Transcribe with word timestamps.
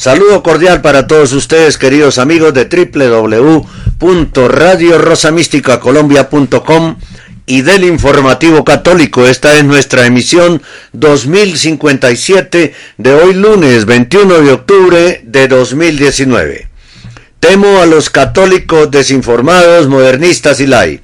Saludo 0.00 0.42
cordial 0.42 0.80
para 0.80 1.06
todos 1.06 1.34
ustedes, 1.34 1.76
queridos 1.76 2.16
amigos 2.16 2.54
de 2.54 2.64
www.radiorosamísticacolombia.com 4.00 6.96
y 7.44 7.60
del 7.60 7.84
Informativo 7.84 8.64
Católico. 8.64 9.26
Esta 9.26 9.58
es 9.58 9.64
nuestra 9.64 10.06
emisión 10.06 10.62
2057 10.94 12.72
de 12.96 13.12
hoy 13.12 13.34
lunes 13.34 13.84
21 13.84 14.40
de 14.40 14.52
octubre 14.52 15.20
de 15.22 15.48
2019. 15.48 16.68
Temo 17.38 17.82
a 17.82 17.84
los 17.84 18.08
católicos 18.08 18.90
desinformados, 18.90 19.88
modernistas 19.88 20.60
y 20.60 20.66
lai. 20.66 21.02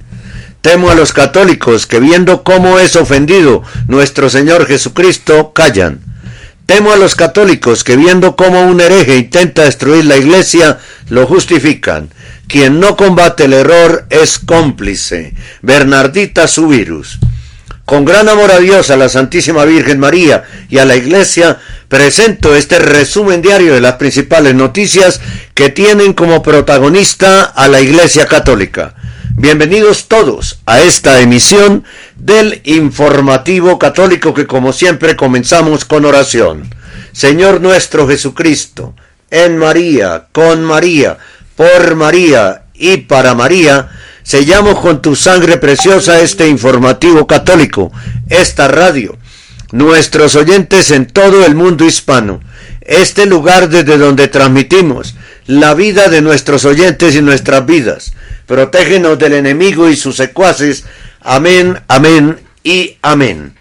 Temo 0.61 0.89
a 0.89 0.95
los 0.95 1.13
católicos 1.13 1.85
que 1.85 1.99
viendo 1.99 2.41
cómo 2.41 2.79
es 2.79 2.95
ofendido 2.95 3.61
nuestro 3.87 4.31
Señor 4.31 4.65
Jesucristo, 4.65 5.53
callan. 5.53 5.99
Temo 6.67 6.91
a 6.91 6.97
los 6.97 7.15
católicos 7.15 7.85
que 7.85 7.95
viendo 7.95 8.35
cómo 8.35 8.61
un 8.63 8.81
hereje 8.81 9.15
intenta 9.15 9.63
destruir 9.63 10.03
la 10.03 10.17
iglesia, 10.17 10.79
lo 11.07 11.25
justifican. 11.25 12.09
Quien 12.45 12.81
no 12.81 12.97
combate 12.97 13.45
el 13.45 13.53
error 13.53 14.05
es 14.09 14.37
cómplice. 14.37 15.33
Bernardita 15.61 16.45
Subirus. 16.45 17.19
Con 17.85 18.03
gran 18.03 18.27
amor 18.27 18.51
a 18.51 18.59
Dios, 18.59 18.89
a 18.89 18.97
la 18.97 19.07
Santísima 19.07 19.63
Virgen 19.63 19.97
María 19.97 20.43
y 20.69 20.79
a 20.79 20.85
la 20.85 20.97
Iglesia, 20.97 21.57
presento 21.87 22.53
este 22.53 22.79
resumen 22.79 23.41
diario 23.41 23.73
de 23.73 23.79
las 23.79 23.93
principales 23.93 24.53
noticias 24.53 25.21
que 25.53 25.69
tienen 25.69 26.11
como 26.11 26.43
protagonista 26.43 27.43
a 27.43 27.69
la 27.69 27.79
Iglesia 27.79 28.25
Católica. 28.25 28.93
Bienvenidos 29.39 30.07
todos 30.07 30.61
a 30.65 30.81
esta 30.81 31.21
emisión 31.21 31.83
del 32.15 32.59
informativo 32.63 33.77
católico 33.77 34.33
que 34.33 34.47
como 34.47 34.73
siempre 34.73 35.15
comenzamos 35.15 35.85
con 35.85 36.05
oración. 36.05 36.67
Señor 37.11 37.61
nuestro 37.61 38.07
Jesucristo, 38.07 38.95
en 39.29 39.59
María, 39.59 40.25
con 40.31 40.63
María, 40.63 41.19
por 41.55 41.93
María 41.93 42.63
y 42.73 42.97
para 42.97 43.35
María, 43.35 43.89
sellamos 44.23 44.79
con 44.79 45.03
tu 45.03 45.15
sangre 45.15 45.57
preciosa 45.57 46.19
este 46.19 46.47
informativo 46.47 47.27
católico, 47.27 47.91
esta 48.29 48.67
radio, 48.67 49.19
nuestros 49.71 50.33
oyentes 50.35 50.89
en 50.89 51.05
todo 51.05 51.45
el 51.45 51.53
mundo 51.53 51.85
hispano, 51.85 52.39
este 52.87 53.25
lugar 53.25 53.69
desde 53.69 53.97
donde 53.97 54.27
transmitimos 54.27 55.15
la 55.45 55.73
vida 55.75 56.09
de 56.09 56.21
nuestros 56.21 56.65
oyentes 56.65 57.15
y 57.15 57.21
nuestras 57.21 57.65
vidas 57.65 58.11
protégenos 58.47 59.19
del 59.19 59.33
enemigo 59.33 59.87
y 59.89 59.95
sus 59.95 60.15
secuaces. 60.15 60.85
Amén, 61.21 61.79
amén 61.87 62.39
y 62.63 62.97
amén. 63.03 63.53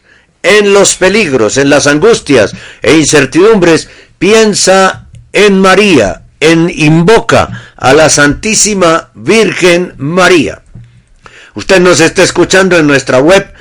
En 0.43 0.73
los 0.73 0.95
peligros, 0.95 1.59
en 1.59 1.69
las 1.69 1.87
angustias 1.87 2.55
e 2.81 2.97
incertidumbres, 2.97 3.91
piensa 4.19 5.09
en 5.33 5.61
María, 5.61 6.23
en 6.41 6.73
invoca 6.75 7.75
a 7.77 7.93
la 7.93 8.09
Santísima 8.09 9.11
Virgen 9.15 9.93
María. 9.99 10.63
Usted 11.55 11.81
nos 11.81 12.01
está 12.01 12.23
escuchando 12.23 12.79
en 12.79 12.87
nuestra 12.87 13.19
web 13.19 13.53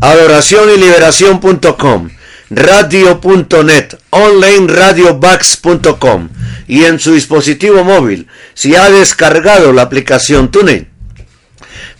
adoración 0.00 0.70
y 0.74 0.78
liberación.com 0.78 2.08
radio.net, 2.54 3.96
onlineradiobax.com 4.10 6.28
y 6.68 6.84
en 6.84 7.00
su 7.00 7.12
dispositivo 7.12 7.82
móvil 7.84 8.28
si 8.54 8.76
ha 8.76 8.90
descargado 8.90 9.72
la 9.72 9.82
aplicación 9.82 10.50
TuneIn. 10.50 10.88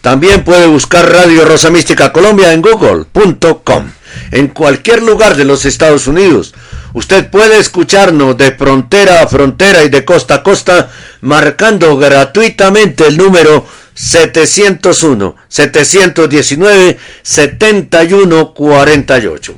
También 0.01 0.45
puede 0.45 0.67
buscar 0.67 1.11
Radio 1.11 1.45
Rosa 1.45 1.71
Mística 1.71 2.13
Colombia 2.13 2.53
en 2.53 2.61
google.com. 2.61 3.91
En 4.31 4.49
cualquier 4.49 5.03
lugar 5.03 5.37
de 5.37 5.45
los 5.45 5.65
Estados 5.65 6.07
Unidos, 6.07 6.55
usted 6.93 7.31
puede 7.31 7.59
escucharnos 7.59 8.37
de 8.37 8.53
frontera 8.53 9.23
a 9.23 9.29
frontera 9.29 9.85
y 9.85 9.89
de 9.89 10.05
costa 10.05 10.35
a 10.35 10.43
costa 10.43 10.91
marcando 11.23 11.97
gratuitamente 11.97 13.07
el 13.07 13.17
número 13.17 13.65
701 13.95 15.37
719 15.49 16.99
7148. 17.23 19.55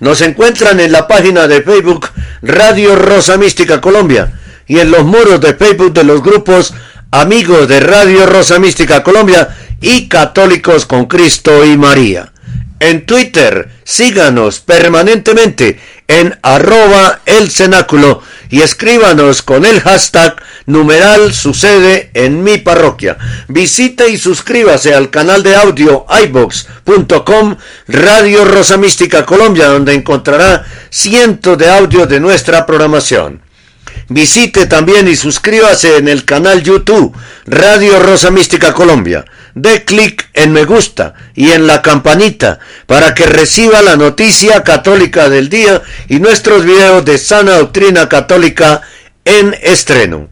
Nos 0.00 0.20
encuentran 0.20 0.80
en 0.80 0.92
la 0.92 1.08
página 1.08 1.48
de 1.48 1.62
Facebook 1.62 2.10
Radio 2.42 2.96
Rosa 2.96 3.38
Mística 3.38 3.80
Colombia 3.80 4.38
y 4.66 4.78
en 4.78 4.90
los 4.90 5.04
muros 5.04 5.40
de 5.40 5.54
Facebook 5.54 5.94
de 5.94 6.04
los 6.04 6.22
grupos 6.22 6.74
Amigos 7.10 7.66
de 7.68 7.80
Radio 7.80 8.26
Rosa 8.26 8.58
Mística 8.58 9.02
Colombia 9.02 9.56
y 9.80 10.08
Católicos 10.08 10.84
con 10.84 11.06
Cristo 11.06 11.64
y 11.64 11.78
María. 11.78 12.30
En 12.78 13.06
Twitter, 13.06 13.70
síganos 13.84 14.60
permanentemente 14.60 15.80
en 16.08 16.38
arroba 16.42 17.20
el 17.24 17.50
y 18.50 18.62
escríbanos 18.62 19.42
con 19.42 19.64
el 19.64 19.80
hashtag 19.80 20.36
numeral 20.66 21.32
sucede 21.32 22.10
en 22.14 22.42
mi 22.42 22.58
parroquia. 22.58 23.18
Visite 23.48 24.08
y 24.08 24.18
suscríbase 24.18 24.94
al 24.94 25.10
canal 25.10 25.42
de 25.42 25.56
audio 25.56 26.06
ibox.com 26.24 27.56
Radio 27.88 28.44
Rosa 28.44 28.76
Mística 28.76 29.24
Colombia 29.24 29.68
donde 29.68 29.94
encontrará 29.94 30.64
cientos 30.90 31.58
de 31.58 31.70
audios 31.70 32.08
de 32.08 32.20
nuestra 32.20 32.66
programación. 32.66 33.42
Visite 34.08 34.66
también 34.66 35.08
y 35.08 35.16
suscríbase 35.16 35.96
en 35.96 36.06
el 36.06 36.24
canal 36.24 36.62
YouTube 36.62 37.16
Radio 37.46 37.98
Rosa 37.98 38.30
Mística 38.30 38.72
Colombia 38.72 39.24
dé 39.56 39.84
clic 39.84 40.28
en 40.34 40.52
me 40.52 40.64
gusta 40.64 41.14
y 41.34 41.50
en 41.50 41.66
la 41.66 41.80
campanita 41.80 42.60
para 42.86 43.14
que 43.14 43.24
reciba 43.24 43.80
la 43.82 43.96
noticia 43.96 44.62
católica 44.62 45.30
del 45.30 45.48
día 45.48 45.82
y 46.08 46.20
nuestros 46.20 46.64
videos 46.64 47.04
de 47.06 47.16
sana 47.16 47.56
doctrina 47.56 48.08
católica 48.08 48.82
en 49.24 49.56
estreno. 49.62 50.28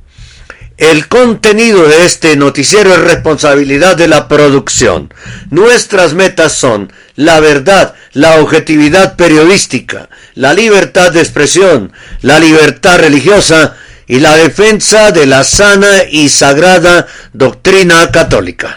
El 0.77 1.09
contenido 1.09 1.89
de 1.89 2.05
este 2.05 2.37
noticiero 2.37 2.93
es 2.93 3.01
responsabilidad 3.01 3.97
de 3.97 4.09
la 4.09 4.29
producción. 4.29 5.13
Nuestras 5.51 6.15
metas 6.15 6.53
son 6.53 6.93
la 7.17 7.41
verdad, 7.41 7.95
la 8.13 8.41
objetividad 8.41 9.17
periodística, 9.17 10.11
la 10.35 10.53
libertad 10.53 11.13
de 11.13 11.21
expresión, 11.21 11.93
la 12.21 12.41
libertad 12.41 12.99
religiosa 12.99 13.77
y 14.07 14.21
la 14.21 14.37
defensa 14.37 15.11
de 15.11 15.27
la 15.27 15.45
sana 15.45 16.05
y 16.11 16.29
sagrada 16.29 17.07
doctrina 17.33 18.11
católica. 18.11 18.77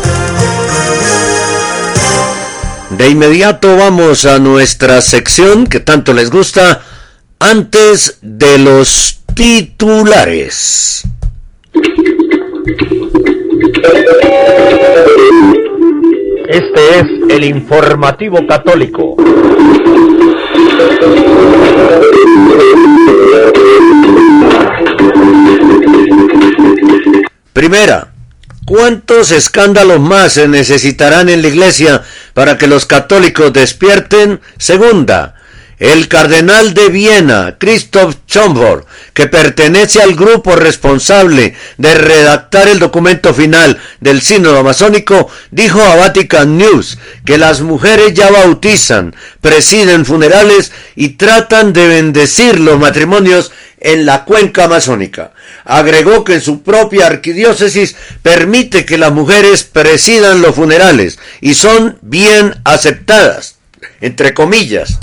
De 2.97 3.09
inmediato 3.09 3.77
vamos 3.77 4.25
a 4.25 4.37
nuestra 4.37 4.99
sección 5.01 5.65
que 5.65 5.79
tanto 5.79 6.13
les 6.13 6.29
gusta 6.29 6.81
antes 7.39 8.17
de 8.21 8.59
los 8.59 9.21
titulares. 9.33 11.03
Este 16.49 16.99
es 16.99 17.05
el 17.29 17.45
informativo 17.45 18.45
católico. 18.45 19.15
Primera, 27.53 28.11
¿cuántos 28.65 29.31
escándalos 29.31 30.01
más 30.01 30.33
se 30.33 30.49
necesitarán 30.49 31.29
en 31.29 31.41
la 31.41 31.47
iglesia 31.47 32.03
para 32.33 32.57
que 32.57 32.67
los 32.67 32.85
católicos 32.85 33.53
despierten? 33.53 34.41
Segunda, 34.57 35.35
el 35.81 36.07
cardenal 36.07 36.75
de 36.75 36.89
Viena, 36.89 37.55
Christoph 37.57 38.13
Schomburg, 38.27 38.85
que 39.15 39.25
pertenece 39.25 39.99
al 39.99 40.13
grupo 40.13 40.55
responsable 40.55 41.55
de 41.77 41.95
redactar 41.95 42.67
el 42.67 42.77
documento 42.77 43.33
final 43.33 43.79
del 43.99 44.21
sínodo 44.21 44.59
amazónico, 44.59 45.27
dijo 45.49 45.81
a 45.81 45.95
Vatican 45.95 46.55
News 46.55 46.99
que 47.25 47.39
las 47.39 47.61
mujeres 47.61 48.13
ya 48.13 48.29
bautizan, 48.29 49.15
presiden 49.41 50.05
funerales 50.05 50.71
y 50.95 51.09
tratan 51.09 51.73
de 51.73 51.87
bendecir 51.87 52.59
los 52.59 52.79
matrimonios 52.79 53.51
en 53.81 54.05
la 54.05 54.23
cuenca 54.23 54.65
amazónica. 54.65 55.33
Agregó 55.65 56.23
que 56.23 56.39
su 56.39 56.61
propia 56.61 57.07
arquidiócesis 57.07 57.95
permite 58.21 58.85
que 58.85 58.97
las 58.97 59.11
mujeres 59.11 59.63
presidan 59.63 60.41
los 60.41 60.55
funerales 60.55 61.19
y 61.41 61.55
son 61.55 61.97
bien 62.01 62.55
aceptadas, 62.63 63.57
entre 63.99 64.33
comillas. 64.33 64.99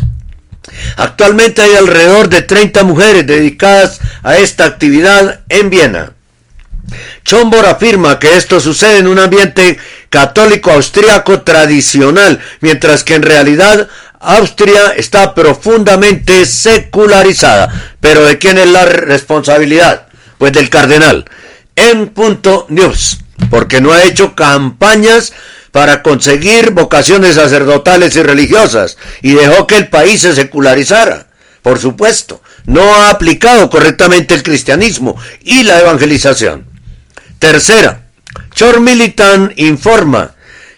Actualmente 0.97 1.63
hay 1.63 1.75
alrededor 1.75 2.29
de 2.29 2.43
30 2.43 2.85
mujeres 2.85 3.27
dedicadas 3.27 4.01
a 4.23 4.37
esta 4.37 4.65
actividad 4.65 5.41
en 5.49 5.71
Viena. 5.71 6.13
Chombor 7.29 7.67
afirma 7.67 8.19
que 8.19 8.39
esto 8.39 8.59
sucede 8.59 8.97
en 8.97 9.07
un 9.07 9.19
ambiente 9.19 9.77
católico 10.09 10.71
austriaco 10.71 11.43
tradicional, 11.43 12.41
mientras 12.63 13.05
que 13.05 13.17
en 13.17 13.23
realidad 13.23 13.87
Austria 14.19 14.95
está 14.97 15.35
profundamente 15.35 16.47
secularizada. 16.47 17.93
Pero 18.01 18.25
¿de 18.25 18.39
quién 18.39 18.57
es 18.57 18.69
la 18.69 18.87
responsabilidad? 18.87 20.07
Pues 20.39 20.55
del 20.55 20.71
cardenal. 20.71 21.27
En 21.77 22.09
punto 22.09 22.65
news, 22.71 23.19
porque 23.51 23.83
no 23.83 23.93
ha 23.93 24.05
hecho 24.05 24.35
campañas 24.35 25.35
para 25.71 26.03
conseguir 26.03 26.71
vocaciones 26.71 27.35
sacerdotales 27.35 28.17
y 28.17 28.23
religiosas 28.23 28.97
y 29.21 29.35
dejó 29.35 29.67
que 29.67 29.77
el 29.77 29.89
país 29.89 30.23
se 30.23 30.35
secularizara. 30.35 31.27
Por 31.61 31.79
supuesto, 31.79 32.41
no 32.65 32.95
ha 32.95 33.11
aplicado 33.11 33.69
correctamente 33.69 34.33
el 34.33 34.43
cristianismo 34.43 35.15
y 35.43 35.65
la 35.65 35.79
evangelización. 35.81 36.78
Tercera, 37.39 38.07
Chor 38.55 38.81
Militan 38.81 39.53
informa 39.57 40.35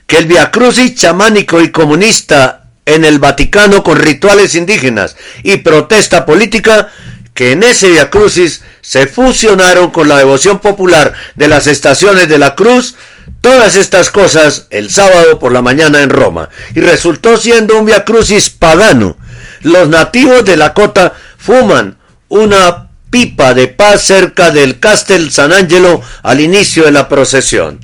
que 0.06 0.18
el 0.18 0.26
viacrucis 0.26 0.94
chamánico 0.94 1.60
y 1.60 1.70
comunista 1.70 2.64
en 2.84 3.04
el 3.04 3.18
Vaticano 3.18 3.82
con 3.82 3.98
rituales 3.98 4.54
indígenas 4.54 5.16
y 5.42 5.58
protesta 5.58 6.26
política 6.26 6.90
que 7.34 7.52
en 7.52 7.62
ese 7.62 7.90
viacrucis 7.90 8.62
se 8.80 9.06
fusionaron 9.06 9.90
con 9.90 10.08
la 10.08 10.18
devoción 10.18 10.58
popular 10.58 11.14
de 11.36 11.48
las 11.48 11.66
estaciones 11.66 12.28
de 12.28 12.38
la 12.38 12.54
cruz 12.54 12.96
Todas 13.40 13.74
estas 13.76 14.10
cosas 14.10 14.66
el 14.68 14.90
sábado 14.90 15.38
por 15.38 15.52
la 15.52 15.62
mañana 15.62 16.02
en 16.02 16.10
Roma 16.10 16.50
y 16.74 16.80
resultó 16.80 17.38
siendo 17.38 17.78
un 17.78 17.86
viacrucis 17.86 18.50
pagano. 18.50 19.16
Los 19.62 19.88
nativos 19.88 20.44
de 20.44 20.58
la 20.58 20.74
cota 20.74 21.14
fuman 21.38 21.96
una 22.28 22.89
pipa 23.10 23.54
de 23.54 23.68
paz 23.68 24.02
cerca 24.04 24.50
del 24.50 24.78
Castel 24.78 25.30
San 25.30 25.52
Angelo 25.52 26.00
al 26.22 26.40
inicio 26.40 26.84
de 26.84 26.92
la 26.92 27.08
procesión. 27.08 27.80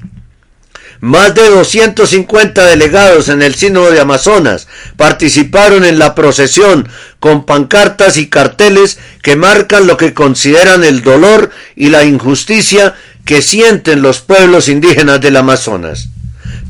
Más 1.01 1.35
de 1.35 1.51
250 1.51 2.65
delegados 2.65 3.29
en 3.29 3.43
el 3.43 3.55
Sínodo 3.55 3.91
de 3.91 4.01
Amazonas 4.01 4.67
participaron 4.97 5.85
en 5.85 5.99
la 5.99 6.15
procesión 6.15 6.89
con 7.21 7.45
pancartas 7.45 8.17
y 8.17 8.29
carteles 8.29 8.99
que 9.23 9.37
marcan 9.37 9.87
lo 9.87 9.99
que 9.99 10.15
consideran 10.15 10.85
el 10.85 11.03
dolor 11.03 11.51
y 11.75 11.91
la 11.91 12.05
injusticia 12.05 12.95
que 13.27 13.43
sienten 13.43 14.01
los 14.01 14.21
pueblos 14.21 14.69
indígenas 14.69 15.21
del 15.21 15.37
Amazonas. 15.37 16.09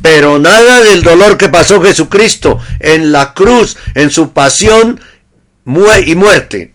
Pero 0.02 0.38
nada 0.38 0.82
del 0.82 1.02
dolor 1.02 1.36
que 1.36 1.48
pasó 1.48 1.80
Jesucristo 1.82 2.58
en 2.80 3.12
la 3.12 3.32
cruz, 3.32 3.76
en 3.94 4.10
su 4.10 4.32
pasión 4.32 5.00
y 6.04 6.14
muerte, 6.14 6.74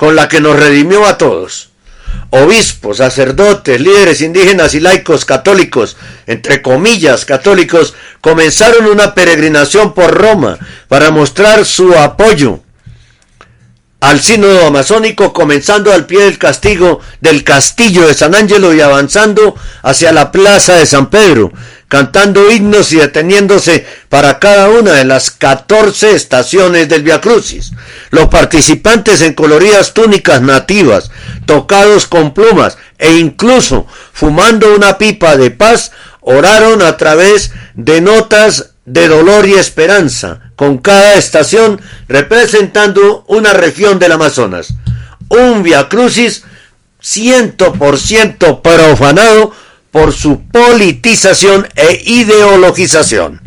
con 0.00 0.16
la 0.16 0.30
que 0.30 0.40
nos 0.40 0.58
redimió 0.58 1.04
a 1.06 1.18
todos. 1.18 1.68
Obispos, 2.30 2.96
sacerdotes, 2.96 3.78
líderes 3.82 4.22
indígenas 4.22 4.72
y 4.72 4.80
laicos 4.80 5.26
católicos, 5.26 5.98
entre 6.26 6.62
comillas 6.62 7.26
católicos, 7.26 7.92
comenzaron 8.22 8.86
una 8.86 9.14
peregrinación 9.14 9.92
por 9.92 10.14
Roma 10.14 10.58
para 10.88 11.10
mostrar 11.10 11.66
su 11.66 11.94
apoyo 11.94 12.60
al 14.00 14.20
sínodo 14.20 14.68
amazónico, 14.68 15.34
comenzando 15.34 15.92
al 15.92 16.06
pie 16.06 16.22
del 16.22 16.38
castigo 16.38 17.00
del 17.20 17.44
castillo 17.44 18.08
de 18.08 18.14
San 18.14 18.34
Ángelo 18.34 18.72
y 18.72 18.80
avanzando 18.80 19.54
hacia 19.82 20.12
la 20.12 20.32
plaza 20.32 20.76
de 20.76 20.86
San 20.86 21.10
Pedro, 21.10 21.52
cantando 21.90 22.52
himnos 22.52 22.92
y 22.92 22.98
deteniéndose 22.98 23.84
para 24.08 24.38
cada 24.38 24.68
una 24.68 24.92
de 24.92 25.04
las 25.04 25.32
14 25.32 26.14
estaciones 26.14 26.88
del 26.88 27.02
Via 27.02 27.20
Crucis. 27.20 27.72
Los 28.10 28.28
participantes 28.28 29.20
en 29.22 29.34
coloridas 29.34 29.92
túnicas 29.92 30.40
nativas, 30.40 31.10
tocados 31.46 32.06
con 32.06 32.32
plumas 32.32 32.78
e 32.96 33.14
incluso 33.14 33.88
fumando 34.12 34.72
una 34.72 34.98
pipa 34.98 35.36
de 35.36 35.50
paz, 35.50 35.90
oraron 36.20 36.80
a 36.80 36.96
través 36.96 37.50
de 37.74 38.00
notas 38.00 38.70
de 38.84 39.08
dolor 39.08 39.48
y 39.48 39.54
esperanza, 39.54 40.52
con 40.54 40.78
cada 40.78 41.16
estación 41.16 41.80
representando 42.06 43.24
una 43.26 43.52
región 43.52 43.98
del 43.98 44.12
Amazonas. 44.12 44.74
Un 45.28 45.64
Via 45.64 45.88
Crucis 45.88 46.44
ciento 47.00 47.72
por 47.72 47.98
ciento 47.98 48.62
profanado 48.62 49.52
por 49.90 50.12
su 50.12 50.42
politización 50.42 51.68
e 51.74 52.02
ideologización. 52.04 53.40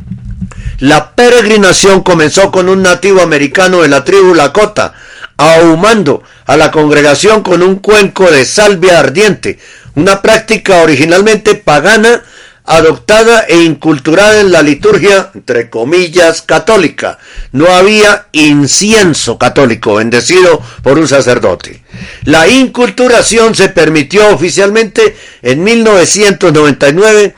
La 0.80 1.16
peregrinación 1.16 2.02
comenzó 2.02 2.52
con 2.52 2.68
un 2.68 2.82
nativo 2.82 3.22
americano 3.22 3.82
de 3.82 3.88
la 3.88 4.04
tribu 4.04 4.34
Lakota, 4.34 4.94
ahumando 5.38 6.24
a 6.46 6.58
la 6.58 6.72
congregación 6.72 7.42
con 7.42 7.64
un 7.64 7.78
cuenco 7.78 8.30
de 8.30 8.46
salvia 8.46 9.00
ardiente, 9.00 9.60
una 9.96 10.22
práctica 10.22 10.82
originalmente 10.82 11.56
pagana 11.56 12.24
adoptada 12.66 13.46
e 13.48 13.62
inculturada 13.62 14.40
en 14.40 14.52
la 14.52 14.62
liturgia, 14.62 15.32
entre 15.34 15.70
comillas, 15.70 16.42
católica. 16.42 17.20
No 17.52 17.68
había 17.68 18.28
incienso 18.32 19.38
católico 19.38 19.96
bendecido 19.96 20.62
por 20.82 20.98
un 20.98 21.08
sacerdote. 21.08 21.84
La 22.24 22.48
inculturación 22.48 23.54
se 23.56 23.70
permitió 23.70 24.30
oficialmente 24.30 25.16
en 25.42 25.64
1999 25.64 27.36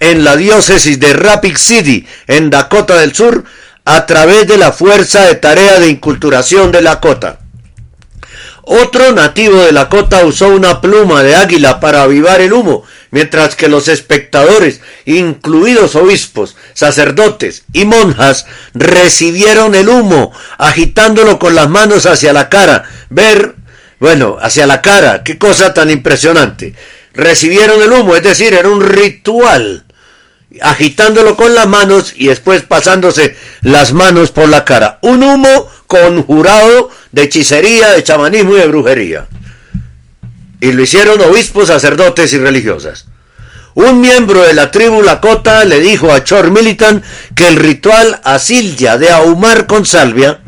en 0.00 0.24
la 0.24 0.36
diócesis 0.36 0.98
de 0.98 1.12
Rapid 1.12 1.56
City, 1.56 2.06
en 2.26 2.50
Dakota 2.50 2.98
del 2.98 3.14
Sur, 3.14 3.44
a 3.84 4.06
través 4.06 4.46
de 4.46 4.56
la 4.56 4.72
Fuerza 4.72 5.24
de 5.26 5.36
Tarea 5.36 5.78
de 5.78 5.88
Inculturación 5.88 6.72
de 6.72 6.82
Lakota. 6.82 7.38
Otro 8.66 9.12
nativo 9.12 9.62
de 9.62 9.72
Lakota 9.72 10.24
usó 10.24 10.48
una 10.48 10.80
pluma 10.80 11.22
de 11.22 11.36
águila 11.36 11.80
para 11.80 12.02
avivar 12.02 12.40
el 12.40 12.54
humo 12.54 12.84
mientras 13.14 13.54
que 13.54 13.68
los 13.68 13.86
espectadores, 13.86 14.80
incluidos 15.04 15.94
obispos, 15.94 16.56
sacerdotes 16.72 17.62
y 17.72 17.84
monjas, 17.84 18.44
recibieron 18.74 19.76
el 19.76 19.88
humo, 19.88 20.32
agitándolo 20.58 21.38
con 21.38 21.54
las 21.54 21.70
manos 21.70 22.06
hacia 22.06 22.32
la 22.32 22.48
cara. 22.48 22.90
Ver, 23.10 23.54
bueno, 24.00 24.36
hacia 24.40 24.66
la 24.66 24.82
cara, 24.82 25.22
qué 25.22 25.38
cosa 25.38 25.72
tan 25.72 25.90
impresionante. 25.90 26.74
Recibieron 27.12 27.80
el 27.80 27.92
humo, 27.92 28.16
es 28.16 28.24
decir, 28.24 28.52
era 28.52 28.68
un 28.68 28.82
ritual, 28.82 29.84
agitándolo 30.60 31.36
con 31.36 31.54
las 31.54 31.68
manos 31.68 32.14
y 32.16 32.26
después 32.26 32.62
pasándose 32.62 33.36
las 33.62 33.92
manos 33.92 34.32
por 34.32 34.48
la 34.48 34.64
cara. 34.64 34.98
Un 35.02 35.22
humo 35.22 35.70
conjurado 35.86 36.90
de 37.12 37.22
hechicería, 37.22 37.92
de 37.92 38.02
chamanismo 38.02 38.56
y 38.56 38.58
de 38.58 38.66
brujería 38.66 39.28
y 40.64 40.72
lo 40.72 40.82
hicieron 40.82 41.20
obispos, 41.20 41.68
sacerdotes 41.68 42.32
y 42.32 42.38
religiosas. 42.38 43.04
Un 43.74 44.00
miembro 44.00 44.42
de 44.42 44.54
la 44.54 44.70
tribu 44.70 45.02
Lakota 45.02 45.62
le 45.66 45.78
dijo 45.80 46.10
a 46.10 46.24
Chor 46.24 46.50
Militan 46.50 47.02
que 47.34 47.48
el 47.48 47.56
ritual 47.56 48.18
asilya 48.24 48.96
de 48.96 49.10
ahumar 49.10 49.66
con 49.66 49.84
salvia 49.84 50.40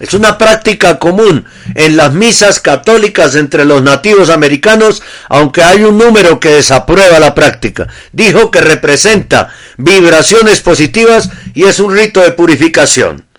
es 0.00 0.12
una 0.12 0.38
práctica 0.38 0.98
común 0.98 1.44
en 1.76 1.96
las 1.96 2.12
misas 2.12 2.58
católicas 2.58 3.36
entre 3.36 3.64
los 3.64 3.80
nativos 3.82 4.28
americanos, 4.28 5.04
aunque 5.28 5.62
hay 5.62 5.84
un 5.84 5.98
número 5.98 6.40
que 6.40 6.48
desaprueba 6.48 7.20
la 7.20 7.36
práctica. 7.36 7.86
Dijo 8.10 8.50
que 8.50 8.62
representa 8.62 9.50
vibraciones 9.76 10.62
positivas 10.62 11.30
y 11.54 11.64
es 11.64 11.78
un 11.78 11.94
rito 11.94 12.20
de 12.22 12.32
purificación. 12.32 13.29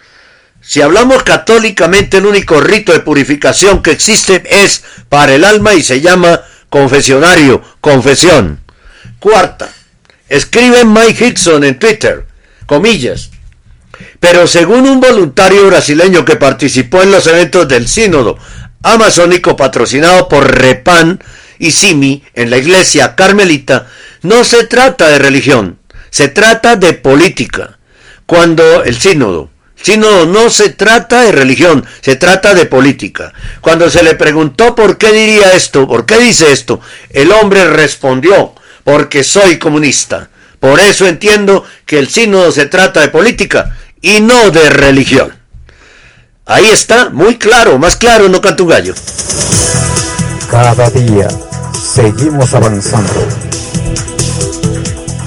Si 0.61 0.79
hablamos 0.81 1.23
católicamente, 1.23 2.17
el 2.17 2.27
único 2.27 2.61
rito 2.61 2.93
de 2.93 2.99
purificación 2.99 3.81
que 3.81 3.91
existe 3.91 4.43
es 4.63 4.83
para 5.09 5.33
el 5.33 5.43
alma 5.43 5.73
y 5.73 5.81
se 5.81 6.01
llama 6.01 6.41
confesionario, 6.69 7.63
confesión. 7.81 8.61
Cuarta, 9.19 9.69
escribe 10.29 10.85
Mike 10.85 11.27
Hickson 11.27 11.63
en 11.63 11.79
Twitter, 11.79 12.27
comillas. 12.67 13.31
Pero 14.19 14.45
según 14.45 14.87
un 14.87 14.99
voluntario 14.99 15.65
brasileño 15.67 16.23
que 16.25 16.35
participó 16.35 17.01
en 17.01 17.11
los 17.11 17.25
eventos 17.25 17.67
del 17.67 17.87
sínodo 17.87 18.37
amazónico 18.83 19.55
patrocinado 19.55 20.27
por 20.27 20.49
Repan 20.49 21.23
y 21.57 21.71
Simi 21.71 22.23
en 22.35 22.51
la 22.51 22.57
iglesia 22.57 23.15
carmelita, 23.15 23.87
no 24.21 24.43
se 24.43 24.65
trata 24.65 25.07
de 25.07 25.19
religión, 25.19 25.79
se 26.11 26.27
trata 26.27 26.75
de 26.75 26.93
política. 26.93 27.79
Cuando 28.25 28.83
el 28.83 28.97
sínodo 28.99 29.49
Sino 29.81 30.25
no 30.25 30.49
se 30.49 30.69
trata 30.69 31.21
de 31.21 31.31
religión, 31.31 31.85
se 32.01 32.15
trata 32.15 32.53
de 32.53 32.65
política. 32.65 33.33
Cuando 33.61 33.89
se 33.89 34.03
le 34.03 34.15
preguntó 34.15 34.75
por 34.75 34.97
qué 34.97 35.11
diría 35.11 35.53
esto, 35.53 35.87
por 35.87 36.05
qué 36.05 36.17
dice 36.19 36.51
esto, 36.51 36.81
el 37.09 37.31
hombre 37.31 37.67
respondió, 37.67 38.53
porque 38.83 39.23
soy 39.23 39.57
comunista. 39.57 40.29
Por 40.59 40.79
eso 40.79 41.07
entiendo 41.07 41.65
que 41.85 41.97
el 41.97 42.07
sínodo 42.07 42.51
se 42.51 42.67
trata 42.67 43.01
de 43.01 43.09
política 43.09 43.75
y 44.01 44.21
no 44.21 44.51
de 44.51 44.69
religión. 44.69 45.33
Ahí 46.45 46.65
está, 46.67 47.09
muy 47.09 47.37
claro, 47.37 47.79
más 47.79 47.95
claro 47.95 48.29
no 48.29 48.41
canto 48.41 48.63
un 48.63 48.69
gallo. 48.69 48.93
Cada 50.49 50.89
día 50.89 51.27
seguimos 51.73 52.53
avanzando. 52.53 53.60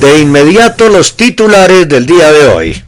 De 0.00 0.18
inmediato 0.18 0.88
los 0.88 1.14
titulares 1.14 1.86
del 1.86 2.06
día 2.06 2.32
de 2.32 2.48
hoy. 2.48 2.82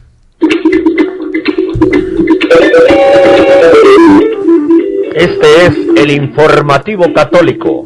Este 5.13 5.65
es 5.65 5.77
el 5.95 6.09
informativo 6.11 7.13
católico. 7.13 7.83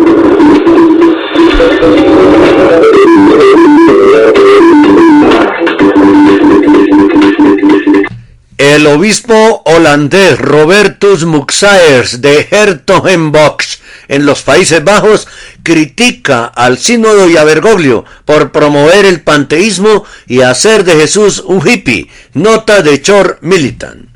El 8.57 8.87
obispo 8.87 9.61
holandés 9.65 10.39
Robertus 10.39 11.25
Muxaers 11.25 12.21
de 12.21 12.47
Hertogenbosch 12.49 13.77
en 14.07 14.25
los 14.25 14.41
Países 14.43 14.83
Bajos 14.83 15.27
critica 15.63 16.45
al 16.45 16.77
sínodo 16.77 17.29
y 17.29 17.37
a 17.37 17.43
Bergoglio 17.43 18.05
por 18.25 18.51
promover 18.51 19.05
el 19.05 19.21
panteísmo 19.21 20.03
y 20.27 20.41
hacer 20.41 20.83
de 20.83 20.95
Jesús 20.95 21.43
un 21.45 21.67
hippie. 21.67 22.07
Nota 22.33 22.81
de 22.81 23.01
Chor 23.01 23.39
Militan. 23.41 24.09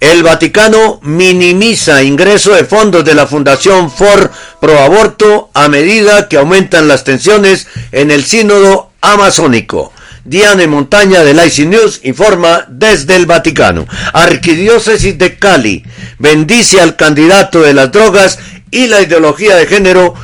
El 0.00 0.22
Vaticano 0.22 1.00
minimiza 1.02 2.02
ingreso 2.02 2.54
de 2.54 2.64
fondos 2.64 3.04
de 3.04 3.14
la 3.14 3.26
Fundación 3.26 3.90
For 3.90 4.30
Pro 4.60 4.78
Aborto 4.78 5.50
a 5.54 5.68
medida 5.68 6.28
que 6.28 6.36
aumentan 6.36 6.88
las 6.88 7.04
tensiones 7.04 7.66
en 7.90 8.10
el 8.10 8.24
sínodo 8.24 8.90
amazónico. 9.00 9.92
Diane 10.26 10.66
Montaña 10.66 11.22
de 11.22 11.32
IC 11.32 11.68
News 11.68 12.00
informa 12.02 12.64
desde 12.68 13.14
el 13.16 13.26
Vaticano. 13.26 13.86
Arquidiócesis 14.14 15.18
de 15.18 15.38
Cali 15.38 15.84
bendice 16.18 16.80
al 16.80 16.96
candidato 16.96 17.60
de 17.60 17.74
las 17.74 17.92
drogas 17.92 18.38
y 18.74 18.88
la 18.88 19.00
ideología 19.00 19.56
de 19.56 19.66
género. 19.66 20.14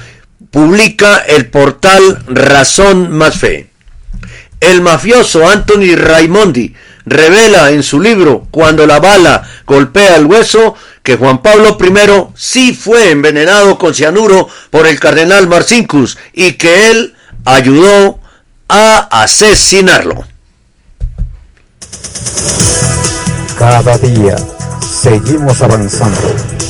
Publica 0.51 1.19
el 1.19 1.49
portal 1.49 2.25
Razón 2.27 3.11
Más 3.13 3.37
Fe. 3.39 3.71
El 4.59 4.83
mafioso 4.83 5.49
Anthony 5.49 5.95
Raimondi 5.97 6.75
revela 7.07 7.71
en 7.71 7.83
su 7.83 7.99
libro 8.01 8.47
Cuando 8.51 8.87
la 8.87 9.01
bala 9.01 9.43
golpea 9.67 10.17
el 10.17 10.27
hueso 10.27 10.75
que 11.03 11.17
Juan 11.17 11.41
Pablo 11.41 11.79
I 11.81 12.33
sí 12.35 12.75
fue 12.75 13.11
envenenado 13.11 13.79
con 13.79 13.95
cianuro 13.95 14.49
por 14.71 14.87
el 14.87 14.99
cardenal 14.99 15.47
Marcinkus 15.47 16.19
y 16.33 16.53
que 16.53 16.91
él 16.91 17.15
ayudó 17.45 18.19
a 18.69 19.23
asesinarlo. 19.23 20.25
Cada 23.57 23.97
día 23.99 24.37
seguimos 24.81 25.63
avanzando. 25.63 26.70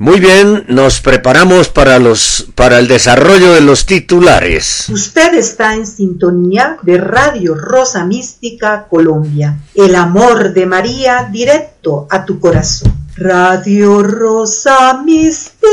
Muy 0.00 0.20
bien, 0.20 0.64
nos 0.68 1.00
preparamos 1.00 1.68
para 1.68 1.98
los 1.98 2.46
para 2.54 2.78
el 2.78 2.86
desarrollo 2.86 3.52
de 3.54 3.60
los 3.60 3.84
titulares. 3.84 4.88
Usted 4.90 5.34
está 5.34 5.74
en 5.74 5.88
sintonía 5.88 6.76
de 6.82 6.98
Radio 6.98 7.56
Rosa 7.56 8.04
Mística 8.04 8.86
Colombia. 8.88 9.58
El 9.74 9.96
amor 9.96 10.54
de 10.54 10.66
María 10.66 11.28
directo 11.32 12.06
a 12.10 12.24
tu 12.24 12.38
corazón. 12.38 12.96
Radio 13.16 14.04
Rosa 14.04 15.02
Mística. 15.02 15.66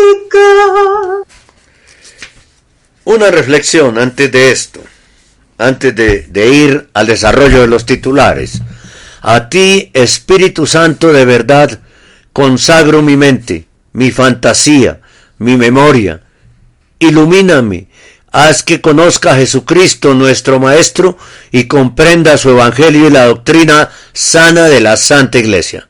Una 3.04 3.30
reflexión 3.30 4.00
antes 4.00 4.32
de 4.32 4.52
esto, 4.52 4.80
antes 5.60 5.96
de, 5.96 6.24
de 6.24 6.50
ir 6.50 6.90
al 6.96 7.06
desarrollo 7.06 7.62
de 7.62 7.68
los 7.68 7.86
titulares. 7.86 8.60
A 9.22 9.50
ti, 9.50 9.92
Espíritu 9.94 10.66
Santo, 10.66 11.14
de 11.14 11.26
verdad, 11.26 11.80
consagro 12.34 13.04
mi 13.04 13.18
mente, 13.18 13.68
mi 13.96 14.12
fantasía, 14.12 15.00
mi 15.38 15.56
memoria. 15.56 16.22
Ilumíname, 17.00 17.88
haz 18.32 18.62
que 18.62 18.82
conozca 18.82 19.32
a 19.32 19.38
Jesucristo 19.38 20.14
nuestro 20.14 20.60
Maestro 20.60 21.18
y 21.52 21.64
comprenda 21.64 22.38
su 22.38 22.50
Evangelio 22.50 23.08
y 23.08 23.12
la 23.12 23.28
doctrina 23.28 23.90
sana 24.12 24.66
de 24.66 24.82
la 24.82 24.98
Santa 24.98 25.40
Iglesia. 25.40 25.88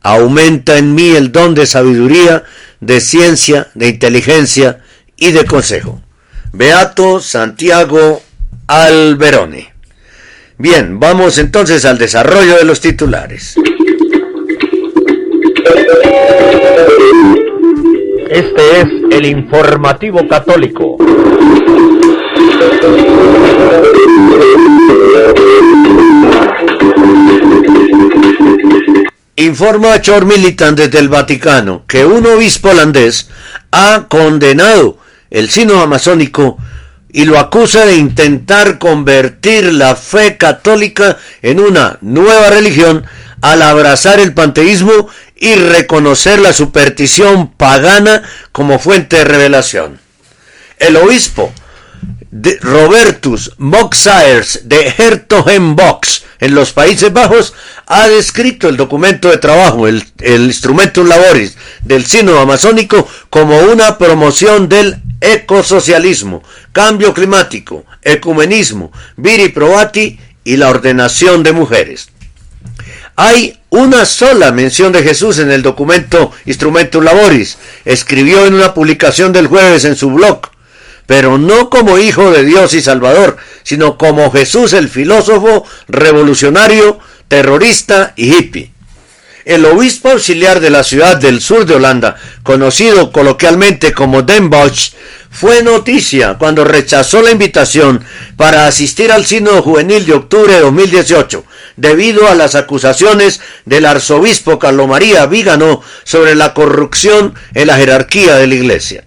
Aumenta 0.00 0.78
en 0.78 0.94
mí 0.94 1.10
el 1.10 1.32
don 1.32 1.56
de 1.56 1.66
sabiduría, 1.66 2.44
de 2.80 3.00
ciencia, 3.00 3.68
de 3.74 3.88
inteligencia 3.88 4.78
y 5.16 5.32
de 5.32 5.44
consejo. 5.44 6.00
Beato 6.52 7.20
Santiago 7.20 8.22
Alberone. 8.68 9.74
Bien, 10.56 11.00
vamos 11.00 11.38
entonces 11.38 11.84
al 11.84 11.98
desarrollo 11.98 12.56
de 12.56 12.64
los 12.64 12.80
titulares. 12.80 13.56
Este 18.30 18.80
es 18.80 18.86
el 19.10 19.26
informativo 19.26 20.28
católico. 20.28 20.96
Informa 29.34 30.00
Chor 30.00 30.26
Militant 30.26 30.78
desde 30.78 31.00
el 31.00 31.08
Vaticano 31.08 31.82
que 31.88 32.04
un 32.06 32.24
obispo 32.24 32.68
holandés 32.68 33.28
ha 33.72 34.06
condenado 34.08 34.98
el 35.30 35.50
sino 35.50 35.80
amazónico 35.80 36.56
y 37.12 37.24
lo 37.24 37.36
acusa 37.36 37.84
de 37.84 37.96
intentar 37.96 38.78
convertir 38.78 39.72
la 39.72 39.96
fe 39.96 40.36
católica 40.36 41.18
en 41.42 41.58
una 41.58 41.98
nueva 42.00 42.50
religión 42.50 43.04
al 43.42 43.62
abrazar 43.62 44.20
el 44.20 44.34
panteísmo 44.34 45.08
y 45.40 45.54
reconocer 45.54 46.38
la 46.38 46.52
superstición 46.52 47.48
pagana 47.48 48.22
como 48.52 48.78
fuente 48.78 49.16
de 49.16 49.24
revelación. 49.24 49.98
El 50.78 50.96
obispo 50.96 51.52
Robertus 52.60 53.52
Moxaers 53.58 54.68
de 54.68 54.94
Hertogenbosch 54.96 56.22
en 56.38 56.54
los 56.54 56.72
Países 56.72 57.12
Bajos 57.12 57.54
ha 57.86 58.06
descrito 58.06 58.68
el 58.68 58.76
documento 58.76 59.30
de 59.30 59.38
trabajo, 59.38 59.88
el, 59.88 60.04
Instrumentum 60.24 61.08
Laboris 61.08 61.56
del 61.82 62.06
Sínodo 62.06 62.38
Amazónico 62.38 63.08
como 63.30 63.58
una 63.58 63.98
promoción 63.98 64.68
del 64.68 65.02
ecosocialismo, 65.20 66.42
cambio 66.72 67.12
climático, 67.12 67.84
ecumenismo, 68.02 68.92
viri 69.16 69.48
probati 69.48 70.20
y 70.44 70.56
la 70.56 70.68
ordenación 70.68 71.42
de 71.42 71.52
mujeres. 71.52 72.10
Hay 73.22 73.58
una 73.68 74.06
sola 74.06 74.50
mención 74.50 74.92
de 74.92 75.02
Jesús 75.02 75.40
en 75.40 75.50
el 75.50 75.60
documento 75.60 76.32
Instrumentum 76.46 77.04
Laboris. 77.04 77.58
Escribió 77.84 78.46
en 78.46 78.54
una 78.54 78.72
publicación 78.72 79.34
del 79.34 79.46
jueves 79.46 79.84
en 79.84 79.94
su 79.94 80.10
blog, 80.10 80.40
pero 81.04 81.36
no 81.36 81.68
como 81.68 81.98
Hijo 81.98 82.30
de 82.30 82.44
Dios 82.44 82.72
y 82.72 82.80
Salvador, 82.80 83.36
sino 83.62 83.98
como 83.98 84.30
Jesús 84.30 84.72
el 84.72 84.88
filósofo, 84.88 85.66
revolucionario, 85.86 86.98
terrorista 87.28 88.14
y 88.16 88.34
hippie. 88.34 88.72
El 89.44 89.64
obispo 89.64 90.10
auxiliar 90.10 90.60
de 90.60 90.70
la 90.70 90.84
ciudad 90.84 91.16
del 91.16 91.40
sur 91.40 91.64
de 91.64 91.74
Holanda, 91.74 92.16
conocido 92.42 93.10
coloquialmente 93.10 93.92
como 93.92 94.22
Den 94.22 94.50
Bosch, 94.50 94.92
fue 95.30 95.62
noticia 95.62 96.36
cuando 96.38 96.64
rechazó 96.64 97.22
la 97.22 97.30
invitación 97.30 98.04
para 98.36 98.66
asistir 98.66 99.12
al 99.12 99.24
sínodo 99.24 99.62
juvenil 99.62 100.04
de 100.04 100.12
octubre 100.12 100.52
de 100.52 100.60
2018, 100.60 101.44
debido 101.76 102.28
a 102.28 102.34
las 102.34 102.54
acusaciones 102.54 103.40
del 103.64 103.86
arzobispo 103.86 104.58
Carlo 104.58 104.86
María 104.86 105.24
Vígano 105.26 105.80
sobre 106.04 106.34
la 106.34 106.52
corrupción 106.52 107.34
en 107.54 107.68
la 107.68 107.76
jerarquía 107.76 108.36
de 108.36 108.46
la 108.46 108.54
iglesia. 108.54 109.04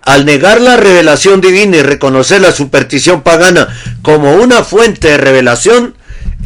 Al 0.00 0.24
negar 0.24 0.60
la 0.60 0.76
revelación 0.76 1.40
divina 1.40 1.76
y 1.76 1.82
reconocer 1.82 2.40
la 2.40 2.52
superstición 2.52 3.22
pagana 3.22 3.68
como 4.02 4.34
una 4.36 4.64
fuente 4.64 5.08
de 5.08 5.18
revelación, 5.18 5.94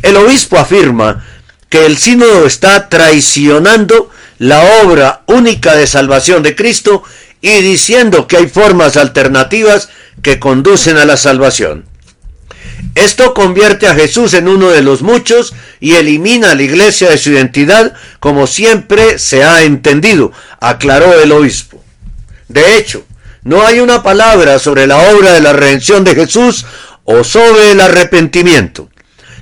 el 0.03 0.17
obispo 0.17 0.59
afirma 0.59 1.25
que 1.77 1.85
el 1.85 1.99
sínodo 1.99 2.47
está 2.47 2.89
traicionando 2.89 4.09
la 4.39 4.81
obra 4.83 5.25
única 5.27 5.77
de 5.77 5.87
salvación 5.87 6.43
de 6.43 6.57
Cristo 6.57 7.03
y 7.43 7.61
diciendo 7.61 8.27
que 8.27 8.39
hay 8.39 8.47
formas 8.47 8.97
alternativas 8.97 9.91
que 10.23 10.39
conducen 10.39 10.97
a 10.97 11.05
la 11.05 11.19
salvación. 11.19 11.85
Esto 12.95 13.35
convierte 13.35 13.89
a 13.89 13.95
Jesús 13.95 14.33
en 14.33 14.49
uno 14.49 14.71
de 14.71 14.81
los 14.81 15.03
muchos 15.03 15.53
y 15.79 15.97
elimina 15.97 16.53
a 16.53 16.55
la 16.55 16.63
iglesia 16.63 17.11
de 17.11 17.19
su 17.19 17.33
identidad 17.33 17.93
como 18.21 18.47
siempre 18.47 19.19
se 19.19 19.45
ha 19.45 19.63
entendido, 19.63 20.33
aclaró 20.61 21.21
el 21.21 21.31
obispo. 21.31 21.85
De 22.49 22.79
hecho, 22.79 23.05
no 23.43 23.67
hay 23.67 23.81
una 23.81 24.03
palabra 24.03 24.59
sobre 24.59 24.87
la 24.87 24.97
obra 25.13 25.35
de 25.35 25.43
la 25.43 25.53
redención 25.53 26.05
de 26.05 26.15
Jesús 26.15 26.65
o 27.05 27.23
sobre 27.23 27.73
el 27.73 27.83
arrepentimiento. 27.83 28.89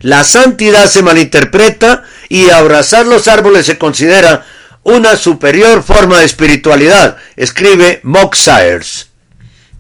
La 0.03 0.25
santidad 0.25 0.91
se 0.91 1.03
malinterpreta 1.03 2.03
y 2.29 2.51
abrazar 2.51 3.07
los 3.07 3.29
árboles 3.29 3.67
se 3.67 3.79
considera 3.79 4.47
una 4.83 5.17
superior 5.17 5.83
forma 5.83 6.21
de 6.21 6.27
espiritualidad, 6.27 7.17
escribe 7.37 8.01
Mock 8.03 8.37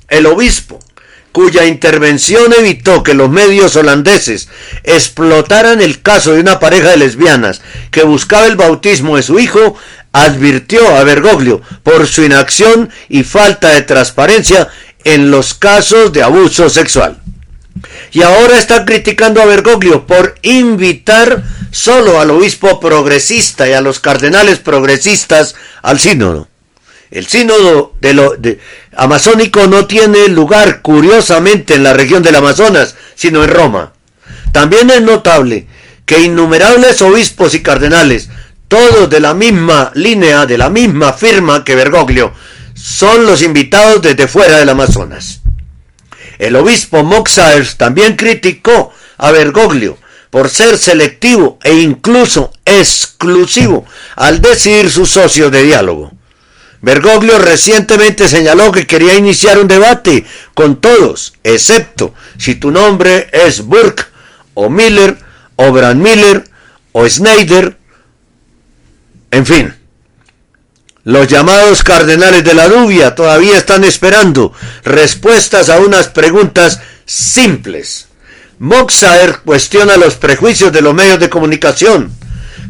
El 0.08 0.26
obispo, 0.26 0.80
cuya 1.30 1.66
intervención 1.66 2.52
evitó 2.56 3.02
que 3.02 3.12
los 3.12 3.28
medios 3.28 3.76
holandeses 3.76 4.48
explotaran 4.82 5.82
el 5.82 6.00
caso 6.00 6.32
de 6.32 6.40
una 6.40 6.58
pareja 6.60 6.90
de 6.90 6.96
lesbianas 6.96 7.60
que 7.90 8.04
buscaba 8.04 8.46
el 8.46 8.56
bautismo 8.56 9.16
de 9.16 9.22
su 9.22 9.38
hijo, 9.38 9.76
advirtió 10.12 10.96
a 10.96 11.04
Bergoglio 11.04 11.60
por 11.82 12.06
su 12.06 12.22
inacción 12.22 12.88
y 13.08 13.24
falta 13.24 13.70
de 13.70 13.82
transparencia 13.82 14.68
en 15.02 15.30
los 15.30 15.54
casos 15.54 16.12
de 16.12 16.22
abuso 16.22 16.70
sexual. 16.70 17.20
Y 18.14 18.22
ahora 18.22 18.56
está 18.56 18.84
criticando 18.84 19.42
a 19.42 19.44
Bergoglio 19.44 20.06
por 20.06 20.36
invitar 20.42 21.42
solo 21.72 22.20
al 22.20 22.30
obispo 22.30 22.78
progresista 22.78 23.68
y 23.68 23.72
a 23.72 23.80
los 23.80 23.98
cardenales 23.98 24.60
progresistas 24.60 25.56
al 25.82 25.98
sínodo. 25.98 26.46
El 27.10 27.26
sínodo 27.26 27.92
de 28.00 28.14
lo, 28.14 28.36
amazónico 28.96 29.66
no 29.66 29.86
tiene 29.86 30.28
lugar 30.28 30.80
curiosamente 30.80 31.74
en 31.74 31.82
la 31.82 31.92
región 31.92 32.22
del 32.22 32.36
Amazonas, 32.36 32.94
sino 33.16 33.42
en 33.42 33.50
Roma. 33.50 33.92
También 34.52 34.90
es 34.90 35.02
notable 35.02 35.66
que 36.06 36.20
innumerables 36.20 37.02
obispos 37.02 37.52
y 37.54 37.62
cardenales, 37.62 38.28
todos 38.68 39.10
de 39.10 39.18
la 39.18 39.34
misma 39.34 39.90
línea, 39.94 40.46
de 40.46 40.56
la 40.56 40.70
misma 40.70 41.14
firma 41.14 41.64
que 41.64 41.74
Bergoglio, 41.74 42.32
son 42.74 43.26
los 43.26 43.42
invitados 43.42 44.02
desde 44.02 44.28
fuera 44.28 44.58
del 44.58 44.68
Amazonas. 44.68 45.40
El 46.38 46.56
obispo 46.56 47.02
Moxaers 47.04 47.76
también 47.76 48.16
criticó 48.16 48.92
a 49.16 49.30
Bergoglio 49.30 49.98
por 50.30 50.50
ser 50.50 50.78
selectivo 50.78 51.58
e 51.62 51.74
incluso 51.74 52.52
exclusivo 52.64 53.86
al 54.16 54.40
decidir 54.40 54.90
sus 54.90 55.10
socios 55.10 55.52
de 55.52 55.62
diálogo. 55.62 56.12
Bergoglio 56.82 57.38
recientemente 57.38 58.28
señaló 58.28 58.72
que 58.72 58.86
quería 58.86 59.14
iniciar 59.14 59.58
un 59.58 59.68
debate 59.68 60.26
con 60.52 60.80
todos, 60.80 61.34
excepto 61.42 62.12
si 62.36 62.56
tu 62.56 62.70
nombre 62.70 63.28
es 63.32 63.64
Burke 63.64 64.04
o 64.54 64.68
Miller 64.68 65.16
o 65.56 65.72
Brand 65.72 66.02
Miller 66.02 66.44
o 66.92 67.08
Snyder, 67.08 67.78
en 69.30 69.46
fin. 69.46 69.74
Los 71.04 71.28
llamados 71.28 71.82
cardenales 71.82 72.44
de 72.44 72.54
la 72.54 72.66
dubia 72.66 73.14
todavía 73.14 73.58
están 73.58 73.84
esperando 73.84 74.54
respuestas 74.84 75.68
a 75.68 75.78
unas 75.78 76.08
preguntas 76.08 76.80
simples. 77.04 78.08
Moxaer 78.58 79.40
cuestiona 79.44 79.98
los 79.98 80.14
prejuicios 80.14 80.72
de 80.72 80.80
los 80.80 80.94
medios 80.94 81.20
de 81.20 81.28
comunicación. 81.28 82.10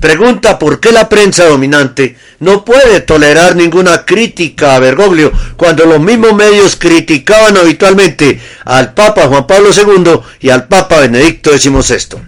Pregunta 0.01 0.59
por 0.59 0.81
qué 0.81 0.90
la 0.90 1.09
prensa 1.09 1.47
dominante 1.47 2.16
no 2.40 2.64
puede 2.64 3.01
tolerar 3.03 3.55
ninguna 3.55 4.05
crítica 4.05 4.75
a 4.75 4.81
Bergoglio 4.81 5.33
cuando 5.57 5.87
los 5.87 6.01
mismos 6.01 6.35
medios 6.35 6.75
criticaban 6.75 7.57
habitualmente 7.57 8.40
al 8.64 8.94
Papa 8.94 9.29
Juan 9.29 9.47
Pablo 9.47 9.70
II 9.73 10.20
y 10.40 10.51
al 10.51 10.66
Papa 10.66 10.99
Benedicto 10.99 11.57
XVI. 11.57 12.18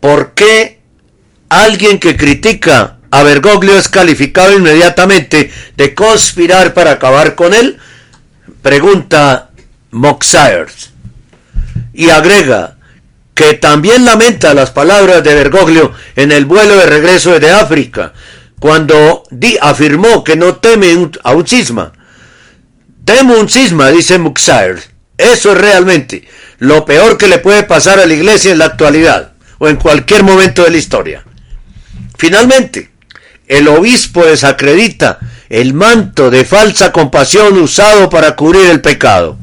¿Por 0.00 0.32
qué 0.32 0.80
alguien 1.50 1.98
que 1.98 2.16
critica 2.16 2.96
a 3.12 3.22
Bergoglio 3.22 3.76
es 3.76 3.88
calificado 3.88 4.56
inmediatamente 4.56 5.52
de 5.76 5.94
conspirar 5.94 6.72
para 6.72 6.92
acabar 6.92 7.34
con 7.34 7.52
él? 7.52 7.78
Pregunta 8.62 9.50
Moxaer 9.90 10.68
y 11.92 12.08
agrega 12.08 12.78
que 13.34 13.52
también 13.54 14.06
lamenta 14.06 14.54
las 14.54 14.70
palabras 14.70 15.22
de 15.22 15.34
Bergoglio 15.34 15.92
en 16.16 16.32
el 16.32 16.46
vuelo 16.46 16.74
de 16.76 16.86
regreso 16.86 17.38
de 17.38 17.50
África, 17.50 18.14
cuando 18.58 19.24
di 19.30 19.58
afirmó 19.60 20.24
que 20.24 20.36
no 20.36 20.56
teme 20.56 21.10
a 21.22 21.32
un 21.32 21.46
cisma. 21.46 21.92
Temo 23.04 23.34
un 23.34 23.48
cisma, 23.48 23.90
dice 23.90 24.18
Muxair. 24.18 24.82
Eso 25.18 25.52
es 25.52 25.58
realmente 25.58 26.26
lo 26.60 26.86
peor 26.86 27.18
que 27.18 27.28
le 27.28 27.38
puede 27.38 27.64
pasar 27.64 27.98
a 28.00 28.06
la 28.06 28.14
iglesia 28.14 28.52
en 28.52 28.58
la 28.58 28.66
actualidad 28.66 29.32
o 29.58 29.68
en 29.68 29.76
cualquier 29.76 30.22
momento 30.22 30.64
de 30.64 30.70
la 30.70 30.78
historia. 30.78 31.24
Finalmente, 32.16 32.91
el 33.58 33.68
obispo 33.68 34.24
desacredita 34.24 35.18
el 35.48 35.74
manto 35.74 36.30
de 36.30 36.44
falsa 36.44 36.92
compasión 36.92 37.58
usado 37.58 38.08
para 38.08 38.34
cubrir 38.36 38.70
el 38.70 38.80
pecado 38.80 39.38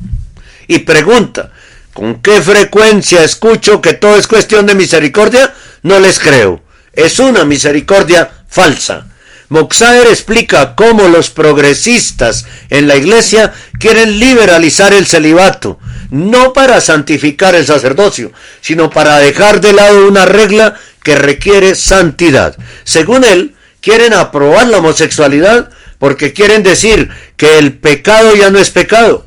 y 0.67 0.80
pregunta 0.80 1.52
¿Con 2.00 2.22
qué 2.22 2.41
frecuencia 2.41 3.26
escucho 3.26 3.82
que 3.82 3.91
todo 3.91 4.15
es 4.15 4.26
cuestión 4.26 4.65
de 4.65 4.74
misericordia? 4.74 5.54
No 5.84 6.00
les 6.00 6.17
creo. 6.17 6.62
Es 6.93 7.19
una 7.19 7.43
misericordia 7.43 8.30
falsa. 8.48 9.08
Moxaer 9.50 10.08
explica 10.08 10.76
cómo 10.76 11.10
los 11.10 11.30
progresistas 11.30 12.45
en 12.69 12.88
la 12.88 12.95
iglesia 12.95 13.52
quieren 13.80 14.17
liberalizar 14.17 14.93
el 14.93 15.08
celibato, 15.08 15.78
no 16.10 16.54
para 16.54 16.80
santificar 16.80 17.54
el 17.56 17.65
sacerdocio, 17.65 18.32
sino 18.62 18.89
para 18.89 19.17
dejar 19.17 19.60
de 19.60 19.74
lado 19.74 20.08
una 20.08 20.26
regla 20.26 20.76
que 21.04 21.15
requiere 21.15 21.76
santidad. 21.76 22.56
Según 22.86 23.26
él, 23.26 23.56
quieren 23.82 24.13
aprobar 24.13 24.68
la 24.68 24.78
homosexualidad 24.78 25.70
porque 25.98 26.34
quieren 26.34 26.63
decir 26.63 27.10
que 27.38 27.60
el 27.60 27.78
pecado 27.78 28.36
ya 28.36 28.50
no 28.50 28.60
es 28.60 28.70
pecado. 28.70 29.26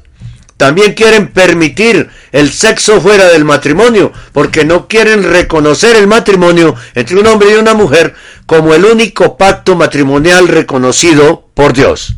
También 0.56 0.94
quieren 0.94 1.32
permitir 1.32 2.08
el 2.30 2.52
sexo 2.52 3.00
fuera 3.00 3.28
del 3.30 3.44
matrimonio, 3.44 4.12
porque 4.32 4.64
no 4.64 4.86
quieren 4.86 5.24
reconocer 5.24 5.96
el 5.96 6.06
matrimonio 6.06 6.76
entre 6.94 7.16
un 7.16 7.26
hombre 7.26 7.50
y 7.50 7.54
una 7.54 7.74
mujer 7.74 8.14
como 8.46 8.72
el 8.72 8.84
único 8.84 9.36
pacto 9.36 9.74
matrimonial 9.74 10.46
reconocido 10.46 11.48
por 11.54 11.72
Dios. 11.72 12.14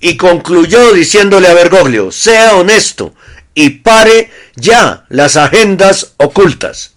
Y 0.00 0.16
concluyó 0.16 0.92
diciéndole 0.92 1.48
a 1.48 1.54
Bergoglio, 1.54 2.10
sea 2.10 2.56
honesto 2.56 3.14
y 3.54 3.70
pare 3.70 4.30
ya 4.54 5.04
las 5.08 5.36
agendas 5.36 6.14
ocultas. 6.16 6.95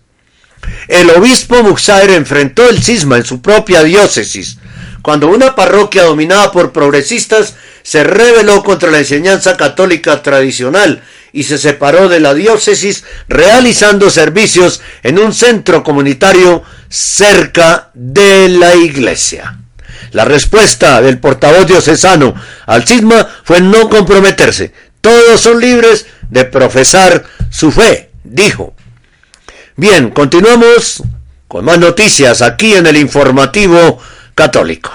El 0.88 1.10
obispo 1.12 1.62
Muxaer 1.64 2.12
enfrentó 2.12 2.68
el 2.70 2.82
cisma 2.82 3.18
en 3.18 3.26
su 3.26 3.42
propia 3.42 3.84
diócesis, 3.84 4.58
cuando 5.02 5.28
una 5.28 5.56
parroquia 5.56 6.04
dominada 6.04 6.52
por 6.52 6.72
progresistas 6.72 7.56
se 7.84 8.04
rebeló 8.04 8.64
contra 8.64 8.92
la 8.92 9.00
enseñanza 9.00 9.56
católica 9.58 10.22
tradicional 10.22 11.02
y 11.32 11.44
se 11.44 11.58
separó 11.58 12.10
de 12.10 12.20
la 12.20 12.34
diócesis 12.34 13.04
realizando 13.28 14.10
servicios 14.10 14.82
en 15.04 15.20
un 15.20 15.34
centro 15.34 15.84
comunitario 15.84 16.64
cerca 16.90 17.92
de 17.94 18.50
la 18.50 18.76
iglesia. 18.76 19.60
La 20.12 20.26
respuesta 20.26 21.02
del 21.02 21.20
portavoz 21.20 21.68
diocesano 21.68 22.34
al 22.66 22.86
cisma 22.88 23.28
fue 23.44 23.62
no 23.62 23.90
comprometerse. 23.90 24.74
Todos 25.02 25.40
son 25.40 25.60
libres 25.60 26.08
de 26.30 26.46
profesar 26.46 27.26
su 27.52 27.72
fe, 27.72 28.10
dijo. 28.24 28.74
Bien, 29.80 30.12
continuamos 30.12 31.02
con 31.48 31.64
más 31.64 31.80
noticias 31.80 32.42
aquí 32.42 32.74
en 32.74 32.86
el 32.86 32.98
informativo 32.98 33.98
católico. 34.36 34.90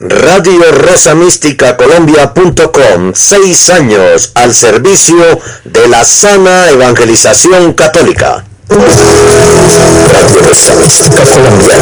Radio 0.00 0.72
Rosa 0.72 1.14
Mística 1.14 1.76
Colombia.com, 1.76 3.12
seis 3.14 3.68
años 3.68 4.32
al 4.36 4.54
servicio 4.54 5.38
de 5.64 5.86
la 5.86 6.02
sana 6.06 6.70
evangelización 6.70 7.74
católica. 7.74 8.42
Radio 8.70 10.40
Rosa 10.48 10.74
Mística 10.76 11.22
Colombia, 11.22 11.76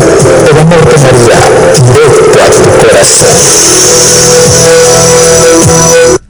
el 0.50 0.59
amor 0.59 0.85
de 0.88 0.98
María, 0.98 1.38
directo 1.94 2.42
a 2.42 2.50
tu 2.50 2.64
corazón. 2.85 3.38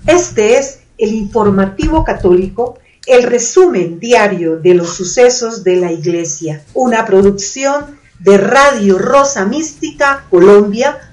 Este 0.06 0.58
es 0.58 0.80
el 0.98 1.14
informativo 1.14 2.04
católico, 2.04 2.78
el 3.06 3.24
resumen 3.24 3.98
diario 3.98 4.56
de 4.56 4.74
los 4.74 4.94
sucesos 4.94 5.64
de 5.64 5.76
la 5.76 5.92
Iglesia, 5.92 6.62
una 6.74 7.06
producción 7.06 7.98
de 8.18 8.38
Radio 8.38 8.98
Rosa 8.98 9.46
Mística 9.46 10.26
Colombia 10.30 11.10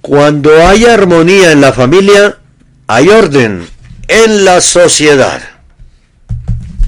cuando 0.00 0.66
hay 0.66 0.86
armonía 0.86 1.52
en 1.52 1.60
la 1.60 1.72
familia, 1.72 2.38
hay 2.86 3.08
orden 3.08 3.66
en 4.08 4.44
la 4.44 4.60
sociedad. 4.60 5.40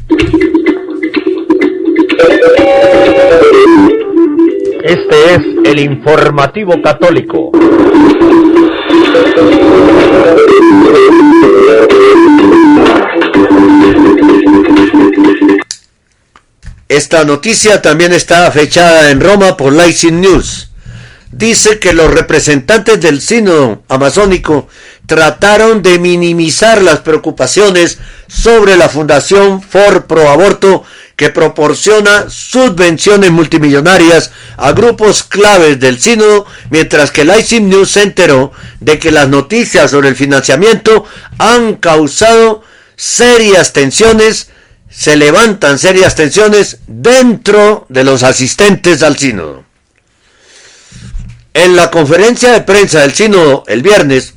Este 4.92 5.35
es 5.35 5.40
el 5.64 5.81
informativo 5.81 6.83
católico. 6.83 7.50
Esta 16.87 17.24
noticia 17.24 17.81
también 17.81 18.12
está 18.12 18.50
fechada 18.50 19.11
en 19.11 19.22
Roma 19.22 19.57
por 19.57 19.72
Leipzig 19.72 20.12
News 20.12 20.72
dice 21.33 21.78
que 21.78 21.94
los 21.94 22.12
representantes 22.12 23.00
del 23.00 23.20
sínodo 23.20 23.83
amazónico 23.88 24.68
trataron 25.07 25.83
de 25.83 25.98
minimizar 25.98 26.83
las 26.83 27.00
preocupaciones 27.00 27.98
sobre 28.28 28.76
la 28.76 28.88
Fundación 28.88 29.62
For 29.62 30.07
Pro 30.07 30.28
Aborto 30.28 30.85
que 31.22 31.30
proporciona 31.30 32.28
subvenciones 32.28 33.30
multimillonarias 33.30 34.32
a 34.56 34.72
grupos 34.72 35.22
claves 35.22 35.78
del 35.78 36.00
sínodo, 36.00 36.46
mientras 36.68 37.12
que 37.12 37.20
el 37.20 37.30
ICIM 37.38 37.68
News 37.68 37.92
se 37.92 38.02
enteró 38.02 38.50
de 38.80 38.98
que 38.98 39.12
las 39.12 39.28
noticias 39.28 39.92
sobre 39.92 40.08
el 40.08 40.16
financiamiento 40.16 41.04
han 41.38 41.76
causado 41.76 42.64
serias 42.96 43.72
tensiones, 43.72 44.48
se 44.90 45.14
levantan 45.14 45.78
serias 45.78 46.16
tensiones 46.16 46.78
dentro 46.88 47.87
de 47.88 48.02
los 48.02 48.24
asistentes 48.24 49.04
al 49.04 49.16
sínodo. 49.16 49.64
En 51.54 51.76
la 51.76 51.92
conferencia 51.92 52.50
de 52.50 52.62
prensa 52.62 53.02
del 53.02 53.14
sínodo 53.14 53.62
el 53.68 53.82
viernes, 53.82 54.35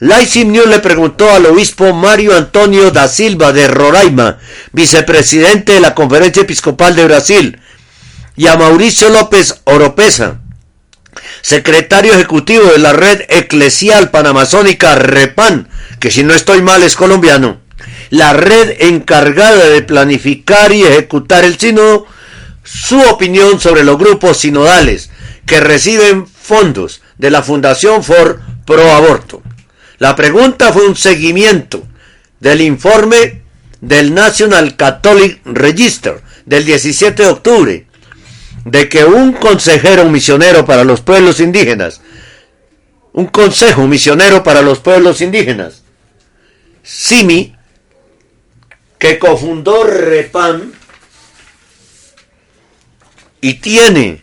Laisim 0.00 0.52
News 0.52 0.68
le 0.68 0.78
preguntó 0.78 1.28
al 1.32 1.46
obispo 1.46 1.92
Mario 1.92 2.36
Antonio 2.36 2.92
da 2.92 3.08
Silva 3.08 3.52
de 3.52 3.66
Roraima, 3.66 4.38
vicepresidente 4.72 5.72
de 5.72 5.80
la 5.80 5.94
Conferencia 5.96 6.42
Episcopal 6.42 6.94
de 6.94 7.04
Brasil, 7.04 7.60
y 8.36 8.46
a 8.46 8.56
Mauricio 8.56 9.10
López 9.10 9.60
Oropesa, 9.64 10.38
secretario 11.42 12.14
ejecutivo 12.14 12.66
de 12.66 12.78
la 12.78 12.92
red 12.92 13.22
eclesial 13.28 14.10
panamazónica 14.10 14.94
REPAN, 14.94 15.68
que 15.98 16.12
si 16.12 16.22
no 16.22 16.32
estoy 16.32 16.62
mal 16.62 16.84
es 16.84 16.94
colombiano, 16.94 17.58
la 18.10 18.32
red 18.32 18.76
encargada 18.78 19.68
de 19.68 19.82
planificar 19.82 20.72
y 20.72 20.84
ejecutar 20.84 21.44
el 21.44 21.58
sínodo, 21.58 22.06
su 22.62 23.00
opinión 23.00 23.58
sobre 23.58 23.82
los 23.82 23.98
grupos 23.98 24.38
sinodales, 24.38 25.10
que 25.44 25.58
reciben 25.58 26.28
fondos 26.28 27.00
de 27.16 27.32
la 27.32 27.42
Fundación 27.42 28.04
For 28.04 28.40
Pro 28.64 28.92
Aborto. 28.92 29.42
La 29.98 30.14
pregunta 30.14 30.72
fue 30.72 30.86
un 30.86 30.96
seguimiento 30.96 31.86
del 32.40 32.60
informe 32.60 33.42
del 33.80 34.14
National 34.14 34.76
Catholic 34.76 35.40
Register 35.44 36.20
del 36.46 36.64
17 36.64 37.22
de 37.22 37.28
octubre 37.28 37.86
de 38.64 38.88
que 38.88 39.04
un 39.04 39.32
consejero 39.32 40.04
misionero 40.08 40.64
para 40.64 40.84
los 40.84 41.00
pueblos 41.00 41.40
indígenas, 41.40 42.00
un 43.12 43.26
consejo 43.26 43.86
misionero 43.86 44.42
para 44.42 44.62
los 44.62 44.78
pueblos 44.78 45.20
indígenas, 45.20 45.82
Simi, 46.82 47.54
que 48.98 49.18
cofundó 49.18 49.84
REPAM 49.84 50.72
y 53.40 53.54
tiene 53.54 54.22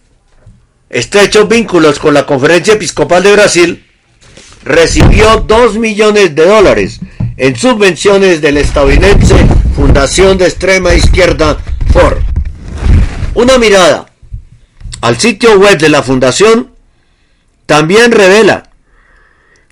estrechos 0.89 1.47
vínculos 1.47 1.99
con 1.99 2.13
la 2.13 2.25
Conferencia 2.25 2.73
Episcopal 2.73 3.23
de 3.23 3.31
Brasil, 3.31 3.84
recibió 4.65 5.37
2 5.47 5.77
millones 5.77 6.35
de 6.35 6.45
dólares 6.45 6.99
en 7.37 7.55
subvenciones 7.55 8.41
del 8.41 8.57
estadounidense 8.57 9.35
Fundación 9.75 10.37
de 10.37 10.45
Extrema 10.45 10.93
Izquierda 10.93 11.57
Ford. 11.93 12.17
Una 13.35 13.57
mirada 13.57 14.07
al 15.01 15.17
sitio 15.19 15.59
web 15.59 15.77
de 15.77 15.89
la 15.89 16.01
fundación 16.01 16.71
también 17.65 18.11
revela 18.11 18.71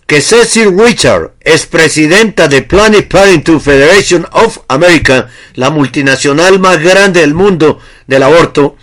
que 0.05 0.21
Cecil 0.21 0.77
Richard, 0.77 1.31
expresidenta 1.41 2.47
de 2.47 2.61
Planned 2.61 3.07
Parenthood 3.07 3.61
Federation 3.61 4.27
of 4.31 4.59
America, 4.67 5.29
la 5.55 5.69
multinacional 5.69 6.59
más 6.59 6.79
grande 6.79 7.21
del 7.21 7.33
mundo 7.33 7.79
del 8.05 8.23
aborto, 8.23 8.75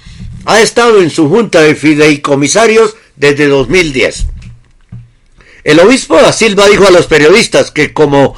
ha 0.47 0.61
estado 0.61 1.03
en 1.03 1.11
su 1.11 1.29
junta 1.29 1.61
de 1.61 1.75
fideicomisarios 1.75 2.97
desde 3.17 3.47
2010. 3.47 4.27
El 5.65 5.81
obispo 5.81 6.17
da 6.17 6.33
Silva 6.33 6.67
dijo 6.69 6.87
a 6.87 6.91
los 6.91 7.07
periodistas 7.07 7.71
que 7.71 7.93
como 7.93 8.35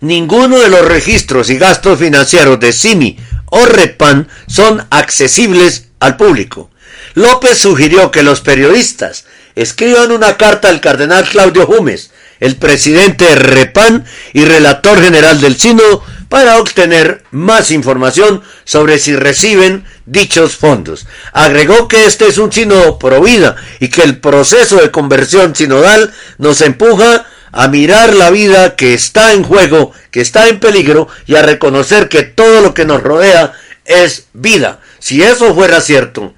Ninguno 0.00 0.58
de 0.58 0.68
los 0.68 0.84
registros 0.84 1.50
y 1.50 1.58
gastos 1.58 1.98
financieros 1.98 2.60
de 2.60 2.72
CIMI 2.72 3.18
o 3.46 3.64
REPAN 3.64 4.28
son 4.46 4.86
accesibles 4.90 5.86
al 6.00 6.16
público. 6.16 6.70
López 7.14 7.58
sugirió 7.58 8.10
que 8.10 8.22
los 8.22 8.40
periodistas 8.40 9.24
escriban 9.54 10.12
una 10.12 10.36
carta 10.36 10.68
al 10.68 10.80
cardenal 10.80 11.26
Claudio 11.28 11.66
Jumes, 11.66 12.10
el 12.40 12.56
presidente 12.56 13.24
de 13.24 13.34
REPAN 13.36 14.04
y 14.34 14.44
relator 14.44 15.00
general 15.00 15.40
del 15.40 15.56
Sínodo, 15.56 16.04
para 16.28 16.58
obtener 16.58 17.22
más 17.30 17.70
información 17.70 18.42
sobre 18.64 18.98
si 18.98 19.14
reciben 19.14 19.84
dichos 20.06 20.56
fondos. 20.56 21.06
Agregó 21.32 21.88
que 21.88 22.04
este 22.04 22.26
es 22.26 22.38
un 22.38 22.52
sínodo 22.52 22.98
pro 22.98 23.20
vida 23.22 23.56
y 23.80 23.88
que 23.88 24.02
el 24.02 24.18
proceso 24.18 24.76
de 24.76 24.90
conversión 24.90 25.54
sinodal 25.54 26.12
nos 26.38 26.60
empuja 26.62 27.26
a 27.56 27.68
mirar 27.68 28.14
la 28.14 28.28
vida 28.28 28.76
que 28.76 28.92
está 28.92 29.32
en 29.32 29.42
juego, 29.42 29.92
que 30.10 30.20
está 30.20 30.46
en 30.48 30.60
peligro 30.60 31.08
y 31.26 31.36
a 31.36 31.42
reconocer 31.42 32.10
que 32.10 32.22
todo 32.22 32.60
lo 32.60 32.74
que 32.74 32.84
nos 32.84 33.02
rodea 33.02 33.54
es 33.86 34.26
vida. 34.34 34.80
Si 34.98 35.22
eso 35.22 35.54
fuera 35.54 35.80
cierto, 35.80 36.34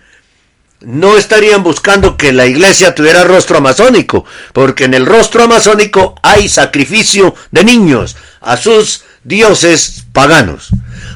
no 0.80 1.16
estarían 1.16 1.64
buscando 1.64 2.16
que 2.16 2.32
la 2.32 2.46
iglesia 2.46 2.94
tuviera 2.94 3.24
rostro 3.24 3.58
amazónico, 3.58 4.24
porque 4.52 4.84
en 4.84 4.94
el 4.94 5.06
rostro 5.06 5.42
amazónico 5.42 6.14
hay 6.22 6.48
sacrificio 6.48 7.34
de 7.50 7.64
niños 7.64 8.16
a 8.40 8.56
sus 8.56 9.02
dioses 9.28 10.04
paganos. 10.12 10.70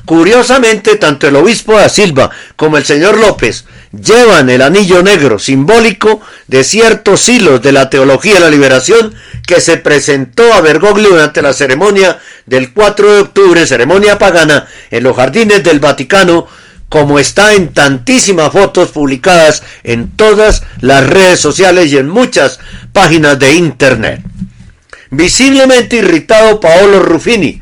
Curiosamente, 0.05 0.96
tanto 0.96 1.27
el 1.27 1.37
obispo 1.37 1.75
da 1.75 1.88
Silva 1.88 2.31
como 2.57 2.77
el 2.77 2.85
señor 2.85 3.18
López 3.18 3.64
llevan 3.92 4.51
el 4.51 4.62
anillo 4.62 5.03
negro 5.03 5.38
simbólico 5.38 6.20
de 6.46 6.64
ciertos 6.64 7.29
hilos 7.29 7.62
de 7.62 7.72
la 7.72 7.90
teología 7.90 8.35
de 8.35 8.40
la 8.40 8.51
liberación 8.51 9.14
que 9.46 9.61
se 9.61 9.77
presentó 9.77 10.53
a 10.53 10.61
Bergoglio 10.61 11.11
durante 11.11 11.42
la 11.42 11.53
ceremonia 11.53 12.18
del 12.46 12.72
4 12.72 13.12
de 13.12 13.20
octubre, 13.20 13.66
ceremonia 13.66 14.18
pagana, 14.18 14.66
en 14.90 15.03
los 15.05 15.16
jardines 15.16 15.62
del 15.62 15.81
Vaticano, 15.81 16.46
como 16.88 17.18
está 17.18 17.55
en 17.55 17.72
tantísimas 17.72 18.53
fotos 18.53 18.90
publicadas 18.90 19.62
en 19.83 20.11
todas 20.11 20.62
las 20.81 21.07
redes 21.07 21.40
sociales 21.40 21.90
y 21.90 21.96
en 21.96 22.09
muchas 22.09 22.61
páginas 22.92 23.38
de 23.38 23.55
internet. 23.55 24.20
Visiblemente 25.11 25.96
irritado 25.96 26.61
Paolo 26.61 27.01
Ruffini, 27.01 27.62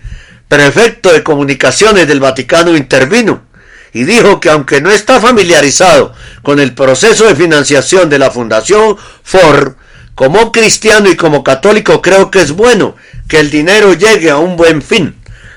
prefecto 0.51 1.13
de 1.13 1.23
comunicaciones 1.23 2.09
del 2.09 2.19
Vaticano, 2.19 2.77
intervino 2.77 3.45
y 3.93 4.03
dijo 4.03 4.41
que 4.41 4.51
aunque 4.51 4.81
no 4.81 4.91
está 4.91 5.21
familiarizado 5.21 6.13
con 6.43 6.59
el 6.59 6.75
proceso 6.75 7.25
de 7.25 7.37
financiación 7.37 8.11
de 8.11 8.19
la 8.19 8.33
Fundación 8.33 8.97
Ford, 9.23 9.75
como 10.17 10.51
cristiano 10.51 11.09
y 11.09 11.15
como 11.15 11.45
católico 11.45 12.03
creo 12.03 12.33
que 12.33 12.41
es 12.41 12.51
bueno 12.51 12.97
que 13.29 13.39
el 13.39 13.49
dinero 13.49 13.95
llegue 13.95 14.29
a 14.29 14.39
un 14.39 14.57
buen 14.57 14.83
fin. 14.83 15.15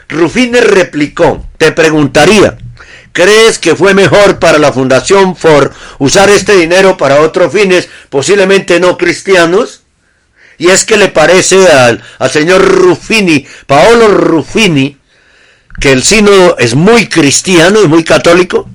Ruffini 0.10 0.60
replicó, 0.60 1.44
te 1.58 1.72
preguntaría, 1.72 2.58
¿Crees 3.14 3.60
que 3.60 3.76
fue 3.76 3.94
mejor 3.94 4.40
para 4.40 4.58
la 4.58 4.74
Fundación 4.74 5.36
Ford 5.36 5.72
usar 6.00 6.30
este 6.30 6.56
dinero 6.56 6.98
para 6.98 7.22
otros 7.22 7.52
fines, 7.52 7.88
posiblemente 8.10 8.80
no 8.80 8.98
cristianos? 8.98 9.83
Y 10.58 10.70
es 10.70 10.86
que 10.86 10.98
le 10.98 11.10
parece 11.10 11.68
al, 11.68 12.04
señor 12.32 12.64
Ruffini, 12.64 13.46
Paolo 13.66 14.08
Ruffini, 14.08 14.98
que 15.80 15.92
el 15.92 16.04
sínodo 16.04 16.58
es 16.58 16.76
muy 16.76 17.08
cristiano 17.08 17.82
y 17.82 17.88
muy 17.88 18.04
católico. 18.04 18.70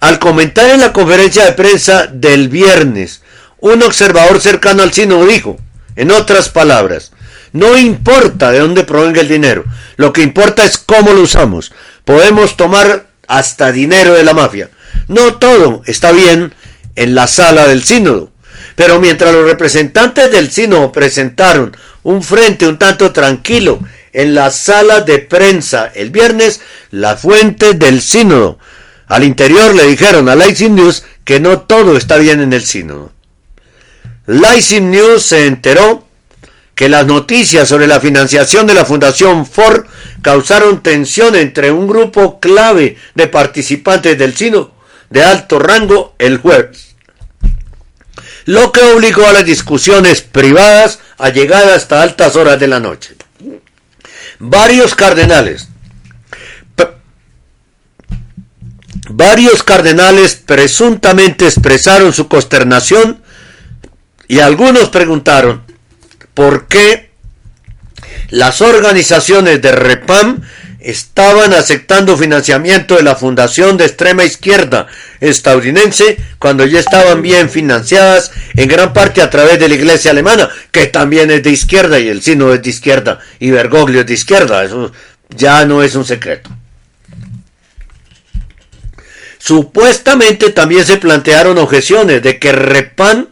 Al 0.00 0.18
comentar 0.18 0.70
en 0.70 0.80
la 0.80 0.92
conferencia 0.92 1.44
de 1.44 1.52
prensa 1.52 2.06
del 2.06 2.48
viernes, 2.48 3.22
un 3.60 3.82
observador 3.82 4.40
cercano 4.40 4.82
al 4.82 4.92
sínodo 4.92 5.26
dijo, 5.26 5.56
en 5.96 6.10
otras 6.10 6.48
palabras, 6.48 7.12
no 7.52 7.78
importa 7.78 8.50
de 8.50 8.58
dónde 8.58 8.84
provenga 8.84 9.20
el 9.20 9.28
dinero, 9.28 9.64
lo 9.96 10.12
que 10.12 10.22
importa 10.22 10.64
es 10.64 10.76
cómo 10.76 11.12
lo 11.12 11.22
usamos. 11.22 11.72
Podemos 12.04 12.56
tomar 12.56 13.06
hasta 13.28 13.72
dinero 13.72 14.14
de 14.14 14.24
la 14.24 14.34
mafia. 14.34 14.70
No 15.08 15.34
todo 15.36 15.82
está 15.86 16.12
bien 16.12 16.52
en 16.96 17.14
la 17.14 17.26
sala 17.26 17.66
del 17.66 17.84
sínodo. 17.84 18.33
Pero 18.74 19.00
mientras 19.00 19.32
los 19.32 19.44
representantes 19.44 20.30
del 20.30 20.50
sínodo 20.50 20.90
presentaron 20.92 21.76
un 22.02 22.22
frente 22.22 22.66
un 22.66 22.78
tanto 22.78 23.12
tranquilo 23.12 23.80
en 24.12 24.34
la 24.34 24.50
sala 24.50 25.00
de 25.00 25.18
prensa 25.18 25.90
el 25.94 26.10
viernes, 26.10 26.60
las 26.90 27.20
fuentes 27.20 27.78
del 27.78 28.00
sínodo 28.00 28.58
al 29.06 29.24
interior 29.24 29.74
le 29.74 29.86
dijeron 29.86 30.28
a 30.28 30.34
Leipzig 30.34 30.70
News 30.70 31.04
que 31.24 31.40
no 31.40 31.60
todo 31.62 31.96
está 31.96 32.16
bien 32.16 32.40
en 32.40 32.52
el 32.52 32.62
sínodo. 32.62 33.12
Leipzig 34.26 34.82
News 34.82 35.22
se 35.24 35.46
enteró 35.46 36.04
que 36.74 36.88
las 36.88 37.06
noticias 37.06 37.68
sobre 37.68 37.86
la 37.86 38.00
financiación 38.00 38.66
de 38.66 38.74
la 38.74 38.84
Fundación 38.84 39.46
Ford 39.46 39.84
causaron 40.22 40.82
tensión 40.82 41.36
entre 41.36 41.70
un 41.70 41.86
grupo 41.86 42.40
clave 42.40 42.96
de 43.14 43.26
participantes 43.28 44.18
del 44.18 44.34
sino 44.34 44.72
de 45.10 45.22
alto 45.22 45.58
rango 45.58 46.14
el 46.18 46.38
jueves, 46.38 46.93
lo 48.44 48.72
que 48.72 48.82
obligó 48.82 49.26
a 49.26 49.32
las 49.32 49.44
discusiones 49.44 50.20
privadas 50.22 50.98
a 51.18 51.30
llegar 51.30 51.68
hasta 51.68 52.02
altas 52.02 52.36
horas 52.36 52.58
de 52.60 52.68
la 52.68 52.80
noche. 52.80 53.16
Varios 54.38 54.94
cardenales, 54.94 55.68
varios 59.08 59.62
cardenales 59.62 60.34
presuntamente 60.34 61.46
expresaron 61.46 62.12
su 62.12 62.28
consternación 62.28 63.22
y 64.28 64.40
algunos 64.40 64.88
preguntaron 64.88 65.62
por 66.34 66.66
qué 66.66 67.10
las 68.30 68.60
organizaciones 68.60 69.62
de 69.62 69.72
REPAM 69.72 70.42
estaban 70.84 71.54
aceptando 71.54 72.16
financiamiento 72.16 72.96
de 72.96 73.02
la 73.02 73.16
Fundación 73.16 73.76
de 73.76 73.86
Extrema 73.86 74.24
Izquierda 74.24 74.86
estadounidense 75.20 76.18
cuando 76.38 76.66
ya 76.66 76.78
estaban 76.78 77.22
bien 77.22 77.48
financiadas 77.48 78.30
en 78.54 78.68
gran 78.68 78.92
parte 78.92 79.22
a 79.22 79.30
través 79.30 79.58
de 79.58 79.68
la 79.68 79.74
Iglesia 79.74 80.10
alemana, 80.10 80.50
que 80.70 80.86
también 80.86 81.30
es 81.30 81.42
de 81.42 81.50
izquierda 81.50 81.98
y 81.98 82.08
el 82.08 82.22
Sino 82.22 82.52
es 82.52 82.62
de 82.62 82.70
izquierda 82.70 83.18
y 83.40 83.50
Bergoglio 83.50 84.00
es 84.00 84.06
de 84.06 84.14
izquierda, 84.14 84.62
eso 84.62 84.92
ya 85.30 85.64
no 85.64 85.82
es 85.82 85.94
un 85.94 86.04
secreto. 86.04 86.50
Supuestamente 89.38 90.50
también 90.50 90.86
se 90.86 90.96
plantearon 90.96 91.58
objeciones 91.58 92.22
de 92.22 92.38
que 92.38 92.52
REPAM 92.52 93.28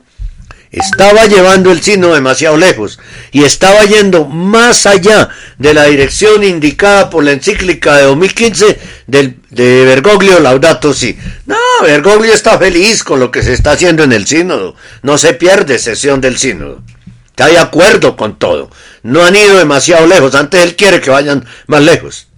estaba 0.72 1.26
llevando 1.26 1.70
el 1.70 1.82
sino 1.82 2.14
demasiado 2.14 2.56
lejos 2.56 2.98
y 3.30 3.44
estaba 3.44 3.84
yendo 3.84 4.24
más 4.24 4.86
allá 4.86 5.28
de 5.58 5.74
la 5.74 5.84
dirección 5.84 6.42
indicada 6.42 7.10
por 7.10 7.24
la 7.24 7.32
encíclica 7.32 7.98
de 7.98 8.04
2015 8.04 8.78
del, 9.06 9.36
de 9.50 9.84
Bergoglio 9.84 10.40
Laudato 10.40 10.94
Si. 10.94 11.18
No, 11.44 11.56
Bergoglio 11.82 12.32
está 12.32 12.58
feliz 12.58 13.04
con 13.04 13.20
lo 13.20 13.30
que 13.30 13.42
se 13.42 13.52
está 13.52 13.72
haciendo 13.72 14.02
en 14.02 14.12
el 14.12 14.26
sínodo. 14.26 14.74
No 15.02 15.18
se 15.18 15.34
pierde 15.34 15.78
sesión 15.78 16.22
del 16.22 16.38
sínodo. 16.38 16.82
Está 17.26 17.46
de 17.46 17.58
acuerdo 17.58 18.16
con 18.16 18.38
todo. 18.38 18.70
No 19.02 19.24
han 19.24 19.36
ido 19.36 19.58
demasiado 19.58 20.06
lejos. 20.06 20.34
Antes 20.34 20.62
él 20.62 20.74
quiere 20.74 21.02
que 21.02 21.10
vayan 21.10 21.44
más 21.66 21.82
lejos. 21.82 22.28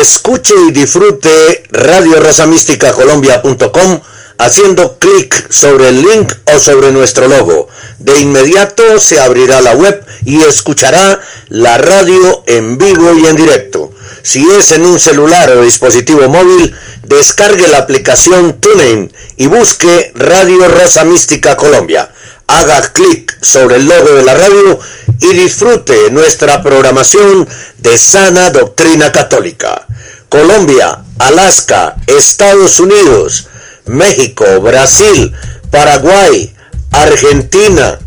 Escuche 0.00 0.54
y 0.68 0.72
disfrute 0.72 1.64
Radio 1.70 2.20
Rosa 2.20 2.46
Mística 2.46 2.92
Colombia.com 2.92 4.00
haciendo 4.38 4.98
clic 4.98 5.50
sobre 5.50 5.88
el 5.88 6.02
link 6.02 6.32
o 6.54 6.58
sobre 6.58 6.92
nuestro 6.92 7.28
logo. 7.28 7.68
De 7.98 8.20
inmediato 8.20 8.98
se 8.98 9.20
abrirá 9.20 9.60
la 9.60 9.74
web 9.74 10.04
y 10.24 10.42
escuchará 10.42 11.20
la 11.48 11.78
radio 11.78 12.42
en 12.46 12.78
vivo 12.78 13.14
y 13.14 13.26
en 13.26 13.36
directo. 13.36 13.92
Si 14.22 14.48
es 14.50 14.70
en 14.72 14.86
un 14.86 15.00
celular 15.00 15.50
o 15.50 15.62
dispositivo 15.62 16.28
móvil, 16.28 16.74
descargue 17.02 17.66
la 17.68 17.78
aplicación 17.78 18.60
TuneIn 18.60 19.12
y 19.36 19.46
busque 19.46 20.12
Radio 20.14 20.68
Rosa 20.68 21.04
Mística 21.04 21.56
Colombia. 21.56 22.10
Haga 22.46 22.92
clic 22.92 23.36
sobre 23.42 23.76
el 23.76 23.86
logo 23.86 24.10
de 24.14 24.22
la 24.24 24.34
radio 24.34 24.78
y 25.20 25.34
disfrute 25.34 26.10
nuestra 26.10 26.62
programación 26.62 27.48
de 27.78 27.98
sana 27.98 28.50
doctrina 28.50 29.10
católica. 29.10 29.86
Colombia, 30.28 31.04
Alaska, 31.18 31.96
Estados 32.06 32.80
Unidos, 32.80 33.48
México, 33.86 34.44
Brasil, 34.60 35.32
Paraguay, 35.70 36.54
Argentina, 36.92 37.98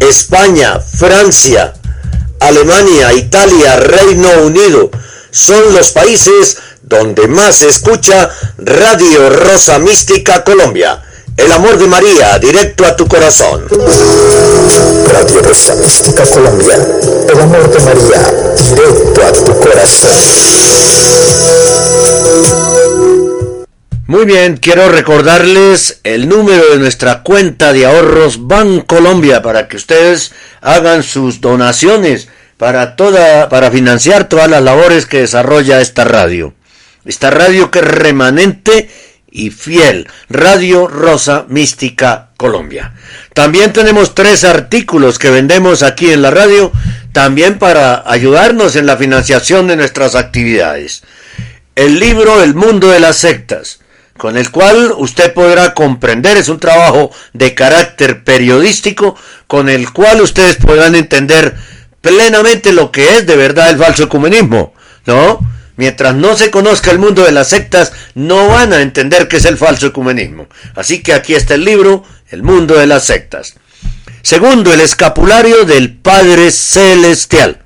España, 0.00 0.80
Francia, 0.80 1.74
Alemania, 2.40 3.12
Italia, 3.12 3.76
Reino 3.76 4.28
Unido 4.42 4.90
son 5.34 5.74
los 5.74 5.90
países 5.90 6.58
donde 6.82 7.26
más 7.26 7.56
se 7.56 7.68
escucha 7.68 8.30
Radio 8.58 9.30
Rosa 9.30 9.80
Mística 9.80 10.44
Colombia. 10.44 11.02
El 11.36 11.50
amor 11.50 11.76
de 11.76 11.88
María, 11.88 12.38
directo 12.38 12.86
a 12.86 12.94
tu 12.94 13.08
corazón. 13.08 13.66
Radio 15.12 15.42
Rosa 15.42 15.74
Mística 15.74 16.22
Colombia. 16.24 16.76
El 17.28 17.40
amor 17.40 17.68
de 17.68 17.80
María, 17.80 18.32
directo 18.56 19.26
a 19.26 19.32
tu 19.32 19.60
corazón. 19.60 20.63
Muy 24.24 24.32
bien, 24.32 24.56
quiero 24.56 24.88
recordarles 24.88 26.00
el 26.02 26.30
número 26.30 26.70
de 26.70 26.78
nuestra 26.78 27.22
cuenta 27.22 27.74
de 27.74 27.84
ahorros 27.84 28.46
Bancolombia 28.46 29.42
para 29.42 29.68
que 29.68 29.76
ustedes 29.76 30.32
hagan 30.62 31.02
sus 31.02 31.42
donaciones 31.42 32.30
para 32.56 32.96
toda 32.96 33.50
para 33.50 33.70
financiar 33.70 34.26
todas 34.26 34.48
las 34.48 34.62
labores 34.62 35.04
que 35.04 35.18
desarrolla 35.20 35.82
esta 35.82 36.04
radio. 36.04 36.54
Esta 37.04 37.30
radio 37.30 37.70
que 37.70 37.80
es 37.80 37.84
remanente 37.84 38.88
y 39.30 39.50
fiel, 39.50 40.08
Radio 40.30 40.88
Rosa 40.88 41.44
Mística 41.48 42.30
Colombia. 42.38 42.94
También 43.34 43.74
tenemos 43.74 44.14
tres 44.14 44.44
artículos 44.44 45.18
que 45.18 45.28
vendemos 45.28 45.82
aquí 45.82 46.10
en 46.10 46.22
la 46.22 46.30
radio, 46.30 46.72
también 47.12 47.58
para 47.58 48.10
ayudarnos 48.10 48.74
en 48.76 48.86
la 48.86 48.96
financiación 48.96 49.66
de 49.66 49.76
nuestras 49.76 50.14
actividades. 50.14 51.02
El 51.76 52.00
libro 52.00 52.42
El 52.42 52.54
mundo 52.54 52.88
de 52.88 53.00
las 53.00 53.18
sectas, 53.18 53.80
con 54.16 54.36
el 54.36 54.50
cual 54.50 54.92
usted 54.96 55.32
podrá 55.32 55.74
comprender, 55.74 56.36
es 56.36 56.48
un 56.48 56.60
trabajo 56.60 57.10
de 57.32 57.54
carácter 57.54 58.22
periodístico, 58.24 59.16
con 59.46 59.68
el 59.68 59.92
cual 59.92 60.20
ustedes 60.20 60.56
podrán 60.56 60.94
entender 60.94 61.54
plenamente 62.00 62.72
lo 62.72 62.92
que 62.92 63.16
es 63.16 63.26
de 63.26 63.36
verdad 63.36 63.70
el 63.70 63.78
falso 63.78 64.04
ecumenismo, 64.04 64.74
¿no? 65.06 65.40
Mientras 65.76 66.14
no 66.14 66.36
se 66.36 66.50
conozca 66.50 66.92
el 66.92 67.00
mundo 67.00 67.24
de 67.24 67.32
las 67.32 67.48
sectas, 67.48 67.92
no 68.14 68.48
van 68.48 68.72
a 68.72 68.82
entender 68.82 69.26
qué 69.26 69.38
es 69.38 69.44
el 69.44 69.58
falso 69.58 69.88
ecumenismo. 69.88 70.46
Así 70.76 71.02
que 71.02 71.12
aquí 71.12 71.34
está 71.34 71.54
el 71.54 71.64
libro, 71.64 72.04
El 72.30 72.44
mundo 72.44 72.74
de 72.74 72.86
las 72.86 73.04
sectas. 73.04 73.54
Segundo, 74.22 74.72
el 74.72 74.80
escapulario 74.80 75.64
del 75.64 75.96
Padre 75.96 76.50
Celestial, 76.52 77.62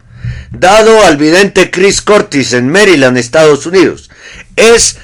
dado 0.51 1.05
al 1.05 1.19
vidente 1.19 1.71
Chris 1.71 2.01
Cortis 2.01 2.55
en 2.55 2.71
Maryland, 2.71 3.19
Estados 3.19 3.67
Unidos. 3.67 4.11
Es 4.57 4.97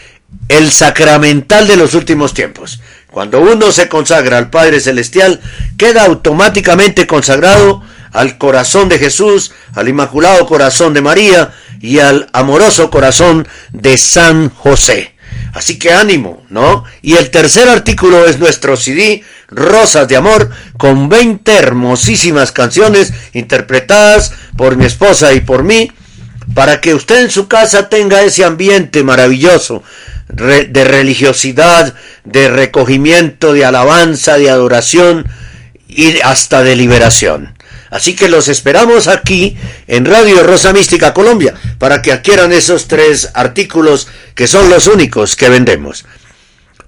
el 0.49 0.71
sacramental 0.73 1.67
de 1.67 1.77
los 1.77 1.95
últimos 1.95 2.35
tiempos. 2.35 2.81
Cuando 3.11 3.41
uno 3.41 3.71
se 3.71 3.89
consagra 3.89 4.39
al 4.39 4.51
Padre 4.51 4.81
Celestial, 4.81 5.41
queda 5.77 6.05
automáticamente 6.05 7.07
consagrado 7.07 7.83
al 8.13 8.39
corazón 8.39 8.89
de 8.89 8.99
Jesús, 8.99 9.53
al 9.75 9.89
Inmaculado 9.89 10.47
Corazón 10.47 10.95
de 10.95 11.01
María 11.01 11.53
y 11.81 11.99
al 11.99 12.29
amoroso 12.33 12.91
corazón 12.91 13.47
de 13.73 13.97
San 13.99 14.51
José. 14.51 15.15
Así 15.53 15.79
que 15.79 15.93
ánimo, 15.93 16.45
¿no? 16.51 16.85
Y 17.03 17.15
el 17.15 17.31
tercer 17.31 17.69
artículo 17.69 18.27
es 18.27 18.39
nuestro 18.39 18.77
CD, 18.77 19.23
Rosas 19.49 20.09
de 20.09 20.17
Amor, 20.17 20.51
con 20.77 21.09
20 21.09 21.53
hermosísimas 21.53 22.51
canciones 22.51 23.13
interpretadas 23.33 24.33
por 24.57 24.77
mi 24.77 24.87
esposa 24.87 25.33
y 25.33 25.41
por 25.41 25.63
mí, 25.63 25.93
para 26.55 26.81
que 26.81 26.95
usted 26.95 27.23
en 27.23 27.31
su 27.31 27.47
casa 27.47 27.89
tenga 27.89 28.23
ese 28.23 28.45
ambiente 28.45 29.05
maravilloso 29.05 29.83
de 30.29 30.85
religiosidad, 30.85 31.95
de 32.25 32.49
recogimiento, 32.49 33.53
de 33.53 33.65
alabanza, 33.65 34.39
de 34.39 34.51
adoración 34.51 35.27
y 35.89 36.21
hasta 36.21 36.63
de 36.63 36.77
liberación. 36.77 37.57
Así 37.91 38.15
que 38.17 38.29
los 38.29 38.49
esperamos 38.49 39.07
aquí 39.07 39.57
en 39.87 40.05
Radio 40.05 40.43
Rosa 40.43 40.73
Mística 40.73 41.15
Colombia 41.15 41.55
para 41.79 42.03
que 42.03 42.11
adquieran 42.11 42.53
esos 42.53 42.89
tres 42.89 43.31
artículos 43.35 44.09
que 44.35 44.49
son 44.49 44.69
los 44.69 44.89
únicos 44.89 45.37
que 45.37 45.49
vendemos. 45.49 46.05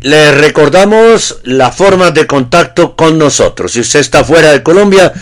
le 0.00 0.32
recordamos 0.32 1.40
la 1.42 1.70
forma 1.72 2.10
de 2.10 2.26
contacto 2.26 2.96
con 2.96 3.18
nosotros. 3.18 3.72
Si 3.72 3.80
usted 3.80 4.00
está 4.00 4.24
fuera 4.24 4.52
de 4.52 4.62
Colombia, 4.62 5.12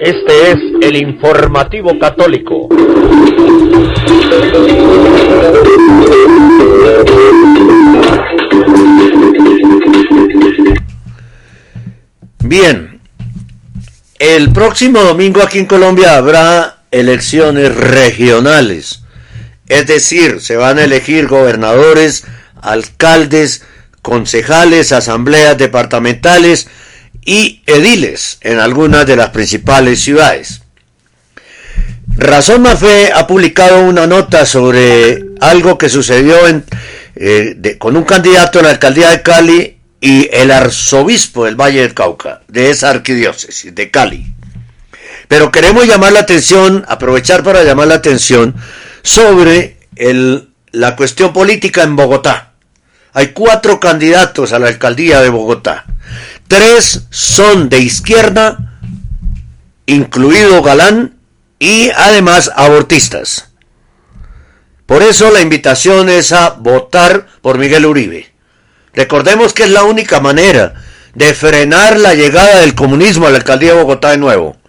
Este 0.00 0.50
es 0.50 0.58
el 0.80 0.96
informativo 0.96 1.96
católico. 1.98 2.68
Bien, 12.40 13.00
el 14.18 14.52
próximo 14.52 15.00
domingo 15.02 15.40
aquí 15.40 15.60
en 15.60 15.66
Colombia 15.66 16.16
habrá 16.16 16.81
elecciones 16.92 17.74
regionales. 17.74 19.02
Es 19.66 19.86
decir, 19.86 20.40
se 20.40 20.56
van 20.56 20.78
a 20.78 20.84
elegir 20.84 21.26
gobernadores, 21.26 22.24
alcaldes, 22.60 23.62
concejales, 24.02 24.92
asambleas 24.92 25.58
departamentales 25.58 26.68
y 27.24 27.62
ediles 27.66 28.38
en 28.42 28.58
algunas 28.58 29.06
de 29.06 29.16
las 29.16 29.30
principales 29.30 30.00
ciudades. 30.00 30.62
Razón 32.16 32.62
Mafé 32.62 33.12
ha 33.12 33.26
publicado 33.26 33.82
una 33.84 34.06
nota 34.06 34.44
sobre 34.44 35.24
algo 35.40 35.78
que 35.78 35.88
sucedió 35.88 36.46
en, 36.46 36.64
eh, 37.16 37.76
con 37.78 37.96
un 37.96 38.04
candidato 38.04 38.58
a 38.58 38.62
la 38.62 38.70
alcaldía 38.70 39.10
de 39.10 39.22
Cali 39.22 39.78
y 40.00 40.28
el 40.32 40.50
arzobispo 40.50 41.46
del 41.46 41.56
Valle 41.56 41.80
del 41.80 41.94
Cauca, 41.94 42.42
de 42.48 42.70
esa 42.70 42.90
arquidiócesis, 42.90 43.74
de 43.74 43.90
Cali. 43.90 44.34
Pero 45.32 45.50
queremos 45.50 45.86
llamar 45.86 46.12
la 46.12 46.20
atención, 46.20 46.84
aprovechar 46.88 47.42
para 47.42 47.64
llamar 47.64 47.88
la 47.88 47.94
atención 47.94 48.54
sobre 49.02 49.78
la 50.72 50.94
cuestión 50.94 51.32
política 51.32 51.84
en 51.84 51.96
Bogotá. 51.96 52.52
Hay 53.14 53.28
cuatro 53.28 53.80
candidatos 53.80 54.52
a 54.52 54.58
la 54.58 54.68
alcaldía 54.68 55.22
de 55.22 55.30
Bogotá. 55.30 55.86
Tres 56.48 57.06
son 57.08 57.70
de 57.70 57.78
izquierda, 57.78 58.78
incluido 59.86 60.60
Galán, 60.60 61.16
y 61.58 61.88
además 61.96 62.52
abortistas. 62.54 63.52
Por 64.84 65.02
eso 65.02 65.30
la 65.30 65.40
invitación 65.40 66.10
es 66.10 66.32
a 66.32 66.50
votar 66.50 67.26
por 67.40 67.56
Miguel 67.56 67.86
Uribe. 67.86 68.30
Recordemos 68.92 69.54
que 69.54 69.62
es 69.62 69.70
la 69.70 69.84
única 69.84 70.20
manera 70.20 70.74
de 71.14 71.32
frenar 71.32 71.98
la 71.98 72.12
llegada 72.12 72.60
del 72.60 72.74
comunismo 72.74 73.26
a 73.26 73.30
la 73.30 73.38
alcaldía 73.38 73.72
de 73.72 73.80
Bogotá 73.80 74.10
de 74.10 74.18
nuevo. 74.18 74.60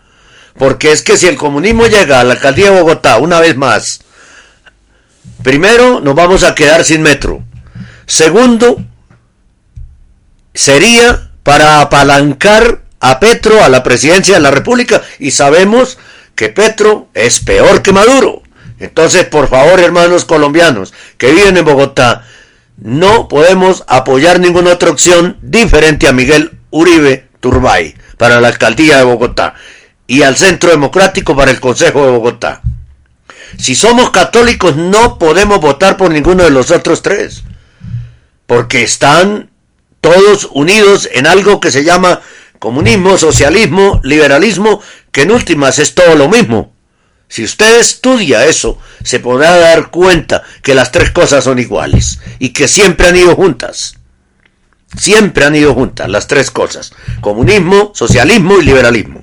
Porque 0.57 0.91
es 0.91 1.01
que 1.01 1.17
si 1.17 1.27
el 1.27 1.35
comunismo 1.35 1.87
llega 1.87 2.19
a 2.19 2.23
la 2.23 2.33
alcaldía 2.33 2.71
de 2.71 2.79
Bogotá 2.79 3.17
una 3.17 3.39
vez 3.39 3.55
más, 3.57 4.01
primero 5.41 5.99
nos 5.99 6.15
vamos 6.15 6.43
a 6.43 6.55
quedar 6.55 6.83
sin 6.83 7.01
metro. 7.01 7.43
Segundo, 8.05 8.83
sería 10.53 11.31
para 11.41 11.81
apalancar 11.81 12.81
a 12.99 13.19
Petro 13.19 13.63
a 13.63 13.69
la 13.69 13.83
presidencia 13.83 14.35
de 14.35 14.41
la 14.41 14.51
República 14.51 15.01
y 15.19 15.31
sabemos 15.31 15.97
que 16.35 16.49
Petro 16.49 17.09
es 17.13 17.39
peor 17.39 17.81
que 17.81 17.91
Maduro. 17.91 18.43
Entonces, 18.79 19.25
por 19.25 19.49
favor, 19.49 19.79
hermanos 19.79 20.25
colombianos 20.25 20.93
que 21.17 21.31
viven 21.31 21.57
en 21.57 21.65
Bogotá, 21.65 22.25
no 22.77 23.27
podemos 23.27 23.83
apoyar 23.87 24.39
ninguna 24.39 24.71
otra 24.71 24.89
opción 24.89 25.37
diferente 25.41 26.07
a 26.07 26.13
Miguel 26.13 26.51
Uribe 26.69 27.27
Turbay 27.39 27.95
para 28.17 28.41
la 28.41 28.47
alcaldía 28.47 28.97
de 28.97 29.03
Bogotá 29.03 29.55
y 30.07 30.23
al 30.23 30.35
Centro 30.35 30.69
Democrático 30.69 31.35
para 31.35 31.51
el 31.51 31.59
Consejo 31.59 32.05
de 32.05 32.11
Bogotá. 32.11 32.61
Si 33.57 33.75
somos 33.75 34.09
católicos 34.09 34.75
no 34.75 35.17
podemos 35.17 35.59
votar 35.59 35.97
por 35.97 36.11
ninguno 36.11 36.43
de 36.43 36.49
los 36.49 36.71
otros 36.71 37.01
tres, 37.01 37.43
porque 38.47 38.83
están 38.83 39.49
todos 40.01 40.49
unidos 40.51 41.09
en 41.13 41.27
algo 41.27 41.59
que 41.59 41.71
se 41.71 41.83
llama 41.83 42.21
comunismo, 42.59 43.17
socialismo, 43.17 44.01
liberalismo, 44.03 44.81
que 45.11 45.21
en 45.23 45.31
últimas 45.31 45.79
es 45.79 45.95
todo 45.95 46.15
lo 46.15 46.29
mismo. 46.29 46.73
Si 47.27 47.43
usted 47.43 47.79
estudia 47.79 48.45
eso, 48.45 48.77
se 49.03 49.19
podrá 49.19 49.57
dar 49.57 49.89
cuenta 49.89 50.43
que 50.61 50.75
las 50.75 50.91
tres 50.91 51.11
cosas 51.11 51.43
son 51.43 51.57
iguales 51.57 52.19
y 52.39 52.49
que 52.49 52.67
siempre 52.67 53.07
han 53.07 53.15
ido 53.15 53.35
juntas. 53.35 53.95
Siempre 54.95 55.45
han 55.45 55.55
ido 55.55 55.73
juntas 55.73 56.09
las 56.09 56.27
tres 56.27 56.51
cosas. 56.51 56.93
Comunismo, 57.21 57.91
socialismo 57.95 58.59
y 58.59 58.65
liberalismo. 58.65 59.22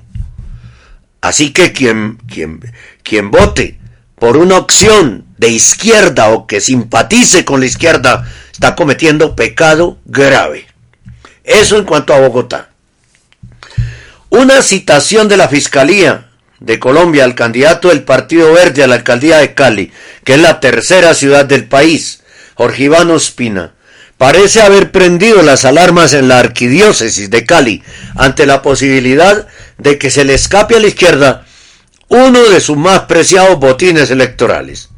Así 1.21 1.53
que 1.53 1.71
quien, 1.71 2.17
quien, 2.27 2.59
quien 3.03 3.31
vote 3.31 3.79
por 4.15 4.37
una 4.37 4.57
opción 4.57 5.25
de 5.37 5.49
izquierda 5.49 6.29
o 6.29 6.45
que 6.47 6.61
simpatice 6.61 7.45
con 7.45 7.59
la 7.59 7.65
izquierda 7.67 8.27
está 8.51 8.75
cometiendo 8.75 9.35
pecado 9.35 9.97
grave. 10.05 10.67
Eso 11.43 11.77
en 11.77 11.85
cuanto 11.85 12.13
a 12.13 12.19
Bogotá. 12.19 12.69
Una 14.29 14.61
citación 14.61 15.27
de 15.27 15.37
la 15.37 15.47
Fiscalía 15.47 16.29
de 16.59 16.79
Colombia 16.79 17.23
al 17.23 17.35
candidato 17.35 17.89
del 17.89 18.03
Partido 18.03 18.53
Verde 18.53 18.83
a 18.83 18.87
la 18.87 18.95
alcaldía 18.95 19.39
de 19.39 19.53
Cali, 19.53 19.91
que 20.23 20.35
es 20.35 20.39
la 20.39 20.59
tercera 20.59 21.13
ciudad 21.15 21.45
del 21.45 21.65
país, 21.65 22.21
Jorge 22.53 22.83
Iván 22.83 23.09
Ospina, 23.09 23.73
parece 24.17 24.61
haber 24.61 24.91
prendido 24.91 25.41
las 25.41 25.65
alarmas 25.65 26.13
en 26.13 26.27
la 26.27 26.37
arquidiócesis 26.37 27.31
de 27.31 27.43
Cali 27.43 27.83
ante 28.15 28.45
la 28.45 28.61
posibilidad 28.61 29.47
de 29.77 29.97
que 29.97 30.09
se 30.09 30.25
le 30.25 30.33
escape 30.33 30.75
a 30.75 30.79
la 30.79 30.87
izquierda 30.87 31.45
uno 32.07 32.43
de 32.49 32.59
sus 32.59 32.77
más 32.77 33.01
preciados 33.01 33.57
botines 33.57 34.11
electorales. 34.11 34.89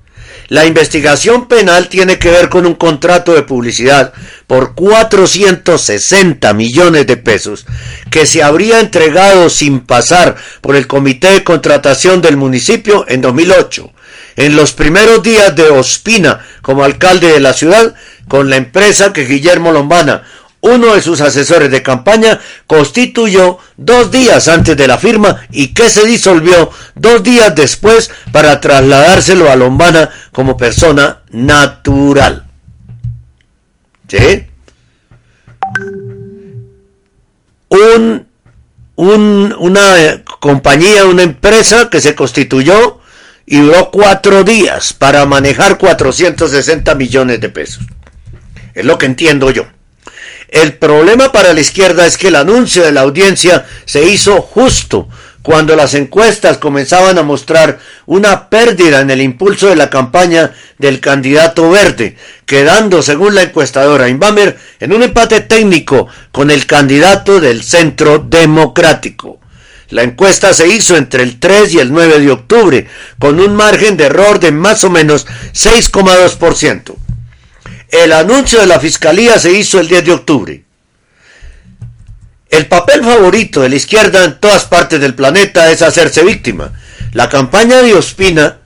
La 0.50 0.66
investigación 0.66 1.48
penal 1.48 1.88
tiene 1.88 2.20
que 2.20 2.30
ver 2.30 2.50
con 2.50 2.66
un 2.66 2.76
contrato 2.76 3.34
de 3.34 3.44
publicidad 3.44 4.14
por 4.46 4.76
460 4.76 6.54
millones 6.54 7.08
de 7.08 7.18
pesos 7.18 7.66
que 8.12 8.26
se 8.26 8.44
habría 8.44 8.80
entregado 8.80 9.50
sin 9.50 9.80
pasar 9.80 10.36
por 10.62 10.76
el 10.76 10.88
comité 10.88 11.32
de 11.32 11.44
contratación 11.44 12.22
del 12.22 12.38
municipio 12.38 13.06
en 13.08 13.22
2008. 13.22 13.92
En 14.36 14.56
los 14.56 14.74
primeros 14.74 15.24
días 15.24 15.56
de 15.56 15.70
Ospina 15.70 16.46
como 16.62 16.84
alcalde 16.84 17.32
de 17.32 17.40
la 17.40 17.54
ciudad, 17.54 17.96
con 18.28 18.50
la 18.50 18.58
empresa 18.58 19.14
que 19.14 19.26
Guillermo 19.26 19.72
Lombana, 19.72 20.24
uno 20.64 20.96
de 20.96 21.02
sus 21.02 21.20
asesores 21.20 21.70
de 21.70 21.84
campaña 21.84 22.40
constituyó 22.68 23.58
dos 23.76 24.12
días 24.12 24.48
antes 24.48 24.78
de 24.78 24.88
la 24.88 24.98
firma 24.98 25.46
y 25.52 25.74
que 25.74 25.90
se 25.90 26.06
disolvió 26.06 26.72
dos 26.96 27.22
días 27.22 27.54
después 27.54 28.10
para 28.32 28.62
trasladárselo 28.62 29.52
a 29.52 29.58
Lombana 29.58 30.10
como 30.32 30.56
persona 30.56 31.24
natural. 31.32 32.46
¿Sí? 34.08 34.46
Un, 37.68 38.26
un, 38.96 39.56
una 39.60 40.24
compañía, 40.40 41.06
una 41.06 41.24
empresa 41.24 41.90
que 41.90 42.00
se 42.00 42.16
constituyó 42.16 43.02
y 43.46 43.60
duró 43.60 43.92
cuatro 43.92 44.46
días 44.46 44.94
para 44.94 45.26
manejar 45.26 45.78
460 45.78 46.96
millones 46.96 47.42
de 47.42 47.50
pesos. 47.50 47.84
Es 48.74 48.86
lo 48.86 48.98
que 48.98 49.08
entiendo 49.08 49.52
yo. 49.52 49.66
El 50.54 50.74
problema 50.74 51.32
para 51.32 51.52
la 51.52 51.62
izquierda 51.62 52.06
es 52.06 52.16
que 52.16 52.28
el 52.28 52.36
anuncio 52.36 52.84
de 52.84 52.92
la 52.92 53.02
audiencia 53.02 53.66
se 53.86 54.04
hizo 54.04 54.40
justo 54.40 55.10
cuando 55.42 55.76
las 55.76 55.96
encuestas 55.96 56.60
comenzaban 56.60 57.18
a 57.18 57.24
mostrar 57.24 57.80
una 58.06 58.50
pérdida 58.50 59.02
en 59.02 59.10
el 59.10 59.20
impulso 59.20 59.66
de 59.66 59.76
la 59.76 59.90
campaña 59.90 60.52
del 60.78 61.00
candidato 61.00 61.72
verde, 61.72 62.18
quedando, 62.46 63.02
según 63.02 63.34
la 63.34 63.42
encuestadora 63.42 64.10
Inbamer, 64.10 64.56
en 64.80 64.94
un 64.94 65.02
empate 65.02 65.42
técnico 65.42 66.08
con 66.32 66.52
el 66.52 66.68
candidato 66.68 67.40
del 67.40 67.64
centro 67.64 68.20
democrático. 68.20 69.40
La 69.90 70.04
encuesta 70.04 70.54
se 70.54 70.68
hizo 70.68 70.96
entre 70.96 71.24
el 71.24 71.40
3 71.40 71.74
y 71.74 71.80
el 71.80 71.92
9 71.92 72.20
de 72.20 72.30
octubre, 72.30 72.88
con 73.18 73.40
un 73.40 73.56
margen 73.56 73.98
de 73.98 74.04
error 74.04 74.40
de 74.40 74.52
más 74.52 74.84
o 74.84 74.92
menos 74.92 75.26
6,2%. 75.54 76.94
El 77.94 78.12
anuncio 78.12 78.60
de 78.60 78.66
la 78.66 78.80
Fiscalía 78.80 79.38
se 79.38 79.54
hizo 79.54 79.80
el 79.80 79.88
10 79.88 80.06
de 80.06 80.12
octubre. 80.12 80.64
El 82.50 82.66
papel 82.66 83.04
favorito 83.04 83.62
de 83.62 83.70
la 83.70 83.76
izquierda 83.76 84.24
en 84.24 84.40
todas 84.40 84.66
partes 84.66 85.00
del 85.00 85.14
planeta 85.14 85.70
es 85.70 85.84
hacerse 85.84 86.24
víctima. 86.24 86.72
La 87.12 87.30
campaña 87.30 87.84
de 87.84 87.94
Ospina 87.94 88.58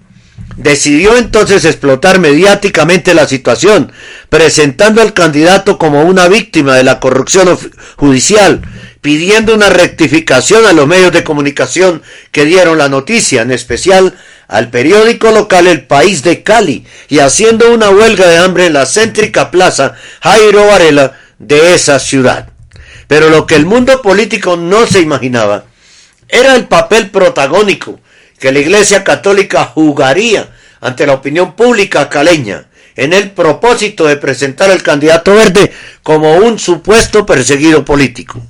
decidió 0.55 1.17
entonces 1.17 1.65
explotar 1.65 2.19
mediáticamente 2.19 3.13
la 3.13 3.27
situación, 3.27 3.91
presentando 4.29 5.01
al 5.01 5.13
candidato 5.13 5.77
como 5.77 6.03
una 6.03 6.29
víctima 6.29 6.75
de 6.75 6.85
la 6.85 7.01
corrupción 7.01 7.59
judicial, 7.97 8.61
pidiendo 9.07 9.55
una 9.55 9.69
rectificación 9.69 10.65
a 10.65 10.73
los 10.73 10.85
medios 10.85 11.13
de 11.13 11.23
comunicación 11.23 12.03
que 12.33 12.43
dieron 12.43 12.77
la 12.77 12.89
noticia, 12.89 13.41
en 13.41 13.51
especial 13.51 14.13
al 14.49 14.69
periódico 14.69 15.31
local 15.31 15.65
El 15.65 15.85
País 15.85 16.23
de 16.23 16.43
Cali, 16.43 16.85
y 17.07 17.19
haciendo 17.19 17.71
una 17.71 17.89
huelga 17.89 18.27
de 18.27 18.37
hambre 18.37 18.65
en 18.65 18.73
la 18.73 18.85
céntrica 18.85 19.49
plaza 19.49 19.95
Jairo 20.19 20.67
Varela 20.67 21.17
de 21.39 21.73
esa 21.73 21.99
ciudad. 21.99 22.49
Pero 23.07 23.29
lo 23.29 23.47
que 23.47 23.55
el 23.55 23.65
mundo 23.65 24.01
político 24.01 24.57
no 24.57 24.85
se 24.85 24.99
imaginaba 24.99 25.63
era 26.27 26.53
el 26.57 26.67
papel 26.67 27.09
protagónico 27.09 28.01
que 28.37 28.51
la 28.51 28.59
Iglesia 28.59 29.05
Católica 29.05 29.63
jugaría 29.63 30.49
ante 30.81 31.07
la 31.07 31.13
opinión 31.13 31.55
pública 31.55 32.09
caleña 32.09 32.65
en 32.97 33.13
el 33.13 33.31
propósito 33.31 34.05
de 34.05 34.17
presentar 34.17 34.69
al 34.69 34.83
candidato 34.83 35.33
verde 35.33 35.71
como 36.03 36.35
un 36.35 36.59
supuesto 36.59 37.25
perseguido 37.25 37.85
político. 37.85 38.41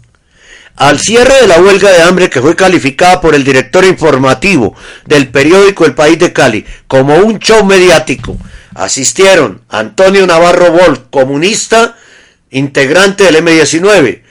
Al 0.77 0.99
cierre 0.99 1.41
de 1.41 1.47
la 1.47 1.59
huelga 1.59 1.91
de 1.91 2.03
hambre 2.03 2.29
que 2.29 2.39
fue 2.39 2.55
calificada 2.55 3.19
por 3.19 3.33
el 3.33 3.43
director 3.43 3.83
informativo 3.83 4.75
del 5.07 5.27
periódico 5.29 5.85
El 5.85 5.95
País 5.95 6.19
de 6.19 6.31
Cali 6.31 6.65
como 6.87 7.15
un 7.15 7.39
show 7.39 7.65
mediático, 7.65 8.37
asistieron 8.75 9.61
Antonio 9.69 10.27
Navarro 10.27 10.71
Wolf, 10.71 10.99
comunista, 11.09 11.97
integrante 12.51 13.23
del 13.23 13.43
M19, 13.43 14.21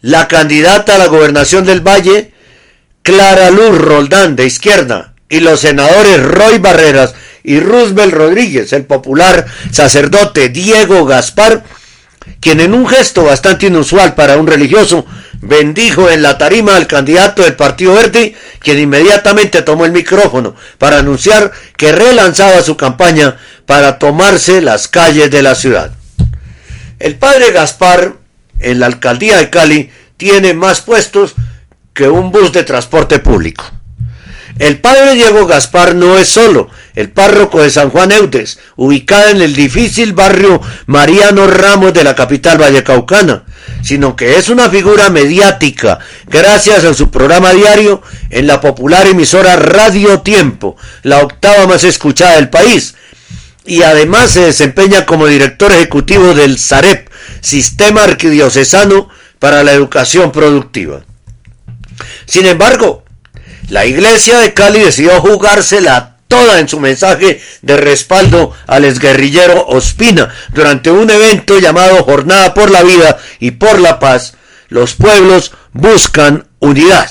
la 0.00 0.28
candidata 0.28 0.94
a 0.94 0.98
la 0.98 1.08
gobernación 1.08 1.66
del 1.66 1.86
Valle, 1.86 2.32
Clara 3.02 3.50
Luz 3.50 3.76
Roldán, 3.76 4.34
de 4.34 4.46
izquierda, 4.46 5.12
y 5.28 5.40
los 5.40 5.60
senadores 5.60 6.22
Roy 6.22 6.56
Barreras 6.56 7.14
y 7.44 7.60
Roosevelt 7.60 8.14
Rodríguez, 8.14 8.72
el 8.72 8.86
popular 8.86 9.44
sacerdote 9.70 10.48
Diego 10.48 11.04
Gaspar, 11.04 11.64
quien 12.40 12.60
en 12.60 12.72
un 12.72 12.88
gesto 12.88 13.24
bastante 13.24 13.66
inusual 13.66 14.14
para 14.14 14.38
un 14.38 14.46
religioso 14.46 15.04
bendijo 15.42 16.08
en 16.08 16.22
la 16.22 16.38
tarima 16.38 16.76
al 16.76 16.86
candidato 16.86 17.42
del 17.42 17.56
Partido 17.56 17.94
Verde, 17.94 18.34
quien 18.60 18.78
inmediatamente 18.78 19.60
tomó 19.62 19.84
el 19.84 19.92
micrófono 19.92 20.54
para 20.78 20.98
anunciar 20.98 21.52
que 21.76 21.92
relanzaba 21.92 22.62
su 22.62 22.76
campaña 22.76 23.36
para 23.66 23.98
tomarse 23.98 24.62
las 24.62 24.88
calles 24.88 25.30
de 25.30 25.42
la 25.42 25.54
ciudad. 25.54 25.92
El 26.98 27.16
padre 27.16 27.50
Gaspar, 27.50 28.14
en 28.60 28.80
la 28.80 28.86
alcaldía 28.86 29.36
de 29.36 29.50
Cali, 29.50 29.90
tiene 30.16 30.54
más 30.54 30.80
puestos 30.80 31.34
que 31.92 32.08
un 32.08 32.30
bus 32.30 32.52
de 32.52 32.62
transporte 32.62 33.18
público. 33.18 33.64
El 34.58 34.78
padre 34.78 35.14
Diego 35.14 35.46
Gaspar 35.46 35.94
no 35.94 36.18
es 36.18 36.28
solo 36.28 36.68
el 36.94 37.10
párroco 37.10 37.62
de 37.62 37.70
San 37.70 37.90
Juan 37.90 38.12
Eudes, 38.12 38.58
ubicada 38.76 39.30
en 39.30 39.40
el 39.40 39.54
difícil 39.54 40.12
barrio 40.12 40.60
Mariano 40.86 41.46
Ramos 41.46 41.94
de 41.94 42.04
la 42.04 42.14
capital 42.14 42.58
vallecaucana, 42.58 43.44
sino 43.82 44.14
que 44.14 44.36
es 44.36 44.50
una 44.50 44.68
figura 44.68 45.08
mediática 45.08 45.98
gracias 46.26 46.84
a 46.84 46.94
su 46.94 47.10
programa 47.10 47.52
diario 47.52 48.02
en 48.30 48.46
la 48.46 48.60
popular 48.60 49.06
emisora 49.06 49.56
Radio 49.56 50.20
Tiempo, 50.20 50.76
la 51.02 51.20
octava 51.20 51.66
más 51.66 51.84
escuchada 51.84 52.36
del 52.36 52.50
país, 52.50 52.94
y 53.64 53.82
además 53.82 54.32
se 54.32 54.40
desempeña 54.40 55.06
como 55.06 55.26
director 55.26 55.72
ejecutivo 55.72 56.34
del 56.34 56.58
SAREP, 56.58 57.08
Sistema 57.40 58.04
Arquidiocesano 58.04 59.08
para 59.38 59.64
la 59.64 59.72
Educación 59.72 60.30
Productiva. 60.30 61.04
Sin 62.26 62.46
embargo, 62.46 63.04
la 63.72 63.86
iglesia 63.86 64.38
de 64.38 64.52
Cali 64.52 64.80
decidió 64.80 65.18
jugársela 65.22 66.16
toda 66.28 66.60
en 66.60 66.68
su 66.68 66.78
mensaje 66.78 67.40
de 67.62 67.78
respaldo 67.78 68.52
al 68.66 68.84
exguerrillero 68.84 69.66
Ospina 69.66 70.28
durante 70.52 70.90
un 70.90 71.08
evento 71.08 71.58
llamado 71.58 72.04
Jornada 72.04 72.52
por 72.52 72.70
la 72.70 72.82
Vida 72.82 73.16
y 73.40 73.52
por 73.52 73.80
la 73.80 73.98
Paz. 73.98 74.34
Los 74.68 74.92
pueblos 74.92 75.52
buscan 75.72 76.46
unidad 76.58 77.10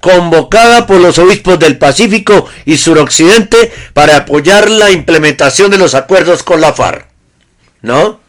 convocada 0.00 0.86
por 0.86 1.00
los 1.00 1.18
obispos 1.18 1.58
del 1.58 1.78
Pacífico 1.78 2.48
y 2.64 2.76
Suroccidente 2.76 3.72
para 3.92 4.18
apoyar 4.18 4.70
la 4.70 4.92
implementación 4.92 5.72
de 5.72 5.78
los 5.78 5.96
acuerdos 5.96 6.44
con 6.44 6.60
la 6.60 6.72
FARC. 6.72 7.08
¿No? 7.80 8.20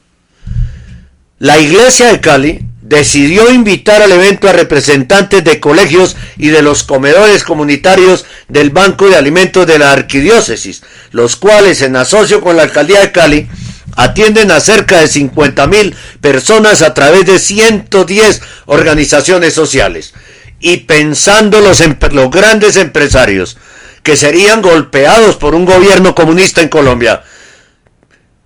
La 1.37 1.59
iglesia 1.59 2.11
de 2.11 2.19
Cali 2.19 2.65
decidió 2.83 3.49
invitar 3.49 4.01
al 4.01 4.11
evento 4.11 4.49
a 4.49 4.51
representantes 4.51 5.41
de 5.43 5.61
colegios 5.61 6.17
y 6.37 6.49
de 6.49 6.61
los 6.61 6.83
comedores 6.83 7.45
comunitarios 7.45 8.25
del 8.49 8.71
Banco 8.71 9.09
de 9.09 9.15
Alimentos 9.15 9.65
de 9.65 9.79
la 9.79 9.93
Arquidiócesis, 9.93 10.83
los 11.11 11.37
cuales 11.37 11.81
en 11.81 11.95
asocio 11.95 12.41
con 12.41 12.57
la 12.57 12.63
Alcaldía 12.63 12.99
de 12.99 13.13
Cali 13.13 13.47
atienden 13.95 14.51
a 14.51 14.59
cerca 14.59 14.99
de 14.99 15.07
50 15.07 15.65
mil 15.67 15.95
personas 16.19 16.81
a 16.81 16.93
través 16.93 17.25
de 17.25 17.39
110 17.39 18.41
organizaciones 18.65 19.53
sociales. 19.53 20.13
Y 20.59 20.77
pensando 20.77 21.61
los, 21.61 21.81
los 22.11 22.31
grandes 22.31 22.75
empresarios 22.75 23.57
que 24.01 24.17
serían 24.17 24.61
golpeados 24.61 25.37
por 25.37 25.55
un 25.55 25.63
gobierno 25.63 26.15
comunista 26.15 26.61
en 26.61 26.67
Colombia, 26.67 27.23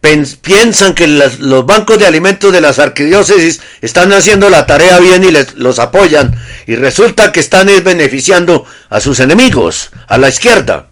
piensan 0.01 0.93
que 0.93 1.07
los 1.07 1.65
bancos 1.65 1.99
de 1.99 2.05
alimentos 2.05 2.53
de 2.53 2.61
las 2.61 2.79
arquidiócesis 2.79 3.61
están 3.81 4.13
haciendo 4.13 4.49
la 4.49 4.65
tarea 4.65 4.99
bien 4.99 5.23
y 5.23 5.31
les, 5.31 5.55
los 5.55 5.79
apoyan 5.79 6.35
y 6.65 6.75
resulta 6.75 7.31
que 7.31 7.39
están 7.39 7.67
beneficiando 7.83 8.65
a 8.89 8.99
sus 8.99 9.19
enemigos, 9.19 9.89
a 10.07 10.17
la 10.17 10.29
izquierda. 10.29 10.87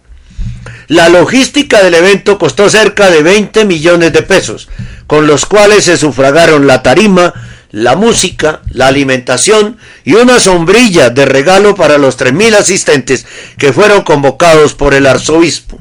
La 0.88 1.08
logística 1.08 1.82
del 1.82 1.94
evento 1.94 2.38
costó 2.38 2.68
cerca 2.70 3.10
de 3.10 3.22
20 3.22 3.64
millones 3.64 4.12
de 4.12 4.22
pesos, 4.22 4.68
con 5.06 5.26
los 5.26 5.46
cuales 5.46 5.84
se 5.84 5.96
sufragaron 5.96 6.66
la 6.66 6.82
tarima, 6.82 7.34
la 7.72 7.96
música, 7.96 8.62
la 8.70 8.88
alimentación 8.88 9.78
y 10.04 10.14
una 10.14 10.38
sombrilla 10.38 11.10
de 11.10 11.26
regalo 11.26 11.74
para 11.74 11.98
los 11.98 12.18
3.000 12.18 12.54
asistentes 12.54 13.26
que 13.58 13.72
fueron 13.72 14.02
convocados 14.02 14.74
por 14.74 14.94
el 14.94 15.06
arzobispo. 15.06 15.78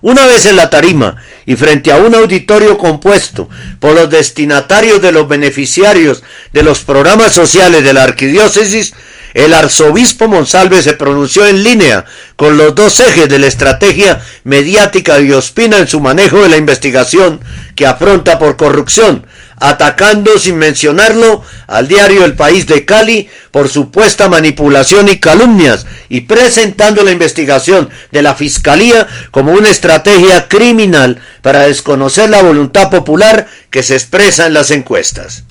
Una 0.00 0.26
vez 0.26 0.46
en 0.46 0.56
la 0.56 0.70
tarima 0.70 1.16
y 1.48 1.56
frente 1.56 1.90
a 1.90 1.96
un 1.96 2.14
auditorio 2.14 2.76
compuesto 2.76 3.48
por 3.80 3.94
los 3.94 4.10
destinatarios 4.10 5.00
de 5.00 5.12
los 5.12 5.26
beneficiarios 5.26 6.22
de 6.52 6.62
los 6.62 6.80
programas 6.80 7.32
sociales 7.32 7.82
de 7.82 7.94
la 7.94 8.02
arquidiócesis, 8.02 8.92
el 9.34 9.54
arzobispo 9.54 10.28
Monsalve 10.28 10.82
se 10.82 10.94
pronunció 10.94 11.46
en 11.46 11.62
línea 11.62 12.04
con 12.36 12.56
los 12.56 12.74
dos 12.74 13.00
ejes 13.00 13.28
de 13.28 13.38
la 13.38 13.46
estrategia 13.46 14.20
mediática 14.44 15.18
de 15.18 15.34
Ospina 15.34 15.78
en 15.78 15.88
su 15.88 16.00
manejo 16.00 16.42
de 16.42 16.48
la 16.48 16.56
investigación 16.56 17.40
que 17.74 17.86
afronta 17.86 18.38
por 18.38 18.56
corrupción, 18.56 19.26
atacando 19.60 20.38
sin 20.38 20.56
mencionarlo 20.56 21.42
al 21.66 21.88
diario 21.88 22.24
El 22.24 22.34
País 22.34 22.66
de 22.66 22.84
Cali 22.84 23.28
por 23.50 23.68
supuesta 23.68 24.28
manipulación 24.28 25.08
y 25.08 25.18
calumnias 25.18 25.86
y 26.08 26.22
presentando 26.22 27.02
la 27.02 27.12
investigación 27.12 27.90
de 28.10 28.22
la 28.22 28.34
Fiscalía 28.34 29.06
como 29.30 29.52
una 29.52 29.70
estrategia 29.70 30.48
criminal 30.48 31.20
para 31.42 31.66
desconocer 31.66 32.30
la 32.30 32.42
voluntad 32.42 32.90
popular 32.90 33.46
que 33.70 33.82
se 33.82 33.94
expresa 33.94 34.46
en 34.46 34.54
las 34.54 34.70
encuestas. 34.70 35.44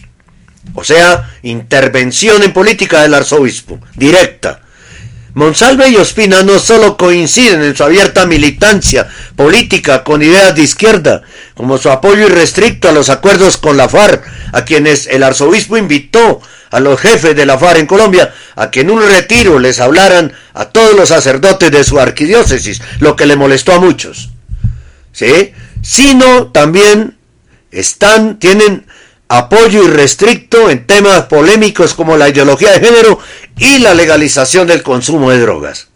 O 0.73 0.83
sea, 0.83 1.33
intervención 1.43 2.43
en 2.43 2.53
política 2.53 3.01
del 3.01 3.13
arzobispo, 3.13 3.79
directa. 3.95 4.61
Monsalve 5.33 5.89
y 5.89 5.97
Ospina 5.97 6.41
no 6.41 6.57
solo 6.57 6.97
coinciden 6.97 7.61
en 7.61 7.75
su 7.75 7.83
abierta 7.83 8.25
militancia 8.25 9.07
política 9.35 10.03
con 10.03 10.23
ideas 10.23 10.55
de 10.55 10.63
izquierda, 10.63 11.21
como 11.53 11.77
su 11.77 11.91
apoyo 11.91 12.25
irrestricto 12.25 12.89
a 12.89 12.91
los 12.91 13.09
acuerdos 13.09 13.57
con 13.57 13.77
la 13.77 13.87
FARC, 13.87 14.23
a 14.51 14.65
quienes 14.65 15.05
el 15.05 15.21
arzobispo 15.21 15.77
invitó 15.77 16.41
a 16.71 16.79
los 16.79 16.99
jefes 16.99 17.35
de 17.35 17.45
la 17.45 17.59
FARC 17.59 17.79
en 17.79 17.85
Colombia 17.85 18.33
a 18.55 18.71
que 18.71 18.81
en 18.81 18.89
un 18.89 19.01
retiro 19.01 19.59
les 19.59 19.79
hablaran 19.79 20.33
a 20.55 20.65
todos 20.65 20.95
los 20.95 21.09
sacerdotes 21.09 21.71
de 21.71 21.83
su 21.83 21.99
arquidiócesis, 21.99 22.81
lo 22.99 23.15
que 23.15 23.27
le 23.27 23.35
molestó 23.35 23.73
a 23.73 23.79
muchos. 23.79 24.31
¿Sí? 25.11 25.53
Sino 25.83 26.47
también 26.47 27.15
están, 27.71 28.39
tienen 28.39 28.87
apoyo 29.29 29.83
irrestricto 29.83 30.69
en 30.69 30.85
temas 30.85 31.23
polémicos 31.23 31.93
como 31.93 32.17
la 32.17 32.29
ideología 32.29 32.71
de 32.71 32.79
género 32.79 33.19
y 33.57 33.79
la 33.79 33.93
legalización 33.93 34.67
del 34.67 34.83
consumo 34.83 35.31
de 35.31 35.39
drogas. 35.39 35.87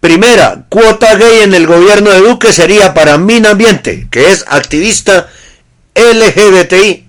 Primera, 0.00 0.64
cuota 0.68 1.16
gay 1.16 1.40
en 1.42 1.54
el 1.54 1.66
gobierno 1.66 2.10
de 2.10 2.20
Duque 2.20 2.52
sería 2.52 2.94
para 2.94 3.18
Mina 3.18 3.50
Ambiente, 3.50 4.06
que 4.10 4.30
es 4.30 4.44
activista 4.48 5.28
LGBTI. 5.94 7.08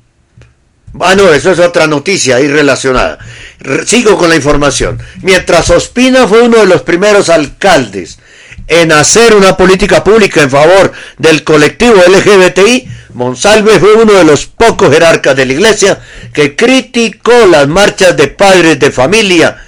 Ah, 0.99 1.15
no, 1.15 1.31
eso 1.31 1.51
es 1.51 1.59
otra 1.59 1.85
noticia 1.85 2.37
ahí 2.37 2.47
relacionada. 2.47 3.19
Sigo 3.85 4.17
con 4.17 4.29
la 4.29 4.35
información. 4.35 4.99
Mientras 5.21 5.69
Ospina 5.69 6.27
fue 6.27 6.41
uno 6.41 6.57
de 6.57 6.65
los 6.65 6.81
primeros 6.81 7.29
alcaldes 7.29 8.17
en 8.67 8.91
hacer 8.91 9.35
una 9.35 9.55
política 9.55 10.03
pública 10.03 10.41
en 10.41 10.49
favor 10.49 10.91
del 11.17 11.43
colectivo 11.43 11.95
LGBTI, 11.95 12.89
Monsalve 13.19 13.81
fue 13.81 13.95
uno 13.95 14.13
de 14.13 14.23
los 14.23 14.45
pocos 14.45 14.89
jerarcas 14.89 15.35
de 15.35 15.45
la 15.45 15.51
iglesia 15.51 15.99
que 16.33 16.55
criticó 16.55 17.33
las 17.47 17.67
marchas 17.67 18.15
de 18.15 18.29
padres 18.29 18.79
de 18.79 18.91
familia 18.91 19.61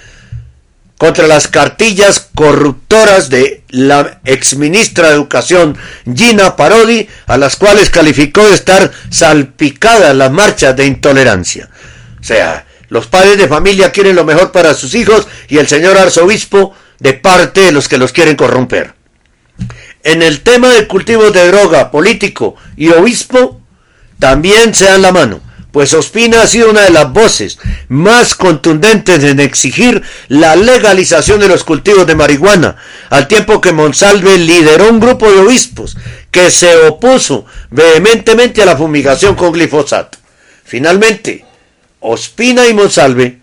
contra 0.96 1.26
las 1.26 1.48
cartillas 1.48 2.30
corruptoras 2.34 3.28
de 3.28 3.62
la 3.68 4.20
exministra 4.24 5.08
de 5.08 5.16
Educación 5.16 5.76
Gina 6.16 6.56
Parodi, 6.56 7.06
a 7.26 7.36
las 7.36 7.56
cuales 7.56 7.90
calificó 7.90 8.42
de 8.42 8.54
estar 8.54 8.90
salpicadas 9.10 10.16
las 10.16 10.32
marchas 10.32 10.74
de 10.74 10.86
intolerancia. 10.86 11.68
O 12.22 12.24
sea, 12.24 12.64
los 12.88 13.06
padres 13.06 13.36
de 13.36 13.48
familia 13.48 13.92
quieren 13.92 14.16
lo 14.16 14.24
mejor 14.24 14.50
para 14.50 14.72
sus 14.72 14.94
hijos 14.94 15.28
y 15.48 15.58
el 15.58 15.68
señor 15.68 15.98
arzobispo 15.98 16.74
de 17.00 17.12
parte 17.12 17.60
de 17.60 17.72
los 17.72 17.86
que 17.86 17.98
los 17.98 18.12
quieren 18.12 18.34
corromper. 18.34 19.01
En 20.04 20.22
el 20.22 20.40
tema 20.40 20.68
del 20.68 20.86
cultivo 20.86 21.30
de 21.30 21.48
droga, 21.48 21.90
político 21.90 22.56
y 22.76 22.88
obispo, 22.88 23.60
también 24.18 24.74
se 24.74 24.86
dan 24.86 25.02
la 25.02 25.12
mano 25.12 25.40
pues 25.72 25.94
Ospina 25.94 26.42
ha 26.42 26.46
sido 26.46 26.70
una 26.70 26.82
de 26.82 26.90
las 26.90 27.10
voces 27.12 27.58
más 27.88 28.34
contundentes 28.34 29.24
en 29.24 29.40
exigir 29.40 30.02
la 30.28 30.54
legalización 30.54 31.40
de 31.40 31.48
los 31.48 31.64
cultivos 31.64 32.06
de 32.06 32.14
marihuana, 32.14 32.76
al 33.08 33.26
tiempo 33.26 33.60
que 33.60 33.72
Monsalve 33.72 34.36
lideró 34.36 34.90
un 34.90 35.00
grupo 35.00 35.30
de 35.32 35.40
obispos 35.40 35.96
que 36.30 36.50
se 36.50 36.76
opuso 36.86 37.46
vehementemente 37.70 38.62
a 38.62 38.66
la 38.66 38.76
fumigación 38.76 39.34
con 39.34 39.52
glifosato. 39.52 40.18
Finalmente, 40.64 41.44
Ospina 42.00 42.68
y 42.68 42.74
Monsalve 42.74 43.40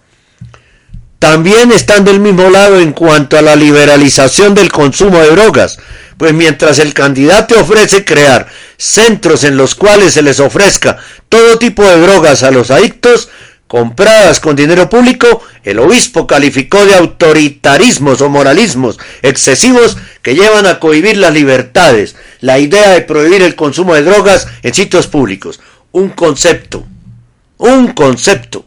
también 1.19 1.73
están 1.73 2.05
del 2.05 2.21
mismo 2.21 2.49
lado 2.49 2.79
en 2.79 2.93
cuanto 2.93 3.37
a 3.37 3.41
la 3.41 3.57
liberalización 3.57 4.55
del 4.55 4.71
consumo 4.71 5.19
de 5.19 5.31
drogas, 5.31 5.77
pues 6.17 6.33
mientras 6.33 6.79
el 6.79 6.93
candidato 6.93 7.59
ofrece 7.59 8.05
crear 8.05 8.47
centros 8.77 9.43
en 9.43 9.57
los 9.57 9.75
cuales 9.75 10.13
se 10.13 10.21
les 10.21 10.39
ofrezca 10.39 10.97
todo 11.27 11.59
tipo 11.59 11.83
de 11.83 11.99
drogas 11.99 12.43
a 12.43 12.51
los 12.51 12.71
adictos, 12.71 13.29
compradas 13.67 14.39
con 14.39 14.55
dinero 14.55 14.89
público, 14.89 15.43
el 15.63 15.79
obispo 15.79 16.25
calificó 16.25 16.85
de 16.85 16.95
autoritarismos 16.95 18.21
o 18.21 18.29
moralismos 18.29 18.97
excesivos 19.21 19.97
que 20.21 20.35
llevan 20.35 20.65
a 20.65 20.79
cohibir 20.79 21.17
las 21.17 21.33
libertades, 21.33 22.15
la 22.39 22.59
idea 22.59 22.91
de 22.91 23.01
prohibir 23.01 23.43
el 23.43 23.55
consumo 23.55 23.93
de 23.93 24.03
drogas 24.03 24.47
en 24.63 24.73
sitios 24.73 25.07
públicos. 25.07 25.59
Un 25.91 26.09
concepto, 26.09 26.87
un 27.57 27.91
concepto, 27.91 28.65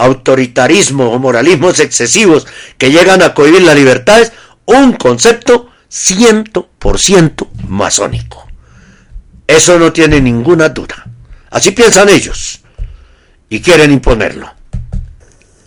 autoritarismo 0.00 1.10
o 1.10 1.18
moralismos 1.18 1.80
excesivos 1.80 2.46
que 2.78 2.90
llegan 2.90 3.22
a 3.22 3.34
cohibir 3.34 3.62
las 3.62 3.76
libertades, 3.76 4.32
un 4.66 4.92
concepto 4.94 5.68
100% 5.90 7.48
masónico. 7.68 8.46
Eso 9.46 9.78
no 9.78 9.92
tiene 9.92 10.20
ninguna 10.20 10.68
duda. 10.68 11.06
Así 11.50 11.72
piensan 11.72 12.08
ellos 12.08 12.60
y 13.48 13.60
quieren 13.60 13.90
imponerlo. 13.90 14.48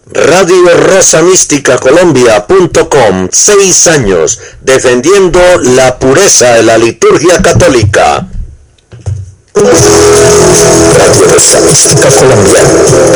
Radio 0.06 0.78
Rosa 0.78 1.22
Mística 1.22 1.78
Colombia.com, 1.78 3.30
seis 3.32 3.88
años 3.88 4.40
defendiendo 4.62 5.40
la 5.62 5.98
pureza 5.98 6.56
de 6.56 6.64
la 6.64 6.78
liturgia 6.78 7.42
católica. 7.42 8.28
Radio 9.56 9.70
Colombia, 12.20 12.62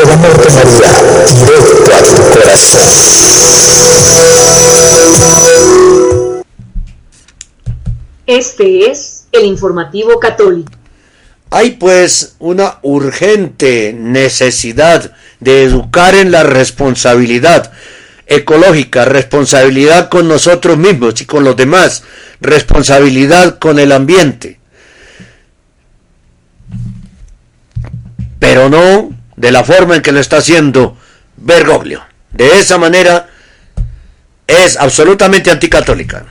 el 0.00 0.10
amor 0.10 0.38
de 0.40 0.50
María, 0.54 0.92
directo 1.34 1.90
a 1.92 1.98
tu 2.02 2.14
corazón. 2.38 2.88
Este 8.26 8.90
es 8.90 9.24
el 9.32 9.46
informativo 9.46 10.20
católico. 10.20 10.70
Hay 11.50 11.72
pues 11.72 12.36
una 12.38 12.78
urgente 12.82 13.92
necesidad 13.92 15.12
de 15.40 15.64
educar 15.64 16.14
en 16.14 16.30
la 16.30 16.44
responsabilidad 16.44 17.72
ecológica, 18.26 19.06
responsabilidad 19.06 20.08
con 20.08 20.28
nosotros 20.28 20.78
mismos 20.78 21.20
y 21.20 21.24
con 21.24 21.42
los 21.42 21.56
demás, 21.56 22.04
responsabilidad 22.40 23.58
con 23.58 23.80
el 23.80 23.90
ambiente. 23.90 24.57
Pero 28.38 28.68
no 28.68 29.10
de 29.36 29.52
la 29.52 29.64
forma 29.64 29.96
en 29.96 30.02
que 30.02 30.12
lo 30.12 30.20
está 30.20 30.38
haciendo 30.38 30.96
Bergoglio. 31.36 32.02
De 32.32 32.58
esa 32.58 32.78
manera 32.78 33.28
es 34.46 34.76
absolutamente 34.76 35.50
anticatólica. 35.50 36.26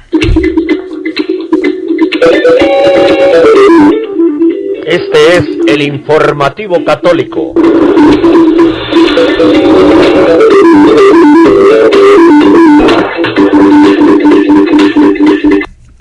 Este 4.85 5.37
es 5.37 5.45
el 5.67 5.81
informativo 5.81 6.83
católico. 6.85 7.53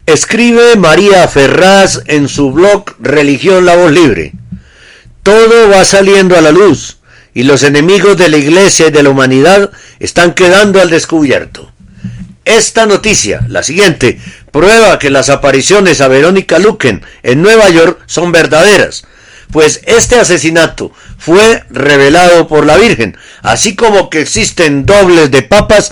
Escribe 0.06 0.76
María 0.76 1.26
Ferraz 1.26 2.02
en 2.06 2.28
su 2.28 2.52
blog 2.52 2.84
Religión 3.00 3.66
La 3.66 3.76
Voz 3.76 3.90
Libre. 3.90 4.32
Todo 5.26 5.68
va 5.70 5.84
saliendo 5.84 6.38
a 6.38 6.40
la 6.40 6.52
luz 6.52 6.98
y 7.34 7.42
los 7.42 7.64
enemigos 7.64 8.16
de 8.16 8.28
la 8.28 8.36
iglesia 8.36 8.86
y 8.86 8.90
de 8.92 9.02
la 9.02 9.10
humanidad 9.10 9.72
están 9.98 10.34
quedando 10.34 10.80
al 10.80 10.88
descubierto. 10.88 11.72
Esta 12.44 12.86
noticia, 12.86 13.44
la 13.48 13.64
siguiente, 13.64 14.20
prueba 14.52 15.00
que 15.00 15.10
las 15.10 15.28
apariciones 15.28 16.00
a 16.00 16.06
Verónica 16.06 16.60
Luken 16.60 17.04
en 17.24 17.42
Nueva 17.42 17.68
York 17.70 17.98
son 18.06 18.30
verdaderas, 18.30 19.04
pues 19.50 19.80
este 19.86 20.14
asesinato 20.14 20.92
fue 21.18 21.64
revelado 21.70 22.46
por 22.46 22.64
la 22.64 22.76
Virgen, 22.76 23.18
así 23.42 23.74
como 23.74 24.10
que 24.10 24.20
existen 24.20 24.86
dobles 24.86 25.32
de 25.32 25.42
papas 25.42 25.90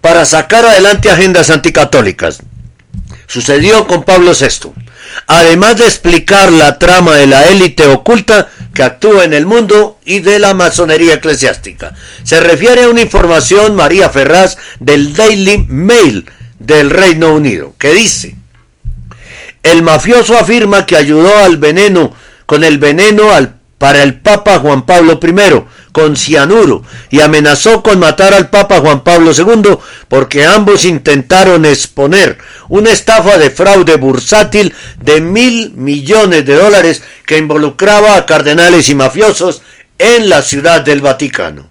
para 0.00 0.24
sacar 0.24 0.66
adelante 0.66 1.08
agendas 1.08 1.50
anticatólicas. 1.50 2.40
Sucedió 3.28 3.86
con 3.86 4.02
Pablo 4.02 4.32
VI. 4.32 4.72
Además 5.26 5.76
de 5.76 5.84
explicar 5.84 6.50
la 6.50 6.78
trama 6.78 7.14
de 7.14 7.26
la 7.26 7.46
élite 7.48 7.86
oculta 7.86 8.48
que 8.74 8.82
actúa 8.82 9.24
en 9.24 9.32
el 9.32 9.46
mundo 9.46 9.98
y 10.04 10.20
de 10.20 10.38
la 10.38 10.54
masonería 10.54 11.14
eclesiástica. 11.14 11.94
Se 12.22 12.40
refiere 12.40 12.84
a 12.84 12.88
una 12.88 13.02
información 13.02 13.74
María 13.74 14.08
Ferraz 14.10 14.56
del 14.80 15.14
Daily 15.14 15.66
Mail 15.68 16.26
del 16.58 16.90
Reino 16.90 17.34
Unido, 17.34 17.74
que 17.78 17.92
dice, 17.92 18.36
el 19.62 19.82
mafioso 19.82 20.36
afirma 20.36 20.86
que 20.86 20.96
ayudó 20.96 21.36
al 21.38 21.56
veneno, 21.56 22.14
con 22.46 22.64
el 22.64 22.78
veneno 22.78 23.30
al, 23.30 23.56
para 23.82 24.04
el 24.04 24.20
Papa 24.20 24.60
Juan 24.60 24.86
Pablo 24.86 25.18
I, 25.20 25.90
con 25.90 26.16
cianuro, 26.16 26.84
y 27.10 27.20
amenazó 27.20 27.82
con 27.82 27.98
matar 27.98 28.32
al 28.32 28.48
Papa 28.48 28.78
Juan 28.78 29.02
Pablo 29.02 29.32
II 29.36 29.76
porque 30.06 30.44
ambos 30.44 30.84
intentaron 30.84 31.64
exponer 31.64 32.38
una 32.68 32.92
estafa 32.92 33.38
de 33.38 33.50
fraude 33.50 33.96
bursátil 33.96 34.72
de 35.00 35.20
mil 35.20 35.72
millones 35.74 36.46
de 36.46 36.54
dólares 36.54 37.02
que 37.26 37.38
involucraba 37.38 38.14
a 38.14 38.24
cardenales 38.24 38.88
y 38.88 38.94
mafiosos 38.94 39.62
en 39.98 40.28
la 40.28 40.42
ciudad 40.42 40.82
del 40.82 41.00
Vaticano. 41.00 41.68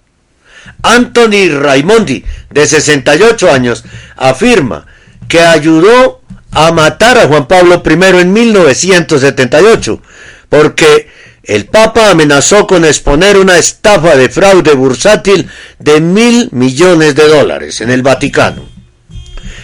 Anthony 0.83 1.47
Raimondi, 1.61 2.25
de 2.49 2.67
68 2.67 3.49
años, 3.49 3.85
afirma 4.17 4.85
que 5.29 5.39
ayudó 5.39 6.19
a 6.51 6.73
matar 6.73 7.17
a 7.17 7.27
Juan 7.27 7.47
Pablo 7.47 7.81
I 7.85 8.19
en 8.19 8.33
1978, 8.33 10.01
porque 10.49 11.20
el 11.43 11.65
Papa 11.65 12.11
amenazó 12.11 12.67
con 12.67 12.85
exponer 12.85 13.37
una 13.37 13.57
estafa 13.57 14.15
de 14.15 14.29
fraude 14.29 14.73
bursátil 14.73 15.49
de 15.79 15.99
mil 15.99 16.49
millones 16.51 17.15
de 17.15 17.27
dólares 17.27 17.81
en 17.81 17.89
el 17.89 18.03
Vaticano. 18.03 18.69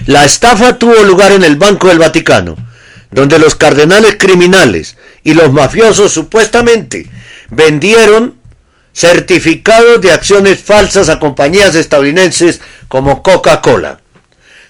La 0.08 0.26
estafa 0.26 0.80
tuvo 0.80 1.04
lugar 1.04 1.32
en 1.34 1.44
el 1.44 1.56
Banco 1.58 1.88
del 1.88 2.00
Vaticano, 2.00 2.56
donde 3.12 3.38
los 3.40 3.56
cardenales 3.56 4.16
criminales 4.18 4.98
y 5.24 5.34
los 5.34 5.52
mafiosos 5.52 6.12
supuestamente 6.12 7.10
vendieron 7.50 8.36
certificados 8.94 10.02
de 10.02 10.12
acciones 10.12 10.60
falsas 10.60 11.10
a 11.10 11.20
compañías 11.20 11.76
estadounidenses 11.76 12.62
como 12.88 13.22
Coca-Cola. 13.22 14.00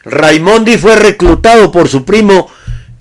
Raimondi 0.03 0.78
fue 0.78 0.95
reclutado 0.95 1.72
por 1.72 1.88
su 1.88 2.03
primo, 2.03 2.51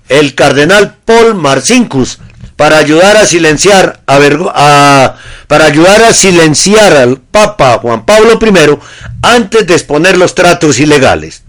el 0.07 0.35
cardenal 0.35 0.95
Paul 1.03 1.35
Marcinkus, 1.35 2.19
para 2.57 2.79
ayudar 2.79 3.15
a 3.15 3.25
silenciar 3.25 4.01
a, 4.07 5.15
para 5.47 5.65
ayudar 5.65 6.03
a 6.03 6.13
silenciar 6.13 6.97
al 6.97 7.19
Papa 7.19 7.79
Juan 7.81 8.05
Pablo 8.05 8.37
I 8.41 8.77
antes 9.21 9.65
de 9.65 9.73
exponer 9.73 10.17
los 10.17 10.35
tratos 10.35 10.79
ilegales. 10.79 11.43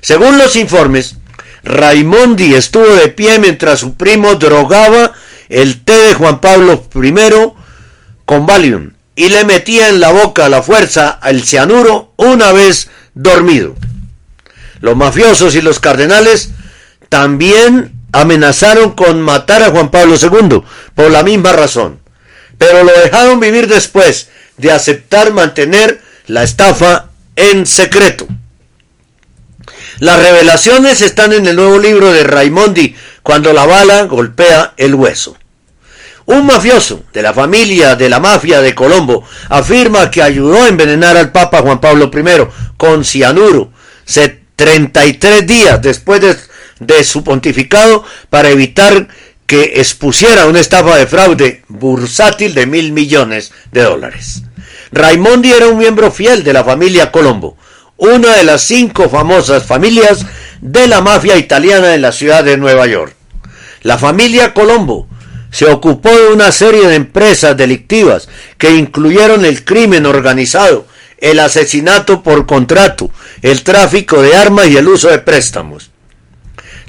Según 0.00 0.38
los 0.38 0.54
informes, 0.54 1.16
Raimondi 1.64 2.54
estuvo 2.54 2.86
de 2.86 3.08
pie 3.08 3.38
mientras 3.38 3.80
su 3.80 3.94
primo 3.94 4.34
drogaba 4.34 5.12
el 5.48 5.82
té 5.82 5.96
de 5.96 6.14
Juan 6.14 6.40
Pablo 6.40 6.86
I 6.94 7.14
con 8.26 8.46
Valium 8.46 8.90
y 9.16 9.30
le 9.30 9.44
metía 9.44 9.88
en 9.88 9.98
la 9.98 10.12
boca 10.12 10.44
a 10.44 10.50
la 10.50 10.62
fuerza 10.62 11.08
al 11.08 11.42
cianuro 11.42 12.12
una 12.16 12.52
vez 12.52 12.90
dormido. 13.14 13.76
Los 14.80 14.94
mafiosos 14.94 15.54
y 15.54 15.62
los 15.62 15.80
cardenales 15.80 16.50
también 17.08 17.92
amenazaron 18.14 18.92
con 18.92 19.20
matar 19.20 19.62
a 19.62 19.70
Juan 19.70 19.90
Pablo 19.90 20.14
II 20.20 20.62
por 20.94 21.10
la 21.10 21.24
misma 21.24 21.52
razón, 21.52 22.00
pero 22.56 22.84
lo 22.84 22.92
dejaron 22.92 23.40
vivir 23.40 23.66
después 23.66 24.28
de 24.56 24.70
aceptar 24.70 25.32
mantener 25.32 26.00
la 26.26 26.44
estafa 26.44 27.10
en 27.34 27.66
secreto. 27.66 28.26
Las 29.98 30.22
revelaciones 30.22 31.02
están 31.02 31.32
en 31.32 31.46
el 31.46 31.56
nuevo 31.56 31.78
libro 31.78 32.12
de 32.12 32.22
Raimondi, 32.22 32.94
cuando 33.22 33.52
la 33.52 33.66
bala 33.66 34.04
golpea 34.04 34.74
el 34.76 34.94
hueso. 34.94 35.36
Un 36.26 36.46
mafioso 36.46 37.02
de 37.12 37.20
la 37.20 37.34
familia 37.34 37.96
de 37.96 38.08
la 38.08 38.20
mafia 38.20 38.60
de 38.60 38.74
Colombo 38.74 39.24
afirma 39.48 40.10
que 40.10 40.22
ayudó 40.22 40.62
a 40.62 40.68
envenenar 40.68 41.16
al 41.16 41.32
Papa 41.32 41.62
Juan 41.62 41.80
Pablo 41.80 42.10
I 42.14 42.46
con 42.76 43.04
cianuro 43.04 43.72
33 44.56 45.46
días 45.46 45.82
después 45.82 46.20
de, 46.20 46.36
de 46.80 47.04
su 47.04 47.24
pontificado 47.24 48.04
para 48.30 48.50
evitar 48.50 49.08
que 49.46 49.74
expusiera 49.76 50.46
una 50.46 50.60
estafa 50.60 50.96
de 50.96 51.06
fraude 51.06 51.62
bursátil 51.68 52.54
de 52.54 52.66
mil 52.66 52.92
millones 52.92 53.52
de 53.72 53.82
dólares. 53.82 54.42
Raimondi 54.92 55.52
era 55.52 55.68
un 55.68 55.78
miembro 55.78 56.10
fiel 56.10 56.44
de 56.44 56.52
la 56.52 56.64
familia 56.64 57.10
Colombo, 57.10 57.56
una 57.96 58.36
de 58.36 58.44
las 58.44 58.62
cinco 58.62 59.08
famosas 59.08 59.64
familias 59.64 60.26
de 60.60 60.86
la 60.86 61.00
mafia 61.00 61.36
italiana 61.36 61.94
en 61.94 62.02
la 62.02 62.12
ciudad 62.12 62.44
de 62.44 62.56
Nueva 62.56 62.86
York. 62.86 63.14
La 63.82 63.98
familia 63.98 64.54
Colombo 64.54 65.08
se 65.50 65.66
ocupó 65.66 66.10
de 66.10 66.32
una 66.32 66.50
serie 66.50 66.88
de 66.88 66.96
empresas 66.96 67.56
delictivas 67.56 68.28
que 68.58 68.74
incluyeron 68.74 69.44
el 69.44 69.64
crimen 69.64 70.06
organizado, 70.06 70.86
el 71.18 71.38
asesinato 71.38 72.22
por 72.22 72.46
contrato, 72.46 73.10
el 73.42 73.62
tráfico 73.62 74.20
de 74.20 74.34
armas 74.36 74.68
y 74.68 74.76
el 74.76 74.88
uso 74.88 75.08
de 75.08 75.18
préstamos. 75.18 75.90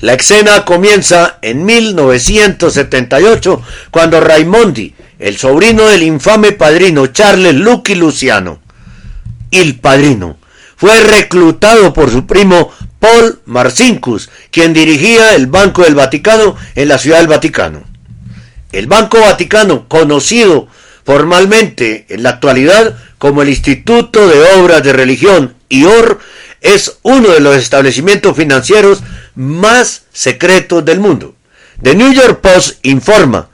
La 0.02 0.14
escena 0.14 0.66
comienza 0.66 1.39
en 1.41 1.66
1978 1.66 3.62
cuando 3.91 4.20
Raimondi, 4.20 4.93
el 5.20 5.38
sobrino 5.38 5.86
del 5.88 6.04
infame 6.04 6.52
padrino 6.52 7.08
Charles 7.08 7.56
Lucky 7.56 7.96
Luciano, 7.96 8.60
el 9.52 9.80
padrino, 9.80 10.38
fue 10.76 11.02
reclutado 11.02 11.93
por 11.93 12.12
su 12.12 12.28
primo 12.28 12.72
Paul 13.00 13.39
Marcinkus, 13.46 14.30
quien 14.52 14.74
dirigía 14.74 15.36
el 15.36 15.48
Banco 15.48 15.84
del 15.84 15.96
Vaticano 15.96 16.56
en 16.76 16.89
la 16.89 16.98
Ciudad 16.98 17.20
del 17.20 17.28
Vaticano. 17.28 17.84
El 18.74 18.88
Banco 18.88 19.22
Vaticano, 19.22 19.88
conocido 19.88 20.68
formalmente 21.06 22.06
en 22.10 22.24
la 22.24 22.32
actualidad 22.32 22.98
como 23.18 23.41
el 23.41 23.50
Instituto 23.50 24.28
de 24.28 24.41
Obras 24.56 24.84
de 24.84 24.91
Religión, 24.91 25.56
IOR, 25.70 26.20
es 26.62 26.98
uno 27.04 27.30
de 27.30 27.39
los 27.39 27.56
establecimientos 27.56 28.36
financieros 28.36 29.04
más 29.36 30.04
secretos 30.12 30.84
del 30.86 31.00
mundo. 31.00 31.36
The 31.82 31.96
New 31.96 32.14
York 32.14 32.40
Post 32.42 32.80
informa 32.84 33.50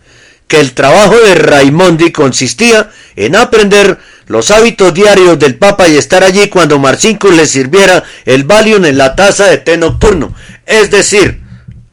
que 0.48 0.60
el 0.60 0.74
trabajo 0.74 1.18
de 1.18 1.36
Raimondi 1.36 2.12
consistía 2.12 2.92
en 3.16 3.36
aprender 3.36 3.98
los 4.28 4.52
hábitos 4.52 4.94
diarios 4.94 5.40
del 5.40 5.56
Papa 5.56 5.88
y 5.88 5.98
estar 5.98 6.24
allí 6.24 6.50
cuando 6.50 6.80
Marcinkus 6.80 7.34
le 7.34 7.46
sirviera 7.46 8.04
el 8.26 8.44
Valium 8.44 8.86
en 8.86 8.98
la 8.98 9.16
taza 9.16 9.46
de 9.46 9.58
té 9.58 9.78
nocturno, 9.78 10.34
es 10.66 10.92
decir, 10.92 11.42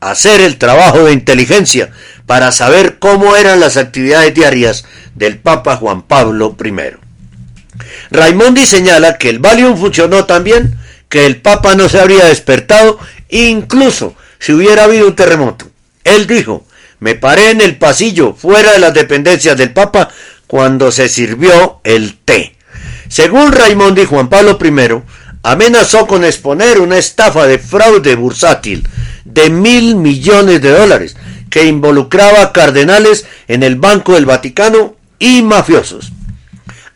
hacer 0.01 0.41
el 0.41 0.59
trabajo 0.59 1.05
de 1.05 1.12
inteligencia 1.12 1.91
para 2.26 2.53
saber 2.53 2.99
cómo 2.99 3.36
eran 3.36 3.61
las 3.61 3.76
actividades 3.76 4.34
diarias 4.34 4.84
del 5.14 5.39
Papa 5.39 5.76
Juan 5.76 6.03
Pablo 6.03 6.57
I. 6.62 6.97
Raimondi 8.11 8.66
señala 8.66 9.18
que 9.18 9.30
el 9.30 9.39
Valium 9.39 9.76
funcionó 9.76 10.24
tan 10.24 10.45
bien 10.45 10.78
que 11.09 11.26
el 11.26 11.41
Papa 11.41 11.74
no 11.74 11.89
se 11.89 12.01
habría 12.01 12.26
despertado 12.26 12.99
incluso 13.29 14.14
si 14.39 14.53
hubiera 14.53 14.85
habido 14.85 15.09
un 15.09 15.16
terremoto. 15.16 15.66
Él 16.05 16.26
dijo, 16.26 16.64
me 17.01 17.14
paré 17.14 17.51
en 17.51 17.61
el 17.61 17.76
pasillo 17.76 18.35
fuera 18.35 18.72
de 18.72 18.79
las 18.79 18.95
dependencias 18.95 19.57
del 19.57 19.72
Papa 19.72 20.09
cuando 20.47 20.91
se 20.91 21.09
sirvió 21.09 21.81
el 21.85 22.16
té. 22.18 22.57
Según 23.09 23.53
Raimondi, 23.53 24.05
Juan 24.05 24.29
Pablo 24.29 24.59
I 24.62 25.03
amenazó 25.43 26.07
con 26.07 26.24
exponer 26.24 26.81
una 26.81 26.99
estafa 26.99 27.47
de 27.47 27.59
fraude 27.59 28.16
bursátil 28.16 28.87
de 29.24 29.51
mil 29.51 29.95
millones 29.95 30.61
de 30.61 30.70
dólares 30.70 31.16
que 31.51 31.64
involucraba 31.64 32.53
cardenales 32.53 33.26
en 33.47 33.62
el 33.62 33.76
Banco 33.76 34.14
del 34.14 34.26
Vaticano 34.26 34.97
y 35.18 35.43
mafiosos. 35.43 36.12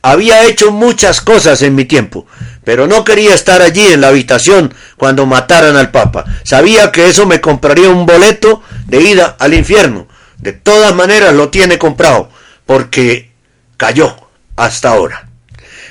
Había 0.03 0.45
hecho 0.47 0.73
muchas 0.73 1.21
cosas 1.21 1.63
en 1.63 1.77
mi 1.77 1.85
tiempo, 1.85 2.27
pero 2.65 2.89
no 2.89 3.05
quería 3.05 3.35
estar 3.35 3.63
allí 3.63 3.87
en 3.87 4.01
la 4.01 4.09
habitación 4.09 4.75
cuando 4.97 5.27
mataran 5.27 5.77
al 5.77 5.93
Papa. 5.93 6.25
Sabía 6.43 6.91
que 6.91 7.09
eso 7.09 7.25
me 7.25 7.41
compraría 7.41 7.89
un 7.89 8.05
boleto 8.05 8.63
de 8.87 9.01
ida 9.01 9.37
al 9.39 9.55
infierno. 9.55 10.09
De 10.39 10.53
todas 10.53 10.93
maneras 10.93 11.35
lo 11.35 11.51
tiene 11.51 11.79
comprado, 11.79 12.31
porque 12.67 13.31
cayó 13.77 14.17
hasta 14.57 14.91
ahora. 14.91 15.29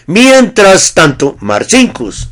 Mientras 0.08 0.94
tanto, 0.94 1.38
Marcinkus 1.40 2.28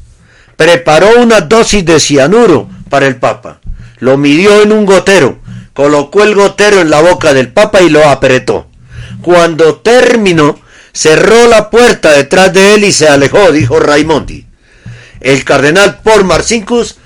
preparó 0.58 1.22
una 1.22 1.40
dosis 1.40 1.86
de 1.86 2.02
cianuro 2.02 2.70
para 2.90 3.08
el 3.08 3.16
Papa. 3.16 3.62
Lo 4.00 4.18
midió 4.18 4.62
en 4.62 4.74
un 4.74 4.86
gotero, 4.86 5.40
colocó 5.74 6.24
el 6.24 6.36
gotero 6.36 6.82
en 6.82 6.90
la 6.90 7.00
boca 7.00 7.34
del 7.34 7.54
Papa 7.54 7.82
y 7.82 7.90
lo 7.90 8.06
apretó. 8.10 8.68
Cuando 9.22 9.78
terminó, 9.78 10.60
cerró 11.00 11.48
la 11.48 11.70
puerta 11.70 12.12
detrás 12.12 12.52
de 12.52 12.76
él 12.76 12.84
y 12.84 12.92
se 12.92 13.08
alejó, 13.08 13.54
dijo 13.54 13.80
Raimondi. 13.80 14.46
El 15.22 15.46
cardenal 15.46 16.02
Paul 16.04 16.26
Marcinkus 16.26 16.98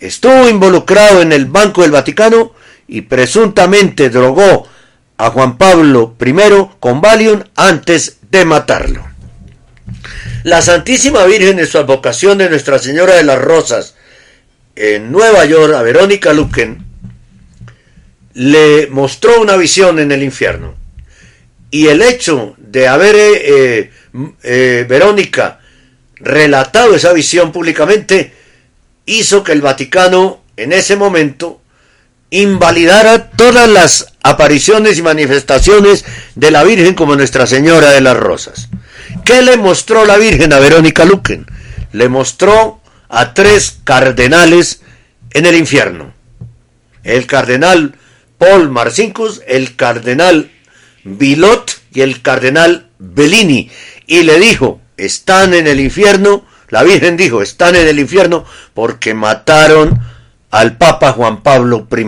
estuvo 0.00 0.50
involucrado 0.50 1.22
en 1.22 1.32
el 1.32 1.46
Banco 1.46 1.80
del 1.80 1.92
Vaticano 1.92 2.52
y 2.86 3.00
presuntamente 3.02 4.10
drogó 4.10 4.68
a 5.16 5.30
Juan 5.30 5.56
Pablo 5.56 6.14
I 6.20 6.34
con 6.78 7.00
Valium 7.00 7.42
antes 7.56 8.18
de 8.30 8.44
matarlo. 8.44 9.02
La 10.42 10.60
Santísima 10.60 11.24
Virgen 11.24 11.58
en 11.58 11.66
su 11.66 11.78
advocación 11.78 12.36
de 12.36 12.50
Nuestra 12.50 12.78
Señora 12.78 13.14
de 13.14 13.24
las 13.24 13.38
Rosas 13.38 13.94
en 14.76 15.10
Nueva 15.10 15.46
York 15.46 15.72
a 15.72 15.80
Verónica 15.80 16.34
Luquen 16.34 16.84
le 18.34 18.88
mostró 18.88 19.40
una 19.40 19.56
visión 19.56 19.98
en 20.00 20.12
el 20.12 20.22
infierno. 20.22 20.74
Y 21.70 21.88
el 21.88 22.02
hecho 22.02 22.56
de 22.70 22.86
haber 22.86 23.16
eh, 23.16 23.90
eh, 24.42 24.86
Verónica 24.88 25.60
relatado 26.16 26.94
esa 26.94 27.12
visión 27.12 27.52
públicamente 27.52 28.32
hizo 29.06 29.42
que 29.42 29.52
el 29.52 29.62
Vaticano 29.62 30.42
en 30.56 30.72
ese 30.72 30.96
momento 30.96 31.60
invalidara 32.30 33.30
todas 33.30 33.68
las 33.68 34.12
apariciones 34.22 34.98
y 34.98 35.02
manifestaciones 35.02 36.04
de 36.34 36.50
la 36.50 36.62
Virgen 36.64 36.94
como 36.94 37.16
Nuestra 37.16 37.46
Señora 37.46 37.90
de 37.90 38.02
las 38.02 38.16
Rosas. 38.16 38.68
¿Qué 39.24 39.40
le 39.40 39.56
mostró 39.56 40.04
la 40.04 40.18
Virgen 40.18 40.52
a 40.52 40.58
Verónica 40.58 41.06
Luquen? 41.06 41.46
Le 41.92 42.08
mostró 42.10 42.82
a 43.08 43.32
tres 43.32 43.78
cardenales 43.84 44.82
en 45.30 45.46
el 45.46 45.56
infierno. 45.56 46.12
El 47.02 47.26
cardenal 47.26 47.94
Paul 48.36 48.68
Marcinkus, 48.68 49.40
el 49.46 49.74
cardenal 49.76 50.50
Bilot 51.04 51.77
el 52.00 52.22
cardenal 52.22 52.90
Bellini. 52.98 53.70
Y 54.06 54.22
le 54.22 54.38
dijo, 54.38 54.80
están 54.96 55.54
en 55.54 55.66
el 55.66 55.80
infierno, 55.80 56.44
la 56.68 56.82
Virgen 56.82 57.16
dijo, 57.16 57.42
están 57.42 57.76
en 57.76 57.86
el 57.86 57.98
infierno 57.98 58.44
porque 58.74 59.14
mataron 59.14 60.00
al 60.50 60.76
Papa 60.76 61.12
Juan 61.12 61.42
Pablo 61.42 61.86
I. 61.90 62.06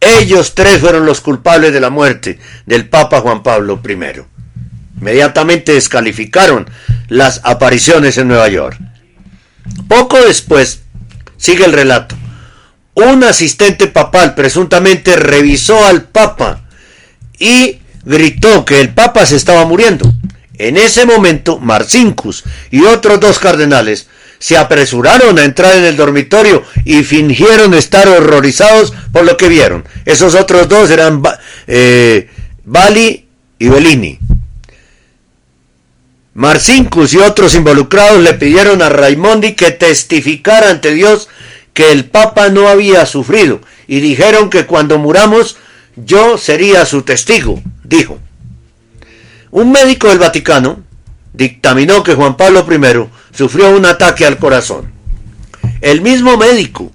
Ellos 0.00 0.54
tres 0.54 0.78
fueron 0.78 1.06
los 1.06 1.20
culpables 1.20 1.72
de 1.72 1.80
la 1.80 1.90
muerte 1.90 2.38
del 2.66 2.88
Papa 2.88 3.20
Juan 3.20 3.42
Pablo 3.42 3.80
I. 3.88 4.22
Inmediatamente 5.00 5.72
descalificaron 5.72 6.68
las 7.08 7.40
apariciones 7.44 8.18
en 8.18 8.28
Nueva 8.28 8.48
York. 8.48 8.78
Poco 9.88 10.20
después, 10.20 10.82
sigue 11.36 11.64
el 11.64 11.72
relato, 11.72 12.16
un 12.94 13.24
asistente 13.24 13.86
papal 13.86 14.34
presuntamente 14.34 15.16
revisó 15.16 15.84
al 15.84 16.04
Papa 16.04 16.62
y 17.38 17.78
gritó 18.04 18.64
que 18.64 18.80
el 18.80 18.90
Papa 18.90 19.26
se 19.26 19.36
estaba 19.36 19.64
muriendo. 19.64 20.12
En 20.58 20.76
ese 20.76 21.06
momento, 21.06 21.58
Marcinkus 21.58 22.44
y 22.70 22.82
otros 22.82 23.20
dos 23.20 23.38
cardenales 23.38 24.06
se 24.38 24.56
apresuraron 24.56 25.38
a 25.38 25.44
entrar 25.44 25.76
en 25.76 25.84
el 25.84 25.96
dormitorio 25.96 26.64
y 26.84 27.04
fingieron 27.04 27.74
estar 27.74 28.08
horrorizados 28.08 28.92
por 29.12 29.24
lo 29.24 29.36
que 29.36 29.48
vieron. 29.48 29.84
Esos 30.04 30.34
otros 30.34 30.68
dos 30.68 30.90
eran 30.90 31.22
eh, 31.68 32.28
Bali 32.64 33.26
y 33.58 33.68
Bellini. 33.68 34.18
Marcinkus 36.34 37.12
y 37.14 37.18
otros 37.18 37.54
involucrados 37.54 38.20
le 38.20 38.34
pidieron 38.34 38.82
a 38.82 38.88
Raimondi 38.88 39.52
que 39.52 39.70
testificara 39.70 40.70
ante 40.70 40.92
Dios 40.92 41.28
que 41.72 41.92
el 41.92 42.06
Papa 42.06 42.48
no 42.48 42.68
había 42.68 43.06
sufrido 43.06 43.60
y 43.86 44.00
dijeron 44.00 44.50
que 44.50 44.66
cuando 44.66 44.98
muramos 44.98 45.56
yo 45.96 46.38
sería 46.38 46.84
su 46.86 47.02
testigo, 47.02 47.60
dijo. 47.84 48.18
Un 49.50 49.70
médico 49.72 50.08
del 50.08 50.18
Vaticano 50.18 50.82
dictaminó 51.32 52.02
que 52.02 52.14
Juan 52.14 52.36
Pablo 52.36 52.66
I 52.70 53.36
sufrió 53.36 53.70
un 53.70 53.86
ataque 53.86 54.24
al 54.24 54.38
corazón. 54.38 54.92
El 55.80 56.00
mismo 56.00 56.36
médico 56.36 56.90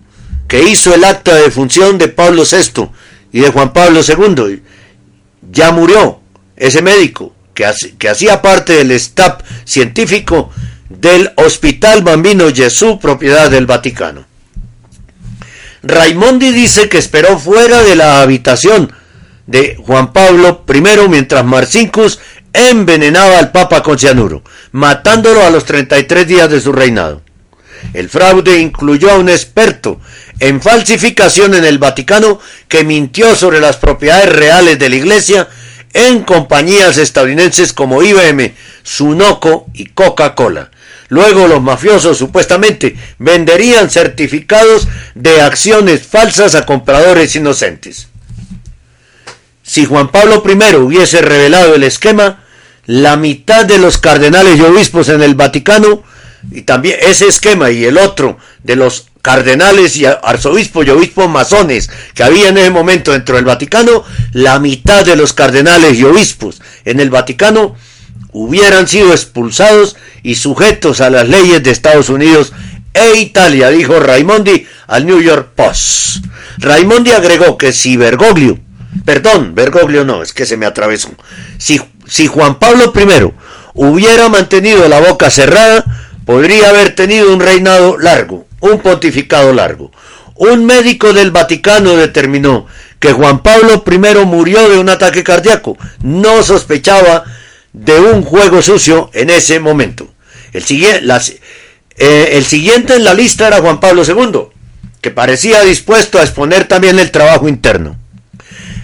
que 0.47 0.63
hizo 0.63 0.93
el 0.93 1.03
acta 1.03 1.35
de 1.35 1.51
función 1.51 1.97
de 1.97 2.07
Pablo 2.07 2.43
VI 2.49 2.89
y 3.31 3.41
de 3.41 3.51
Juan 3.51 3.73
Pablo 3.73 4.01
II 4.07 4.61
ya 5.51 5.71
murió, 5.71 6.19
ese 6.55 6.81
médico 6.81 7.33
que, 7.53 7.65
hacía 8.07 8.41
parte 8.41 8.73
del 8.73 8.91
staff 8.91 9.41
científico 9.65 10.51
del 10.89 11.31
Hospital 11.35 12.03
Bambino 12.03 12.45
Gesù, 12.53 12.99
propiedad 12.99 13.49
del 13.49 13.65
Vaticano. 13.65 14.25
Raimondi 15.87 16.51
dice 16.51 16.89
que 16.89 16.97
esperó 16.97 17.39
fuera 17.39 17.81
de 17.81 17.95
la 17.95 18.21
habitación 18.21 18.91
de 19.45 19.77
Juan 19.77 20.11
Pablo 20.11 20.65
I 20.67 20.81
mientras 21.07 21.45
Marcinkus 21.45 22.19
envenenaba 22.51 23.39
al 23.39 23.51
Papa 23.51 23.83
con 23.83 23.97
cianuro, 23.97 24.43
matándolo 24.73 25.45
a 25.45 25.49
los 25.49 25.63
33 25.63 26.27
días 26.27 26.49
de 26.49 26.59
su 26.59 26.73
reinado. 26.73 27.21
El 27.93 28.09
fraude 28.09 28.59
incluyó 28.59 29.11
a 29.11 29.17
un 29.17 29.29
experto 29.29 30.01
en 30.41 30.61
falsificación 30.61 31.53
en 31.53 31.63
el 31.63 31.77
Vaticano 31.77 32.39
que 32.67 32.83
mintió 32.83 33.33
sobre 33.35 33.61
las 33.61 33.77
propiedades 33.77 34.29
reales 34.29 34.77
de 34.79 34.89
la 34.89 34.95
Iglesia 34.97 35.47
en 35.93 36.23
compañías 36.23 36.97
estadounidenses 36.97 37.71
como 37.71 38.03
IBM, 38.03 38.53
Sunoco 38.83 39.67
y 39.73 39.85
Coca-Cola. 39.85 40.69
Luego 41.09 41.47
los 41.47 41.61
mafiosos 41.61 42.17
supuestamente 42.17 42.95
venderían 43.17 43.89
certificados 43.89 44.87
de 45.15 45.41
acciones 45.41 46.05
falsas 46.05 46.55
a 46.55 46.65
compradores 46.65 47.35
inocentes. 47.35 48.09
Si 49.63 49.85
Juan 49.85 50.09
Pablo 50.09 50.43
I 50.45 50.75
hubiese 50.75 51.21
revelado 51.21 51.75
el 51.75 51.83
esquema, 51.83 52.43
la 52.85 53.17
mitad 53.17 53.65
de 53.65 53.77
los 53.77 53.97
cardenales 53.97 54.57
y 54.57 54.61
obispos 54.61 55.09
en 55.09 55.21
el 55.21 55.35
Vaticano, 55.35 56.03
y 56.51 56.61
también 56.61 56.97
ese 57.01 57.27
esquema 57.27 57.71
y 57.71 57.83
el 57.83 57.97
otro 57.97 58.37
de 58.63 58.75
los 58.75 59.07
cardenales 59.21 59.97
y 59.97 60.05
arzobispos 60.05 60.85
y 60.85 60.89
obispos 60.89 61.29
masones 61.29 61.89
que 62.13 62.23
había 62.23 62.49
en 62.49 62.57
ese 62.57 62.69
momento 62.69 63.11
dentro 63.11 63.35
del 63.35 63.43
Vaticano, 63.43 64.05
la 64.31 64.59
mitad 64.59 65.03
de 65.03 65.17
los 65.17 65.33
cardenales 65.33 65.97
y 65.97 66.05
obispos 66.05 66.61
en 66.85 67.01
el 67.01 67.09
Vaticano 67.09 67.75
hubieran 68.37 68.87
sido 68.87 69.11
expulsados 69.11 69.95
y 70.21 70.35
sujetos 70.35 71.01
a 71.01 71.09
las 71.09 71.27
leyes 71.27 71.63
de 71.63 71.71
Estados 71.71 72.09
Unidos 72.09 72.53
e 72.93 73.17
Italia, 73.17 73.69
dijo 73.69 73.99
Raimondi 73.99 74.67
al 74.85 75.07
New 75.07 75.21
York 75.21 75.49
Post. 75.55 76.23
Raimondi 76.59 77.11
agregó 77.11 77.57
que 77.57 77.71
si 77.71 77.97
Bergoglio, 77.97 78.59
perdón, 79.05 79.55
Bergoglio 79.55 80.05
no, 80.05 80.21
es 80.21 80.33
que 80.33 80.45
se 80.45 80.55
me 80.55 80.67
atravesó, 80.67 81.09
si, 81.57 81.81
si 82.05 82.27
Juan 82.27 82.59
Pablo 82.59 82.93
I 82.95 83.33
hubiera 83.73 84.29
mantenido 84.29 84.87
la 84.87 84.99
boca 84.99 85.31
cerrada, 85.31 85.83
podría 86.25 86.69
haber 86.69 86.93
tenido 86.93 87.33
un 87.33 87.39
reinado 87.39 87.97
largo, 87.97 88.45
un 88.59 88.79
pontificado 88.79 89.51
largo. 89.53 89.91
Un 90.35 90.67
médico 90.67 91.13
del 91.13 91.31
Vaticano 91.31 91.95
determinó 91.95 92.67
que 92.99 93.11
Juan 93.11 93.41
Pablo 93.41 93.83
I 93.83 94.25
murió 94.25 94.69
de 94.69 94.77
un 94.77 94.89
ataque 94.89 95.23
cardíaco. 95.23 95.77
No 96.03 96.43
sospechaba 96.43 97.23
de 97.73 97.99
un 97.99 98.23
juego 98.23 98.61
sucio 98.61 99.09
en 99.13 99.29
ese 99.29 99.59
momento. 99.59 100.07
El, 100.53 100.63
eh, 101.97 102.29
el 102.33 102.45
siguiente 102.45 102.95
en 102.95 103.03
la 103.03 103.13
lista 103.13 103.47
era 103.47 103.61
Juan 103.61 103.79
Pablo 103.79 104.03
II, 104.03 104.57
que 105.01 105.11
parecía 105.11 105.61
dispuesto 105.61 106.19
a 106.19 106.23
exponer 106.23 106.67
también 106.67 106.99
el 106.99 107.11
trabajo 107.11 107.47
interno. 107.47 107.97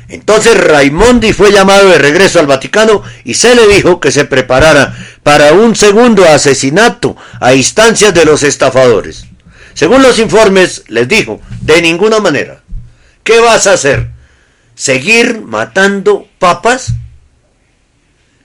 Entonces 0.10 0.56
Raimondi 0.56 1.34
fue 1.34 1.52
llamado 1.52 1.90
de 1.90 1.98
regreso 1.98 2.40
al 2.40 2.46
Vaticano 2.46 3.02
y 3.24 3.34
se 3.34 3.56
le 3.56 3.68
dijo 3.68 4.00
que 4.00 4.12
se 4.12 4.26
preparara 4.26 4.96
para 5.24 5.54
un 5.54 5.76
segundo 5.76 6.24
asesinato 6.26 7.16
a 7.40 7.56
instancias 7.56 8.14
de 8.14 8.26
los 8.26 8.44
estafadores. 8.44 9.26
Según 9.74 10.04
los 10.04 10.20
informes, 10.20 10.84
les 10.88 11.08
dijo, 11.08 11.42
de 11.62 11.82
ninguna 11.82 12.20
manera. 12.20 12.62
¿Qué 13.24 13.40
vas 13.40 13.66
a 13.66 13.74
hacer? 13.74 14.10
¿Seguir 14.76 15.42
matando 15.42 16.28
papas? 16.38 16.94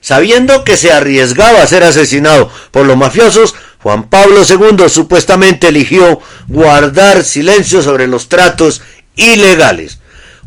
Sabiendo 0.08 0.64
que 0.64 0.78
se 0.78 0.90
arriesgaba 0.90 1.62
a 1.62 1.66
ser 1.66 1.84
asesinado 1.84 2.50
por 2.70 2.86
los 2.86 2.96
mafiosos, 2.96 3.54
Juan 3.82 4.08
Pablo 4.08 4.40
II 4.42 4.88
supuestamente 4.88 5.68
eligió 5.68 6.18
guardar 6.46 7.22
silencio 7.22 7.82
sobre 7.82 8.06
los 8.06 8.30
tratos 8.30 8.80
ilegales. 9.16 9.98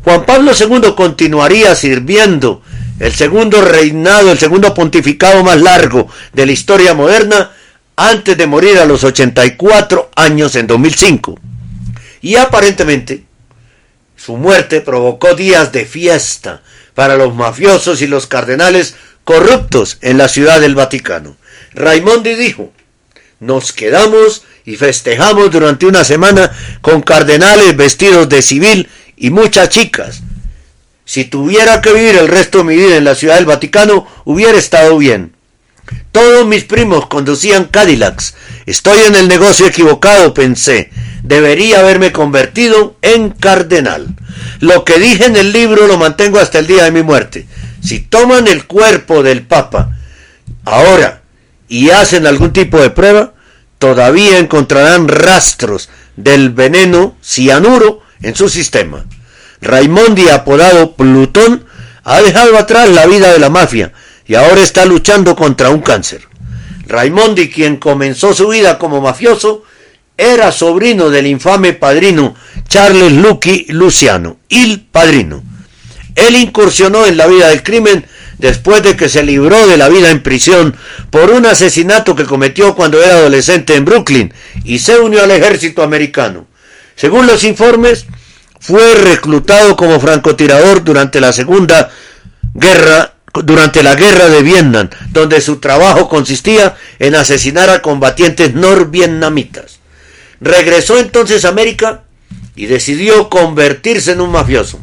Juan 0.02 0.26
Pablo 0.26 0.50
II 0.50 0.94
continuaría 0.96 1.76
sirviendo 1.76 2.60
el 2.98 3.14
segundo 3.14 3.62
reinado, 3.62 4.32
el 4.32 4.38
segundo 4.40 4.74
pontificado 4.74 5.44
más 5.44 5.60
largo 5.60 6.08
de 6.32 6.44
la 6.44 6.50
historia 6.50 6.92
moderna, 6.94 7.52
antes 7.94 8.36
de 8.36 8.48
morir 8.48 8.80
a 8.80 8.84
los 8.84 9.04
84 9.04 10.10
años 10.16 10.56
en 10.56 10.66
2005. 10.66 11.38
Y 12.20 12.34
aparentemente 12.34 13.26
su 14.16 14.36
muerte 14.36 14.80
provocó 14.80 15.36
días 15.36 15.70
de 15.70 15.84
fiesta 15.84 16.62
para 16.94 17.16
los 17.16 17.32
mafiosos 17.32 18.02
y 18.02 18.08
los 18.08 18.26
cardenales 18.26 18.96
corruptos 19.24 19.98
en 20.00 20.18
la 20.18 20.28
ciudad 20.28 20.60
del 20.60 20.74
Vaticano. 20.74 21.36
Raimondi 21.74 22.34
dijo, 22.34 22.72
nos 23.40 23.72
quedamos 23.72 24.44
y 24.64 24.76
festejamos 24.76 25.50
durante 25.50 25.86
una 25.86 26.04
semana 26.04 26.52
con 26.80 27.02
cardenales 27.02 27.76
vestidos 27.76 28.28
de 28.28 28.42
civil 28.42 28.88
y 29.16 29.30
muchas 29.30 29.68
chicas. 29.68 30.22
Si 31.04 31.24
tuviera 31.24 31.80
que 31.80 31.92
vivir 31.92 32.16
el 32.16 32.28
resto 32.28 32.58
de 32.58 32.64
mi 32.64 32.76
vida 32.76 32.96
en 32.96 33.04
la 33.04 33.14
ciudad 33.14 33.36
del 33.36 33.46
Vaticano, 33.46 34.06
hubiera 34.24 34.56
estado 34.56 34.96
bien. 34.98 35.34
Todos 36.12 36.46
mis 36.46 36.64
primos 36.64 37.06
conducían 37.06 37.64
Cadillacs. 37.64 38.34
Estoy 38.66 39.00
en 39.00 39.16
el 39.16 39.28
negocio 39.28 39.66
equivocado, 39.66 40.32
pensé. 40.34 40.90
Debería 41.22 41.80
haberme 41.80 42.12
convertido 42.12 42.96
en 43.02 43.30
cardenal. 43.30 44.08
Lo 44.60 44.84
que 44.84 44.98
dije 44.98 45.24
en 45.24 45.36
el 45.36 45.52
libro 45.52 45.86
lo 45.86 45.98
mantengo 45.98 46.38
hasta 46.38 46.58
el 46.58 46.66
día 46.66 46.84
de 46.84 46.92
mi 46.92 47.02
muerte. 47.02 47.46
Si 47.82 48.00
toman 48.00 48.46
el 48.46 48.66
cuerpo 48.66 49.22
del 49.22 49.42
Papa 49.42 49.96
ahora 50.64 51.22
y 51.68 51.90
hacen 51.90 52.26
algún 52.26 52.52
tipo 52.52 52.78
de 52.80 52.90
prueba, 52.90 53.34
todavía 53.78 54.38
encontrarán 54.38 55.08
rastros 55.08 55.88
del 56.16 56.50
veneno 56.50 57.16
cianuro 57.22 58.02
en 58.22 58.36
su 58.36 58.48
sistema. 58.48 59.04
Raimondi, 59.60 60.28
apodado 60.28 60.94
Plutón, 60.94 61.64
ha 62.04 62.20
dejado 62.22 62.56
atrás 62.58 62.88
la 62.88 63.06
vida 63.06 63.32
de 63.32 63.38
la 63.38 63.50
mafia 63.50 63.92
y 64.26 64.34
ahora 64.34 64.60
está 64.60 64.84
luchando 64.84 65.34
contra 65.34 65.70
un 65.70 65.80
cáncer. 65.80 66.28
Raimondi, 66.86 67.50
quien 67.50 67.76
comenzó 67.76 68.34
su 68.34 68.48
vida 68.48 68.78
como 68.78 69.00
mafioso, 69.00 69.64
era 70.16 70.52
sobrino 70.52 71.10
del 71.10 71.26
infame 71.26 71.72
padrino 71.72 72.34
Charles 72.68 73.12
Lucky 73.12 73.66
Luciano, 73.70 74.38
il 74.48 74.80
padrino. 74.80 75.42
Él 76.14 76.36
incursionó 76.36 77.06
en 77.06 77.16
la 77.16 77.26
vida 77.26 77.48
del 77.48 77.62
crimen 77.62 78.06
después 78.38 78.82
de 78.82 78.96
que 78.96 79.08
se 79.08 79.22
libró 79.22 79.66
de 79.66 79.76
la 79.76 79.88
vida 79.88 80.10
en 80.10 80.22
prisión 80.22 80.76
por 81.10 81.30
un 81.30 81.46
asesinato 81.46 82.14
que 82.14 82.24
cometió 82.24 82.74
cuando 82.74 83.02
era 83.02 83.14
adolescente 83.14 83.74
en 83.76 83.84
Brooklyn 83.84 84.34
y 84.64 84.78
se 84.80 84.98
unió 84.98 85.22
al 85.22 85.30
ejército 85.30 85.82
americano. 85.82 86.46
Según 86.96 87.26
los 87.26 87.44
informes, 87.44 88.06
fue 88.60 88.94
reclutado 88.94 89.76
como 89.76 90.00
francotirador 90.00 90.84
durante 90.84 91.20
la 91.20 91.32
Segunda 91.32 91.90
Guerra 92.54 93.14
durante 93.34 93.82
la 93.82 93.94
guerra 93.94 94.28
de 94.28 94.42
Vietnam, 94.42 94.90
donde 95.10 95.40
su 95.40 95.56
trabajo 95.56 96.08
consistía 96.08 96.76
en 96.98 97.14
asesinar 97.14 97.70
a 97.70 97.80
combatientes 97.80 98.52
norvietnamitas. 98.54 99.78
Regresó 100.40 100.98
entonces 100.98 101.44
a 101.44 101.48
América 101.48 102.02
y 102.54 102.66
decidió 102.66 103.30
convertirse 103.30 104.12
en 104.12 104.20
un 104.20 104.32
mafioso. 104.32 104.80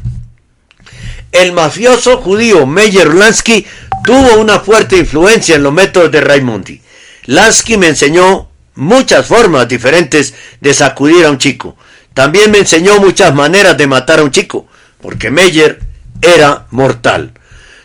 El 1.32 1.54
mafioso 1.54 2.18
judío 2.18 2.66
Meyer 2.66 3.14
Lansky 3.14 3.66
tuvo 4.04 4.40
una 4.40 4.60
fuerte 4.60 4.98
influencia 4.98 5.56
en 5.56 5.64
los 5.64 5.74
métodos 5.74 6.12
de 6.12 6.22
Raimondi. 6.22 6.82
Lansky 7.26 7.78
me 7.78 7.88
enseñó 7.88 8.50
muchas 8.76 9.28
formas 9.28 9.68
diferentes 9.68 10.34
de 10.60 10.74
sacudir 10.74 11.26
a 11.26 11.30
un 11.30 11.38
chico. 11.38 11.78
También 12.16 12.50
me 12.50 12.58
enseñó 12.58 13.00
muchas 13.00 13.34
maneras 13.36 13.78
de 13.78 13.86
matar 13.86 14.20
a 14.20 14.24
un 14.24 14.32
chico, 14.32 14.68
porque 15.02 15.30
Meyer 15.30 15.80
era 16.22 16.66
mortal. 16.72 17.32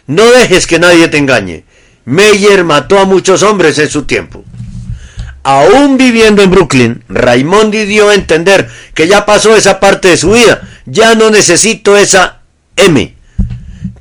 No 0.07 0.25
dejes 0.31 0.67
que 0.67 0.79
nadie 0.79 1.09
te 1.09 1.19
engañe. 1.19 1.65
Meyer 2.07 2.65
mató 2.65 2.99
a 2.99 3.05
muchos 3.05 3.43
hombres 3.43 3.79
en 3.79 3.91
su 3.91 4.05
tiempo. 4.05 4.45
Aún 5.43 5.99
viviendo 5.99 6.43
en 6.43 6.51
Brooklyn, 6.51 7.05
Raimondi 7.09 7.85
dio 7.85 8.09
a 8.09 8.15
entender 8.15 8.71
que 8.95 9.07
ya 9.07 9.27
pasó 9.27 9.55
esa 9.55 9.79
parte 9.79 10.09
de 10.09 10.17
su 10.17 10.33
vida. 10.33 10.63
Ya 10.87 11.15
no 11.15 11.29
necesito 11.29 11.97
esa 11.99 12.41
M. 12.77 13.14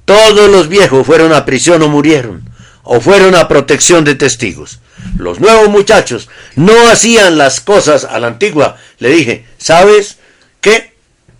Todos 0.05 0.49
los 0.49 0.67
viejos 0.67 1.05
fueron 1.05 1.33
a 1.33 1.45
prisión 1.45 1.81
o 1.81 1.87
murieron, 1.87 2.43
o 2.83 2.99
fueron 2.99 3.35
a 3.35 3.47
protección 3.47 4.03
de 4.03 4.15
testigos. 4.15 4.79
Los 5.17 5.39
nuevos 5.39 5.69
muchachos 5.69 6.29
no 6.55 6.89
hacían 6.89 7.37
las 7.37 7.61
cosas 7.61 8.03
a 8.03 8.19
la 8.19 8.27
antigua. 8.27 8.77
Le 8.99 9.09
dije, 9.09 9.45
¿sabes 9.57 10.17
qué? 10.61 10.93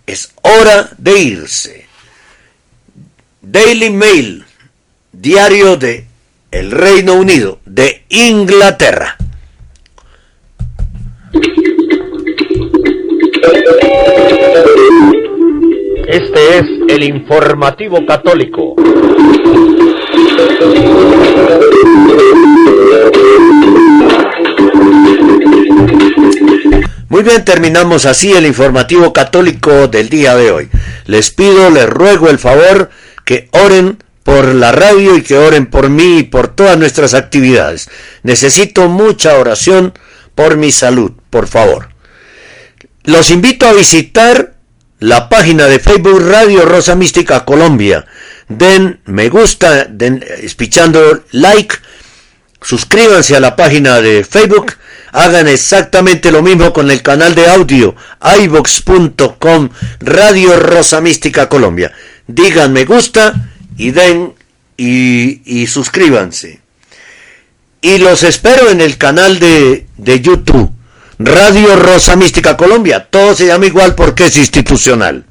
Es 0.06 0.32
hora 0.42 0.90
de 0.98 1.18
irse. 1.18 1.86
Daily 3.42 3.90
Mail, 3.90 4.44
diario 5.12 5.76
de 5.76 6.06
el 6.50 6.70
Reino 6.70 7.14
Unido 7.14 7.60
de 7.64 8.04
Inglaterra. 8.08 9.16
Este 16.14 16.58
es 16.58 16.64
el 16.90 17.02
informativo 17.02 18.06
católico. 18.06 18.76
Muy 27.08 27.22
bien, 27.24 27.44
terminamos 27.44 28.06
así 28.06 28.32
el 28.32 28.46
informativo 28.46 29.12
católico 29.12 29.88
del 29.88 30.08
día 30.08 30.36
de 30.36 30.52
hoy. 30.52 30.68
Les 31.06 31.32
pido, 31.32 31.68
les 31.70 31.90
ruego 31.90 32.30
el 32.30 32.38
favor 32.38 32.90
que 33.24 33.48
oren 33.50 33.98
por 34.22 34.54
la 34.54 34.70
radio 34.70 35.16
y 35.16 35.22
que 35.22 35.36
oren 35.36 35.66
por 35.66 35.90
mí 35.90 36.18
y 36.18 36.22
por 36.22 36.46
todas 36.46 36.78
nuestras 36.78 37.14
actividades. 37.14 37.90
Necesito 38.22 38.88
mucha 38.88 39.36
oración 39.36 39.92
por 40.36 40.58
mi 40.58 40.70
salud, 40.70 41.10
por 41.30 41.48
favor. 41.48 41.88
Los 43.02 43.32
invito 43.32 43.66
a 43.66 43.72
visitar 43.72 44.53
la 45.04 45.28
página 45.28 45.66
de 45.66 45.80
Facebook 45.80 46.18
Radio 46.30 46.64
Rosa 46.64 46.94
Mística 46.94 47.44
Colombia. 47.44 48.06
Den 48.48 49.00
me 49.04 49.28
gusta, 49.28 49.84
den 49.84 50.24
espichando 50.40 51.24
like, 51.30 51.76
suscríbanse 52.62 53.36
a 53.36 53.40
la 53.40 53.54
página 53.54 54.00
de 54.00 54.24
Facebook, 54.24 54.72
hagan 55.12 55.46
exactamente 55.46 56.32
lo 56.32 56.42
mismo 56.42 56.72
con 56.72 56.90
el 56.90 57.02
canal 57.02 57.34
de 57.34 57.46
audio 57.48 57.94
ivox.com 58.40 59.68
Radio 60.00 60.58
Rosa 60.58 61.02
Mística 61.02 61.50
Colombia. 61.50 61.92
Digan 62.26 62.72
me 62.72 62.86
gusta 62.86 63.34
y 63.76 63.90
den 63.90 64.32
y, 64.78 65.42
y 65.44 65.66
suscríbanse. 65.66 66.60
Y 67.82 67.98
los 67.98 68.22
espero 68.22 68.70
en 68.70 68.80
el 68.80 68.96
canal 68.96 69.38
de, 69.38 69.86
de 69.98 70.20
YouTube, 70.22 70.72
Radio 71.18 71.76
Rosa 71.76 72.16
Mística 72.16 72.56
Colombia. 72.56 73.06
Todo 73.08 73.34
se 73.34 73.46
llama 73.46 73.66
igual 73.66 73.94
porque 73.94 74.26
es 74.26 74.36
institucional. 74.36 75.24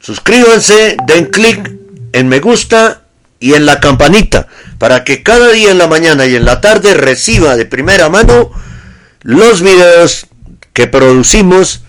Suscríbanse, 0.00 0.96
den 1.06 1.26
clic 1.26 1.70
en 2.12 2.28
me 2.28 2.40
gusta 2.40 3.02
y 3.38 3.54
en 3.54 3.66
la 3.66 3.80
campanita 3.80 4.48
para 4.78 5.04
que 5.04 5.22
cada 5.22 5.50
día 5.50 5.70
en 5.70 5.78
la 5.78 5.88
mañana 5.88 6.26
y 6.26 6.36
en 6.36 6.44
la 6.44 6.60
tarde 6.60 6.94
reciba 6.94 7.56
de 7.56 7.66
primera 7.66 8.08
mano 8.08 8.50
los 9.22 9.62
videos 9.62 10.26
que 10.72 10.86
producimos 10.86 11.82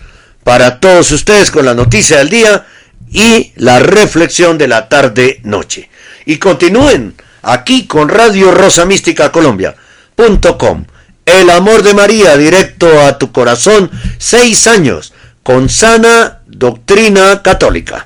para 0.44 0.80
todos 0.80 1.10
ustedes 1.10 1.50
con 1.50 1.64
la 1.64 1.74
noticia 1.74 2.18
del 2.18 2.28
día 2.28 2.66
y 3.10 3.52
la 3.56 3.78
reflexión 3.78 4.58
de 4.58 4.68
la 4.68 4.88
tarde-noche. 4.88 5.88
Y 6.26 6.36
continúen 6.38 7.14
aquí 7.42 7.86
con 7.86 8.08
Radio 8.08 8.50
Rosa 8.50 8.84
Mística 8.84 9.32
Colombia.com. 9.32 10.84
El 11.26 11.48
amor 11.48 11.82
de 11.82 11.94
María 11.94 12.36
directo 12.36 12.86
a 13.00 13.16
tu 13.18 13.32
corazón, 13.32 13.90
seis 14.18 14.66
años, 14.66 15.14
con 15.42 15.70
sana 15.70 16.40
doctrina 16.46 17.40
católica. 17.42 18.04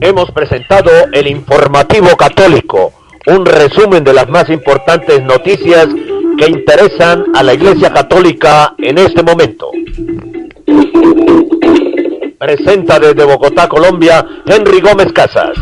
Hemos 0.00 0.30
presentado 0.32 0.90
el 1.12 1.26
informativo 1.26 2.14
católico, 2.16 2.92
un 3.26 3.46
resumen 3.46 4.04
de 4.04 4.12
las 4.12 4.28
más 4.28 4.50
importantes 4.50 5.22
noticias 5.22 5.88
que 6.38 6.46
interesan 6.46 7.24
a 7.34 7.42
la 7.42 7.54
Iglesia 7.54 7.90
Católica 7.94 8.74
en 8.76 8.98
este 8.98 9.22
momento. 9.22 9.70
Presenta 12.38 12.98
desde 12.98 13.24
Bogotá, 13.24 13.68
Colombia, 13.68 14.26
Henry 14.44 14.82
Gómez 14.82 15.12
Casas. 15.14 15.56